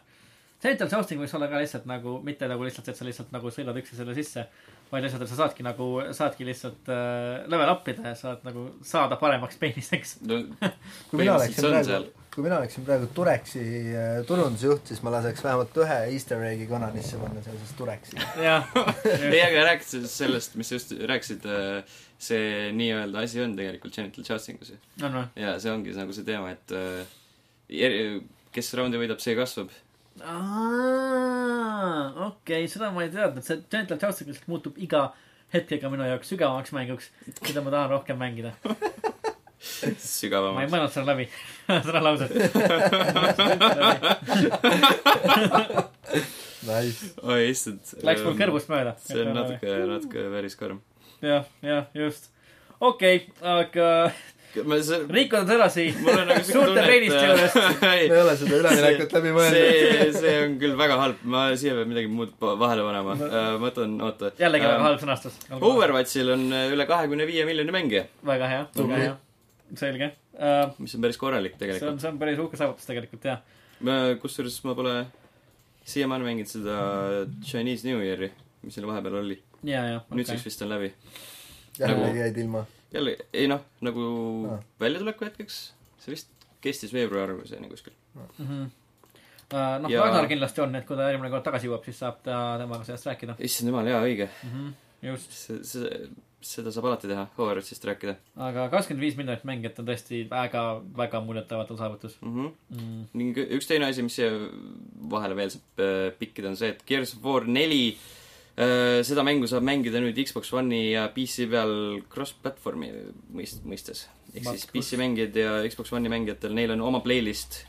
jah. 0.58 0.66
genital 0.66 0.90
jousting 0.92 1.22
võiks 1.22 1.34
olla 1.38 1.48
ka 1.50 1.62
lihtsalt 1.62 1.88
nagu, 1.90 2.18
mitte 2.24 2.48
nagu 2.50 2.66
lihtsalt, 2.66 2.90
et 2.90 2.98
sa 2.98 3.06
lihtsalt 3.06 3.32
nagu 3.34 3.52
sõidad 3.54 3.78
üksteisele 3.78 4.14
sisse, 4.18 4.46
vaid 4.92 5.04
lihtsalt, 5.06 5.24
et 5.24 5.32
sa 5.32 5.40
saadki 5.42 5.66
nagu, 5.66 5.88
saadki 6.16 6.46
lihtsalt 6.48 6.90
äh, 6.92 7.44
level 7.50 7.74
up 7.74 7.88
ida 7.90 8.12
ja 8.12 8.16
saad 8.18 8.46
nagu 8.48 8.70
saada 8.86 9.20
paremaks 9.20 9.60
peeniseks. 9.60 10.18
no 10.26 10.42
kui 11.10 11.22
mina 11.22 11.36
oleksin 11.38 11.70
praegu 11.70 12.06
kui 12.38 12.44
mina 12.46 12.60
oleksin 12.60 12.84
praegu 12.86 13.08
Turexi 13.10 13.62
äh, 13.98 14.20
turundusjuht, 14.26 14.84
siis 14.86 15.00
ma 15.02 15.10
laseks 15.10 15.42
vähemalt 15.42 15.78
ühe 15.82 15.96
easter 16.12 16.42
egg'i 16.46 16.68
Conanisse 16.70 17.18
panna 17.18 17.42
seoses 17.42 17.72
Turexiga. 17.74 18.26
jah, 18.48 18.68
ei, 19.32 19.40
aga 19.42 19.64
rääkides 19.72 20.14
sellest, 20.20 20.54
mis 20.60 20.70
sa 20.70 20.78
just 20.78 20.94
rääkisid, 21.10 21.48
see 22.22 22.70
nii-öelda 22.78 23.24
asi 23.26 23.42
on 23.42 23.56
tegelikult 23.58 23.94
genital 23.98 24.26
jousting 24.26 24.62
us 24.62 24.70
ju. 24.70 24.78
on 25.02 25.18
või? 25.18 25.24
ja 25.42 25.56
see 25.58 25.72
ongi 25.74 25.94
nagu 25.98 26.14
see 26.14 26.26
teema, 26.28 26.54
et 26.54 26.76
äh, 26.78 28.22
kes 28.54 28.72
raundi 28.78 29.02
võidab, 29.02 29.18
see 29.22 29.34
kasvab. 29.38 29.74
Okei 32.26 32.64
okay,, 32.64 32.68
seda 32.70 32.90
ma 32.94 33.04
ei 33.04 33.10
teadnud, 33.12 33.44
see 33.46 33.62
Gentle 33.70 33.98
Jousting 34.02 34.28
lihtsalt 34.30 34.50
muutub 34.50 34.78
iga 34.82 35.02
hetkega 35.54 35.90
minu 35.92 36.04
jaoks 36.08 36.28
sügavamaks 36.32 36.72
mänguks, 36.76 37.06
mida 37.46 37.60
ma 37.64 37.70
tahan 37.74 37.90
rohkem 37.94 38.18
mängida. 38.20 38.52
ma 38.68 38.76
ei 39.88 39.94
sügavamaks. 40.04 40.72
mõelnud 40.72 40.92
seda 40.94 41.06
läbi, 41.12 41.24
seda 41.68 42.00
lauset. 42.04 42.30
Nice. 46.68 47.12
oi 47.22 47.48
issand. 47.48 47.80
Läks 48.04 48.24
mul 48.26 48.34
kõrvust 48.38 48.68
mööda. 48.72 48.96
see 49.04 49.22
on 49.22 49.36
natuke, 49.36 49.76
natuke 49.92 50.26
päris 50.34 50.58
karm. 50.58 50.82
jah, 51.24 51.46
jah, 51.64 51.86
just. 51.96 52.30
okei 52.80 53.22
okay,, 53.22 53.32
aga 53.42 53.86
see, 54.54 54.98
liikudes 55.14 55.52
edasi 55.54 55.84
mul 56.00 56.14
on 56.22 56.30
siuke 56.32 56.46
suurte 56.48 56.70
tunne, 56.70 56.84
peeniste 56.88 57.24
juurest. 57.24 57.58
me 57.82 57.92
ei 57.98 58.12
ole 58.22 58.36
seda 58.40 58.60
üleminekut 58.62 59.16
läbi 59.18 59.34
mõelnud. 59.36 59.58
see, 59.58 60.06
see 60.16 60.34
on 60.44 60.56
küll 60.62 60.78
väga 60.78 60.98
halb, 61.02 61.20
ma 61.34 61.44
siia 61.60 61.76
pean 61.78 61.92
midagi 61.92 62.10
muud 62.12 62.32
vahele 62.40 62.86
panema. 62.86 63.16
ma 63.18 63.44
mõtlen, 63.62 63.98
oota. 64.06 64.32
jällegi 64.40 64.68
väga 64.68 64.86
halb 64.86 65.04
sõnastus. 65.04 65.38
Overwatchil 65.58 66.32
on 66.34 66.48
äh, 66.54 66.72
üle 66.74 66.88
kahekümne 66.88 67.28
viie 67.28 67.46
miljoni 67.48 67.74
mängija, 67.74 68.06
väga 68.32 68.50
hea, 68.54 68.64
väga 68.80 69.04
hea. 69.04 69.14
selge 69.78 70.12
uh,. 70.38 70.74
mis 70.80 70.96
on 70.96 71.04
päris 71.04 71.20
korralik 71.20 71.56
see 71.56 71.58
on, 71.58 71.64
tegelikult. 71.66 72.02
see 72.02 72.12
on 72.12 72.20
päris 72.22 72.42
uhke 72.44 72.60
saavutus 72.60 72.88
tegelikult 72.88 73.28
jah. 73.28 73.42
kusjuures 74.22 74.58
ma 74.64 74.76
pole 74.78 74.94
siiamaani 75.88 76.24
mänginud 76.24 76.50
seda 76.50 76.78
Chinese 77.44 77.88
New 77.88 78.00
Year'i, 78.04 78.30
mis 78.64 78.76
seal 78.76 78.88
vahepeal 78.88 79.20
oli. 79.22 79.38
ja, 79.66 79.84
ja. 79.92 80.00
nüüdseks 80.14 80.44
vist 80.48 80.64
on 80.66 80.72
läbi. 80.74 80.92
jällegi 81.78 82.02
nagu- 82.02 82.20
jäid 82.22 82.42
ilma. 82.44 82.64
jälle, 82.92 83.16
ei 83.32 83.48
noh, 83.48 83.60
nagu 83.84 84.04
Ah. 84.52 84.60
väljatuleku 84.80 85.24
hetkeks, 85.28 85.60
see 85.98 86.14
vist 86.14 86.30
kestis 86.60 86.92
veebruariseni 86.92 87.68
kuskil. 87.68 87.92
mm. 88.14 88.46
-hmm. 88.46 88.70
Uh, 89.48 89.82
noh 89.82 89.90
Ja- 89.90 90.04
Ragnar 90.04 90.26
kindlasti 90.28 90.60
on, 90.60 90.74
et 90.74 90.86
kui 90.86 90.96
ta 90.96 91.06
järgmine 91.08 91.30
kord 91.30 91.44
tagasi 91.44 91.66
jõuab, 91.66 91.84
siis 91.84 91.98
saab 91.98 92.18
ta 92.22 92.58
temaga 92.60 92.84
sellest 92.84 93.06
rääkida 93.06 93.36
issand 93.38 93.70
jumal, 93.70 93.86
jaa, 93.86 94.02
õige. 94.04 94.28
mm. 94.44 94.50
-hmm. 94.50 94.72
just, 95.08 95.32
see, 95.32 95.64
see, 95.64 96.08
seda 96.40 96.70
saab 96.70 96.84
alati 96.84 97.08
teha, 97.08 97.26
Overwatchist 97.38 97.84
rääkida 97.84 98.16
aga 98.36 98.68
kakskümmend 98.68 99.00
viis 99.00 99.16
miljonit 99.16 99.44
mängijat 99.44 99.78
on 99.78 99.86
tõesti 99.86 100.28
väga, 100.30 100.82
väga 100.96 101.20
muljetavaldav 101.20 101.78
saavutus 101.78 102.18
mm. 102.20 102.34
-hmm. 102.34 102.52
mm.. 102.70 103.04
ning 103.14 103.36
üks 103.38 103.66
teine 103.66 103.86
asi, 103.86 104.02
mis 104.02 104.14
siia 104.16 104.30
vahele 105.10 105.36
veel 105.36 105.50
saab 105.50 105.80
äh, 105.80 106.12
pikkida, 106.18 106.48
on 106.48 106.56
see, 106.56 106.68
et 106.68 106.84
Gears 106.86 107.14
of 107.16 107.24
War 107.24 107.46
neli 107.46 107.96
äh, 107.96 108.17
seda 109.06 109.22
mängu 109.22 109.46
saab 109.46 109.62
mängida 109.66 110.00
nüüd 110.02 110.16
Xbox 110.26 110.52
One'i 110.56 110.92
ja 110.92 111.04
PC 111.14 111.46
peal 111.50 111.74
cross-platvormi 112.10 112.88
mõist-, 113.36 113.62
mõistes. 113.62 114.06
ehk 114.34 114.48
siis. 114.48 114.64
PC 114.72 114.98
mängijad 114.98 115.36
ja 115.38 115.52
Xbox 115.70 115.92
One'i 115.94 116.10
mängijatel, 116.10 116.56
neil 116.58 116.74
on 116.74 116.82
oma 116.88 116.98
playlist, 117.04 117.60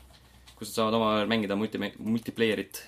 kus 0.56 0.72
nad 0.72 0.80
saavad 0.80 0.98
omavahel 0.98 1.30
mängida 1.30 1.58
multi, 1.58 1.78
multiplayer'it. 1.78 2.82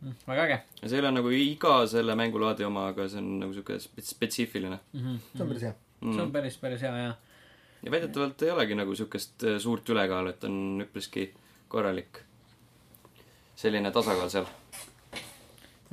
Mm, 0.00 0.16
väga 0.26 0.48
äge 0.48 0.56
ja 0.82 0.88
see 0.88 0.98
ei 0.98 1.04
ole 1.04 1.12
nagu 1.14 1.30
iga 1.30 1.76
selle 1.88 2.16
mängulaadi 2.18 2.66
oma, 2.66 2.88
aga 2.90 3.06
see 3.08 3.22
on 3.22 3.30
nagu 3.44 3.54
spets-, 3.54 4.10
spetsiifiline 4.10 4.80
mm. 4.80 5.04
-hmm. 5.04 5.22
see 5.30 5.44
on 5.44 5.52
päris 5.52 5.62
hea. 5.68 5.76
see 6.02 6.10
on 6.10 6.26
mm.. 6.26 6.34
päris, 6.34 6.58
päris 6.60 6.82
hea 6.84 6.96
ja 6.98 7.14
ja 7.84 7.90
väidetavalt 7.90 8.42
ei 8.42 8.50
olegi 8.50 8.74
nagu 8.74 8.94
siukest 8.96 9.44
äh, 9.44 9.58
suurt 9.60 9.88
ülekaalu, 9.88 10.32
et 10.32 10.44
on 10.44 10.84
üpriski 10.86 11.28
korralik 11.68 12.20
selline 13.56 13.90
tasakaal 13.94 14.30
seal. 14.32 14.46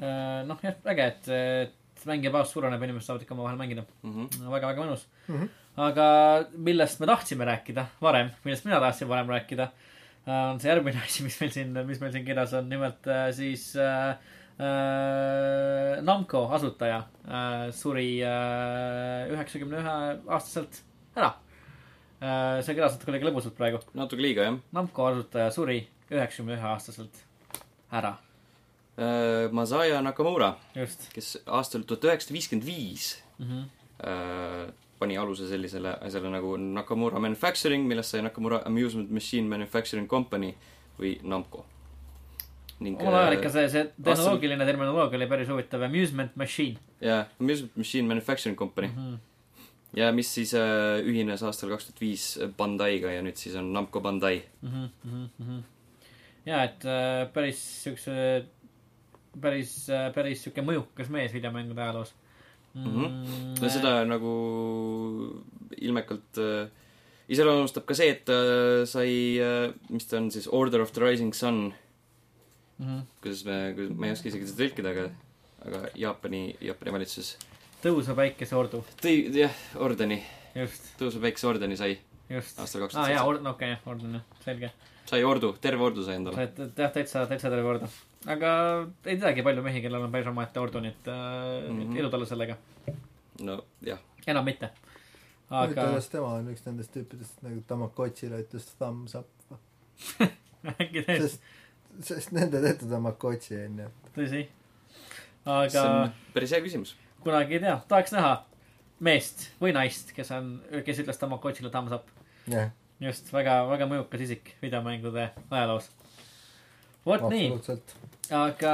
Uh, 0.01 0.41
noh, 0.47 0.59
jah, 0.65 0.75
äge, 0.93 1.07
et, 1.13 1.31
et 1.31 2.05
mängija 2.09 2.33
baas 2.33 2.51
suureneb 2.53 2.81
ja 2.81 2.89
inimesed 2.89 3.07
saavad 3.07 3.25
ikka 3.25 3.35
omavahel 3.35 3.59
mängida 3.59 3.85
Mm 4.03 4.13
-hmm. 4.13 4.51
väga-väga 4.51 4.83
mõnus 4.83 5.05
mm. 5.27 5.35
Mhm. 5.35 5.43
-hmm. 5.43 5.49
aga 5.87 6.05
millest 6.57 6.99
me 6.99 7.07
tahtsime 7.07 7.45
rääkida 7.45 7.85
varem, 8.01 8.29
millest 8.43 8.65
mina 8.65 8.79
tahtsin 8.79 9.07
varem 9.07 9.29
rääkida, 9.29 9.71
on 10.27 10.59
see 10.59 10.69
järgmine 10.69 11.01
asi, 11.05 11.23
mis 11.23 11.39
meil 11.41 11.51
siin, 11.51 11.73
mis 11.85 11.99
meil 12.01 12.11
siin 12.11 12.25
kirjas 12.25 12.53
on, 12.53 12.69
nimelt 12.69 13.07
äh, 13.07 13.31
siis 13.31 13.75
äh, 13.75 14.09
äh, 14.59 16.01
Namco 16.01 16.47
asutaja 16.53 17.03
äh, 17.27 17.71
suri 17.71 18.21
üheksakümne 19.31 19.81
ühe 19.81 19.95
aastaselt 20.27 20.83
ära 21.15 21.33
äh,. 22.21 22.61
see 22.61 22.75
kõlas 22.75 22.93
natuke 22.95 23.11
liiga 23.11 23.29
lõbusalt 23.29 23.57
praegu. 23.57 23.79
natuke 23.93 24.21
liiga, 24.21 24.43
jah. 24.43 24.59
Namco 24.71 25.07
asutaja 25.07 25.51
suri 25.51 25.87
üheksakümne 26.11 26.57
ühe 26.59 26.67
aastaselt 26.73 27.23
ära. 27.91 28.17
Äh, 29.01 29.51
Masaya 29.51 30.01
Nakamura, 30.01 30.55
kes 31.13 31.37
aastal 31.45 31.83
tuhat 31.83 32.09
üheksasada 32.09 32.37
viiskümmend 32.37 32.65
viis. 32.65 33.23
-hmm. 33.41 33.63
äh, 34.07 34.73
pani 35.01 35.17
aluse 35.17 35.47
sellisele 35.49 35.95
asjale 36.05 36.29
nagu 36.29 36.55
Nakamura 36.57 37.19
Manufacturing, 37.19 37.87
millest 37.89 38.13
sai 38.13 38.21
Nakamura 38.21 38.61
Amusement 38.69 39.09
Machine 39.11 39.49
Manufacturing 39.49 40.07
Company 40.09 40.53
või 40.99 41.15
Namco. 41.23 41.65
omal 42.81 43.17
ajal 43.17 43.35
ikka 43.37 43.49
äh, 43.49 43.55
see, 43.55 43.65
see 43.69 43.89
tehnoloogiline 44.03 44.65
terminoloogia 44.65 45.19
oli 45.19 45.27
päris 45.29 45.49
huvitav, 45.51 45.83
amusement 45.85 46.37
machine 46.39 46.79
jaa, 47.01 47.27
Amusement 47.41 47.75
Machine 47.77 48.07
Manufacturing 48.09 48.57
Company 48.57 48.87
mm. 48.87 49.03
-hmm. 49.03 49.67
ja 49.97 50.11
mis 50.11 50.33
siis 50.33 50.53
äh, 50.57 51.01
ühines 51.05 51.43
aastal 51.45 51.69
kaks 51.69 51.89
tuhat 51.89 52.01
viis 52.01 52.25
Bandaiga 52.57 53.11
ja 53.13 53.21
nüüd 53.21 53.37
siis 53.37 53.55
on 53.55 53.73
Namco 53.73 54.01
Bandai. 54.01 54.41
mm. 54.61 54.69
-hmm. 54.69 54.89
Mm 55.03 55.29
-hmm. 55.39 55.61
ja 56.45 56.63
et 56.63 56.85
äh, 56.85 57.33
päris 57.33 57.83
siukse, 57.83 58.45
päris, 59.41 59.75
päris 60.15 60.43
siuke 60.45 60.63
mõjukas 60.65 61.09
mees 61.13 61.33
videomängude 61.35 61.81
ajaloos 61.81 62.13
mm. 62.73 62.87
Mhm. 62.87 63.55
no 63.61 63.71
seda 63.71 63.93
nagu 64.07 64.33
ilmekalt 65.79 66.41
äh, 66.41 66.71
iseloomustab 67.31 67.85
ka 67.87 67.95
see, 67.97 68.11
et 68.15 68.25
ta 68.27 68.37
sai 68.89 69.13
äh,, 69.39 69.71
mis 69.89 70.09
ta 70.09 70.19
on 70.19 70.31
siis, 70.33 70.49
Order 70.51 70.83
of 70.83 70.91
the 70.91 71.03
Rising 71.03 71.33
Sun, 71.37 71.71
mm 72.77 72.85
-hmm. 72.85 73.01
kuidas 73.21 73.45
me, 73.45 73.87
ma 73.95 74.07
ei 74.07 74.17
oska 74.17 74.29
isegi 74.29 74.47
seda 74.47 74.63
tõlkida, 74.63 74.91
aga 74.95 75.09
aga 75.65 75.87
Jaapani, 75.95 76.55
Jaapani 76.61 76.91
valitsus 76.91 77.37
tõusva 77.83 78.15
päikeseordu, 78.15 78.83
tõi, 79.01 79.15
jah, 79.37 79.57
ordeni, 79.75 80.23
tõusva 80.99 81.21
päikese 81.27 81.47
ordeni 81.47 81.77
sai 81.77 81.99
aastal 82.37 82.85
kaks 82.85 82.95
aa 82.95 83.03
tuhat 83.03 83.11
jaa, 83.11 83.17
seitse. 83.17 83.27
ord-, 83.29 83.47
okei 83.47 83.73
okay,, 83.73 83.91
orden 83.93 84.13
jah, 84.17 84.23
selge. 84.45 84.71
sai 85.05 85.23
ordu, 85.23 85.53
terve 85.61 85.83
ordu 85.83 86.03
sai 86.03 86.15
endale. 86.19 86.47
jah, 86.77 86.91
täitsa, 86.91 87.25
täitsa 87.27 87.49
terve 87.49 87.67
ordu. 87.75 87.91
Aga 88.29 88.51
ei 89.05 89.17
teagi 89.17 89.43
palju 89.45 89.63
mehi, 89.65 89.81
kellel 89.81 90.05
on 90.05 90.13
päris 90.13 90.29
omaette 90.29 90.61
ordu, 90.61 90.81
nii 90.83 90.93
et 90.93 91.07
äh, 91.09 91.17
mm. 91.69 91.79
-hmm. 91.79 91.99
edu 91.99 92.09
talle 92.13 92.25
sellega. 92.25 92.57
no 93.41 93.63
jah, 93.85 93.99
enam 94.27 94.45
mitte. 94.45 94.69
aga 95.49 95.87
kas 95.95 96.09
tema 96.09 96.33
on 96.37 96.51
üks 96.53 96.65
nendest 96.65 96.93
tüüpidest 96.93 97.41
nagu 97.41 97.63
Tamagotšile 97.67 98.43
ütles 98.43 98.67
thumbs 98.77 99.15
up, 99.15 99.27
äkki 100.81 101.03
tõesti, 101.07 101.27
sest, 101.27 101.41
sest 102.11 102.31
nende 102.31 102.61
tehtud 102.61 102.89
Tamagotši 102.89 103.57
onju. 103.65 103.89
tõsi. 104.17 104.45
see 104.45 105.55
aga 105.57 105.87
on 105.89 106.13
päris 106.33 106.53
hea 106.53 106.61
küsimus. 106.61 106.95
kunagi 107.23 107.57
ei 107.57 107.65
tea, 107.65 107.79
tahaks 107.87 108.13
näha 108.13 108.35
meest 108.99 109.49
või 109.61 109.73
naist, 109.73 110.13
kes 110.13 110.29
on, 110.37 110.53
kes 110.85 111.01
ütles 111.01 111.17
Tamagotšile 111.17 111.73
thumbs 111.73 111.97
up. 111.97 112.13
jah, 112.45 112.69
just, 113.01 113.33
väga, 113.33 113.63
väga 113.73 113.89
mõjukas 113.89 114.29
isik 114.29 114.55
videomängude 114.61 115.31
ajaloos. 115.49 115.89
vot 117.05 117.29
nii. 117.33 117.49
Aga 118.31 118.73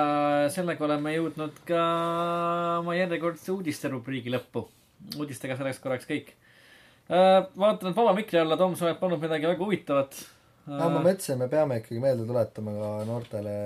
sellega 0.53 0.85
oleme 0.85 1.13
jõudnud 1.15 1.61
ka 1.67 1.81
oma 2.81 2.95
järjekordse 2.97 3.51
uudisterubriigi 3.55 4.33
lõppu. 4.33 4.67
uudistega 5.17 5.57
selleks 5.57 5.79
korraks 5.81 6.05
kõik. 6.09 6.31
vaatan, 7.09 7.89
et 7.89 7.95
vaba 7.95 8.13
mikri 8.13 8.39
alla 8.39 8.57
Tom, 8.57 8.75
sa 8.75 8.85
oled 8.85 8.99
pannud 8.99 9.21
midagi 9.21 9.47
väga 9.47 9.63
huvitavat. 9.63 10.15
aga 10.67 10.89
ma 10.89 11.01
mõtlesin, 11.01 11.37
me 11.37 11.49
peame 11.49 11.79
ikkagi 11.81 12.01
meelde 12.03 12.25
tuletama 12.29 12.71
ka 12.77 12.91
noortele 13.09 13.57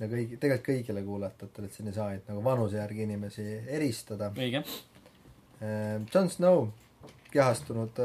ja 0.00 0.08
kõigi, 0.10 0.38
tegelikult 0.38 0.68
kõigile 0.68 1.04
kuulajatele, 1.06 1.66
et 1.66 1.72
siin 1.72 1.88
ei 1.88 1.96
saa 1.96 2.08
ainult 2.12 2.28
nagu 2.28 2.44
vanuse 2.44 2.76
järgi 2.76 3.02
inimesi 3.08 3.48
eristada. 3.66 4.30
õige, 4.36 4.64
Jon 6.14 6.30
Snow, 6.30 6.68
kehastunud, 7.32 8.00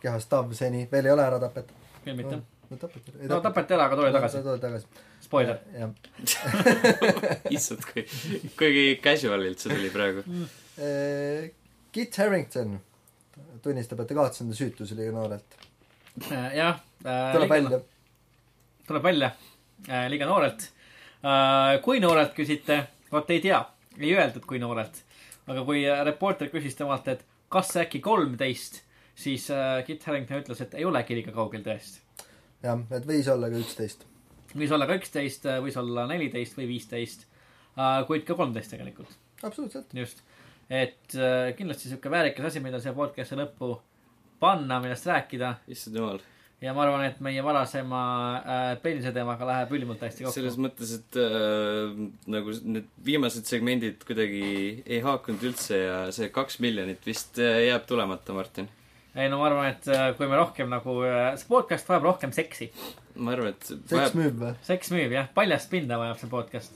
kehastav 0.00 0.52
seni, 0.54 0.86
veel 0.92 1.06
ei 1.06 1.16
ole 1.18 1.26
ära 1.26 1.40
tapetud. 1.42 1.80
veel 2.04 2.16
mitte. 2.16 2.36
no 2.36 2.53
tapeti. 2.70 3.14
no 3.30 3.40
tapeti 3.44 3.76
ära, 3.76 3.88
aga 3.88 3.98
tuli 4.00 4.14
tagasi. 4.14 4.42
tuli 4.46 4.62
tagasi. 4.62 5.04
Spoiler. 5.24 5.60
jah. 5.74 5.92
issand, 7.56 7.84
kui, 7.92 8.06
kui 8.58 8.88
casual'ilt 9.04 9.62
see 9.62 9.76
tuli 9.76 9.92
praegu. 9.94 10.26
Eh, 10.78 11.52
Kit 11.94 12.16
Harington 12.18 12.78
tunnistab, 13.64 14.02
et 14.02 14.10
ta 14.10 14.16
kaotas 14.16 14.42
enda 14.44 14.56
süütuse 14.56 14.96
liiga 14.98 15.14
noorelt. 15.14 15.58
jah. 16.54 16.80
tuleb 17.02 17.50
välja. 17.50 17.80
tuleb 18.86 19.02
välja 19.02 19.30
äh, 19.88 20.06
liiga 20.12 20.28
noorelt 20.30 20.68
äh,. 21.24 21.80
kui 21.82 22.00
noorelt 22.00 22.34
küsite, 22.36 22.84
vot 23.12 23.30
ei 23.30 23.40
tea, 23.44 23.62
ei 23.98 24.14
öeldud, 24.14 24.44
kui 24.46 24.60
noorelt. 24.62 25.02
aga 25.46 25.64
kui 25.64 25.84
äh, 25.88 26.04
reporter 26.06 26.52
küsis 26.52 26.76
temalt, 26.78 27.08
et 27.08 27.24
kas 27.52 27.74
äkki 27.80 28.00
kolmteist, 28.04 28.82
siis 29.14 29.48
äh, 29.50 29.82
Kit 29.86 30.04
Harington 30.04 30.44
ütles, 30.44 30.62
et 30.64 30.74
ei 30.78 30.86
olegi 30.88 31.18
liiga 31.18 31.34
kaugel 31.34 31.64
tõesti. 31.66 32.03
jah, 32.64 32.84
et 32.96 33.08
võis 33.08 33.30
olla 33.32 33.50
ka 33.52 33.60
üksteist. 33.60 34.04
võis 34.54 34.74
olla 34.74 34.88
ka 34.90 34.98
üksteist, 35.00 35.48
võis 35.64 35.78
olla 35.80 36.06
neliteist 36.10 36.58
või 36.58 36.68
viisteist 36.74 37.26
äh,, 37.78 38.04
kuid 38.08 38.26
ka 38.28 38.36
kolmteist 38.38 38.74
tegelikult, 38.74 39.16
absoluutselt. 39.42 39.92
just. 39.94 40.22
et 40.70 41.18
äh, 41.18 41.50
kindlasti 41.58 41.90
sihuke 41.90 42.12
väärikas 42.12 42.52
asi, 42.52 42.64
mida 42.64 42.80
siia 42.82 42.96
podcast'i 42.96 43.38
lõppu 43.38 43.76
panna, 44.44 44.80
millest 44.82 45.06
rääkida 45.08 45.56
issand 45.72 45.98
jumal. 45.98 46.22
ja 46.64 46.72
ma 46.72 46.84
arvan, 46.86 47.02
et 47.08 47.18
meie 47.24 47.42
varasema 47.44 48.02
äh, 48.38 48.62
penise 48.82 49.12
teemaga 49.12 49.48
läheb 49.48 49.74
ülimalt 49.76 50.04
hästi 50.04 50.24
kokku. 50.24 50.36
selles 50.38 50.56
mõttes, 50.60 50.94
et 50.98 51.18
äh, 51.20 51.98
nagu 52.32 52.54
need 52.64 52.88
viimased 53.04 53.48
segmendid 53.50 54.06
kuidagi 54.08 54.46
ei 54.86 55.02
haakunud 55.04 55.44
üldse 55.50 55.82
ja 55.82 55.98
see 56.14 56.30
kaks 56.34 56.60
miljonit 56.64 57.04
vist 57.06 57.40
äh, 57.42 57.66
jääb 57.68 57.84
tulemata, 57.90 58.36
Martin. 58.36 58.70
Ei 59.14 59.28
no 59.30 59.38
ma 59.38 59.46
arvan, 59.46 59.68
et 59.70 59.88
äh, 59.94 60.08
kui 60.18 60.26
me 60.30 60.36
rohkem 60.40 60.68
nagu, 60.72 60.96
see 61.38 61.48
podcast 61.48 61.88
vajab 61.88 62.02
rohkem 62.10 62.32
seksi. 62.34 62.70
ma 63.16 63.32
arvan, 63.36 63.54
et 63.54 63.68
seks 63.90 64.14
müüb 64.18 64.40
või? 64.40 64.54
seks 64.66 64.90
müüb 64.94 65.14
jah, 65.14 65.28
paljast 65.34 65.70
pinda 65.70 65.98
vajab 66.00 66.18
see 66.18 66.30
podcast. 66.32 66.74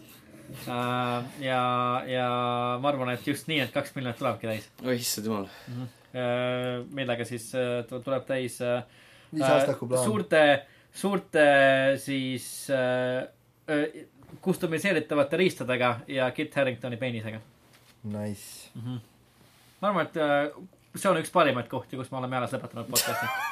ja, 1.45 1.62
ja 2.09 2.28
ma 2.80 2.89
arvan, 2.93 3.11
et 3.12 3.26
just 3.26 3.49
nii, 3.51 3.61
et 3.66 3.72
kaks 3.74 3.95
miljonit 3.97 4.18
tulebki 4.20 4.47
täis. 4.49 4.68
oi 4.84 4.97
issand 4.97 5.26
jumal. 5.28 5.49
millega 6.95 7.24
siis 7.28 7.51
äh, 7.59 7.82
tu- 7.89 8.01
tuleb 8.05 8.24
täis 8.26 8.61
äh, 8.64 8.82
suurte, 10.05 10.45
suurte 10.95 11.45
siis 12.01 12.47
äh, 12.70 13.26
äh, 13.68 14.07
kustomiseeritavate 14.45 15.36
riistadega 15.36 16.01
ja 16.09 16.30
Kit 16.36 16.55
Haringtoni 16.57 16.97
peenisega 16.97 17.41
Nice. 18.05 18.70
mm. 18.74 18.82
-hmm. 18.82 19.01
ma 19.80 19.89
arvan, 19.89 20.07
et 20.07 20.16
äh, 20.16 20.62
see 20.97 21.11
on 21.11 21.20
üks 21.20 21.32
parimaid 21.34 21.68
kohti, 21.68 21.97
kus 21.97 22.11
me 22.12 22.20
oleme 22.22 22.39
alles 22.41 22.55
lõpetanud 22.57 22.89
podcast'i. 22.91 23.26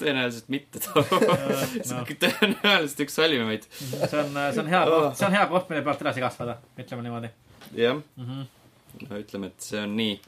tõenäoliselt 0.00 0.48
mitte 0.52 0.80
too. 0.84 1.02
see 1.86 1.96
on 1.96 2.06
tõenäoliselt 2.08 3.04
üks 3.06 3.18
halvimaid. 3.20 3.66
see 3.78 4.18
on, 4.18 4.38
see 4.54 4.62
on 4.64 4.70
hea 4.72 4.82
koht, 4.88 5.18
see 5.18 5.28
on 5.28 5.36
hea 5.36 5.46
koht, 5.52 5.68
mille 5.70 5.84
pealt 5.86 6.04
edasi 6.06 6.24
kasvada, 6.24 6.58
ütleme 6.78 7.06
niimoodi 7.06 7.32
jah, 7.76 8.00
mm. 8.16 8.24
-hmm. 8.24 9.08
no 9.08 9.20
ütleme, 9.20 9.52
et 9.52 9.68
see 9.68 9.82
on 9.82 9.96
nii. 9.96 10.20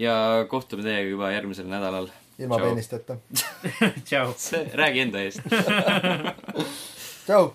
ja 0.00 0.14
kohtume 0.48 0.82
teiega 0.86 1.08
juba 1.08 1.32
järgmisel 1.32 1.68
nädalal. 1.70 2.08
ilma 2.38 2.58
peenisteta. 2.58 3.16
tšau. 4.04 4.34
räägi 4.74 5.00
enda 5.06 5.22
eest. 5.22 5.40
tšau. 7.26 7.54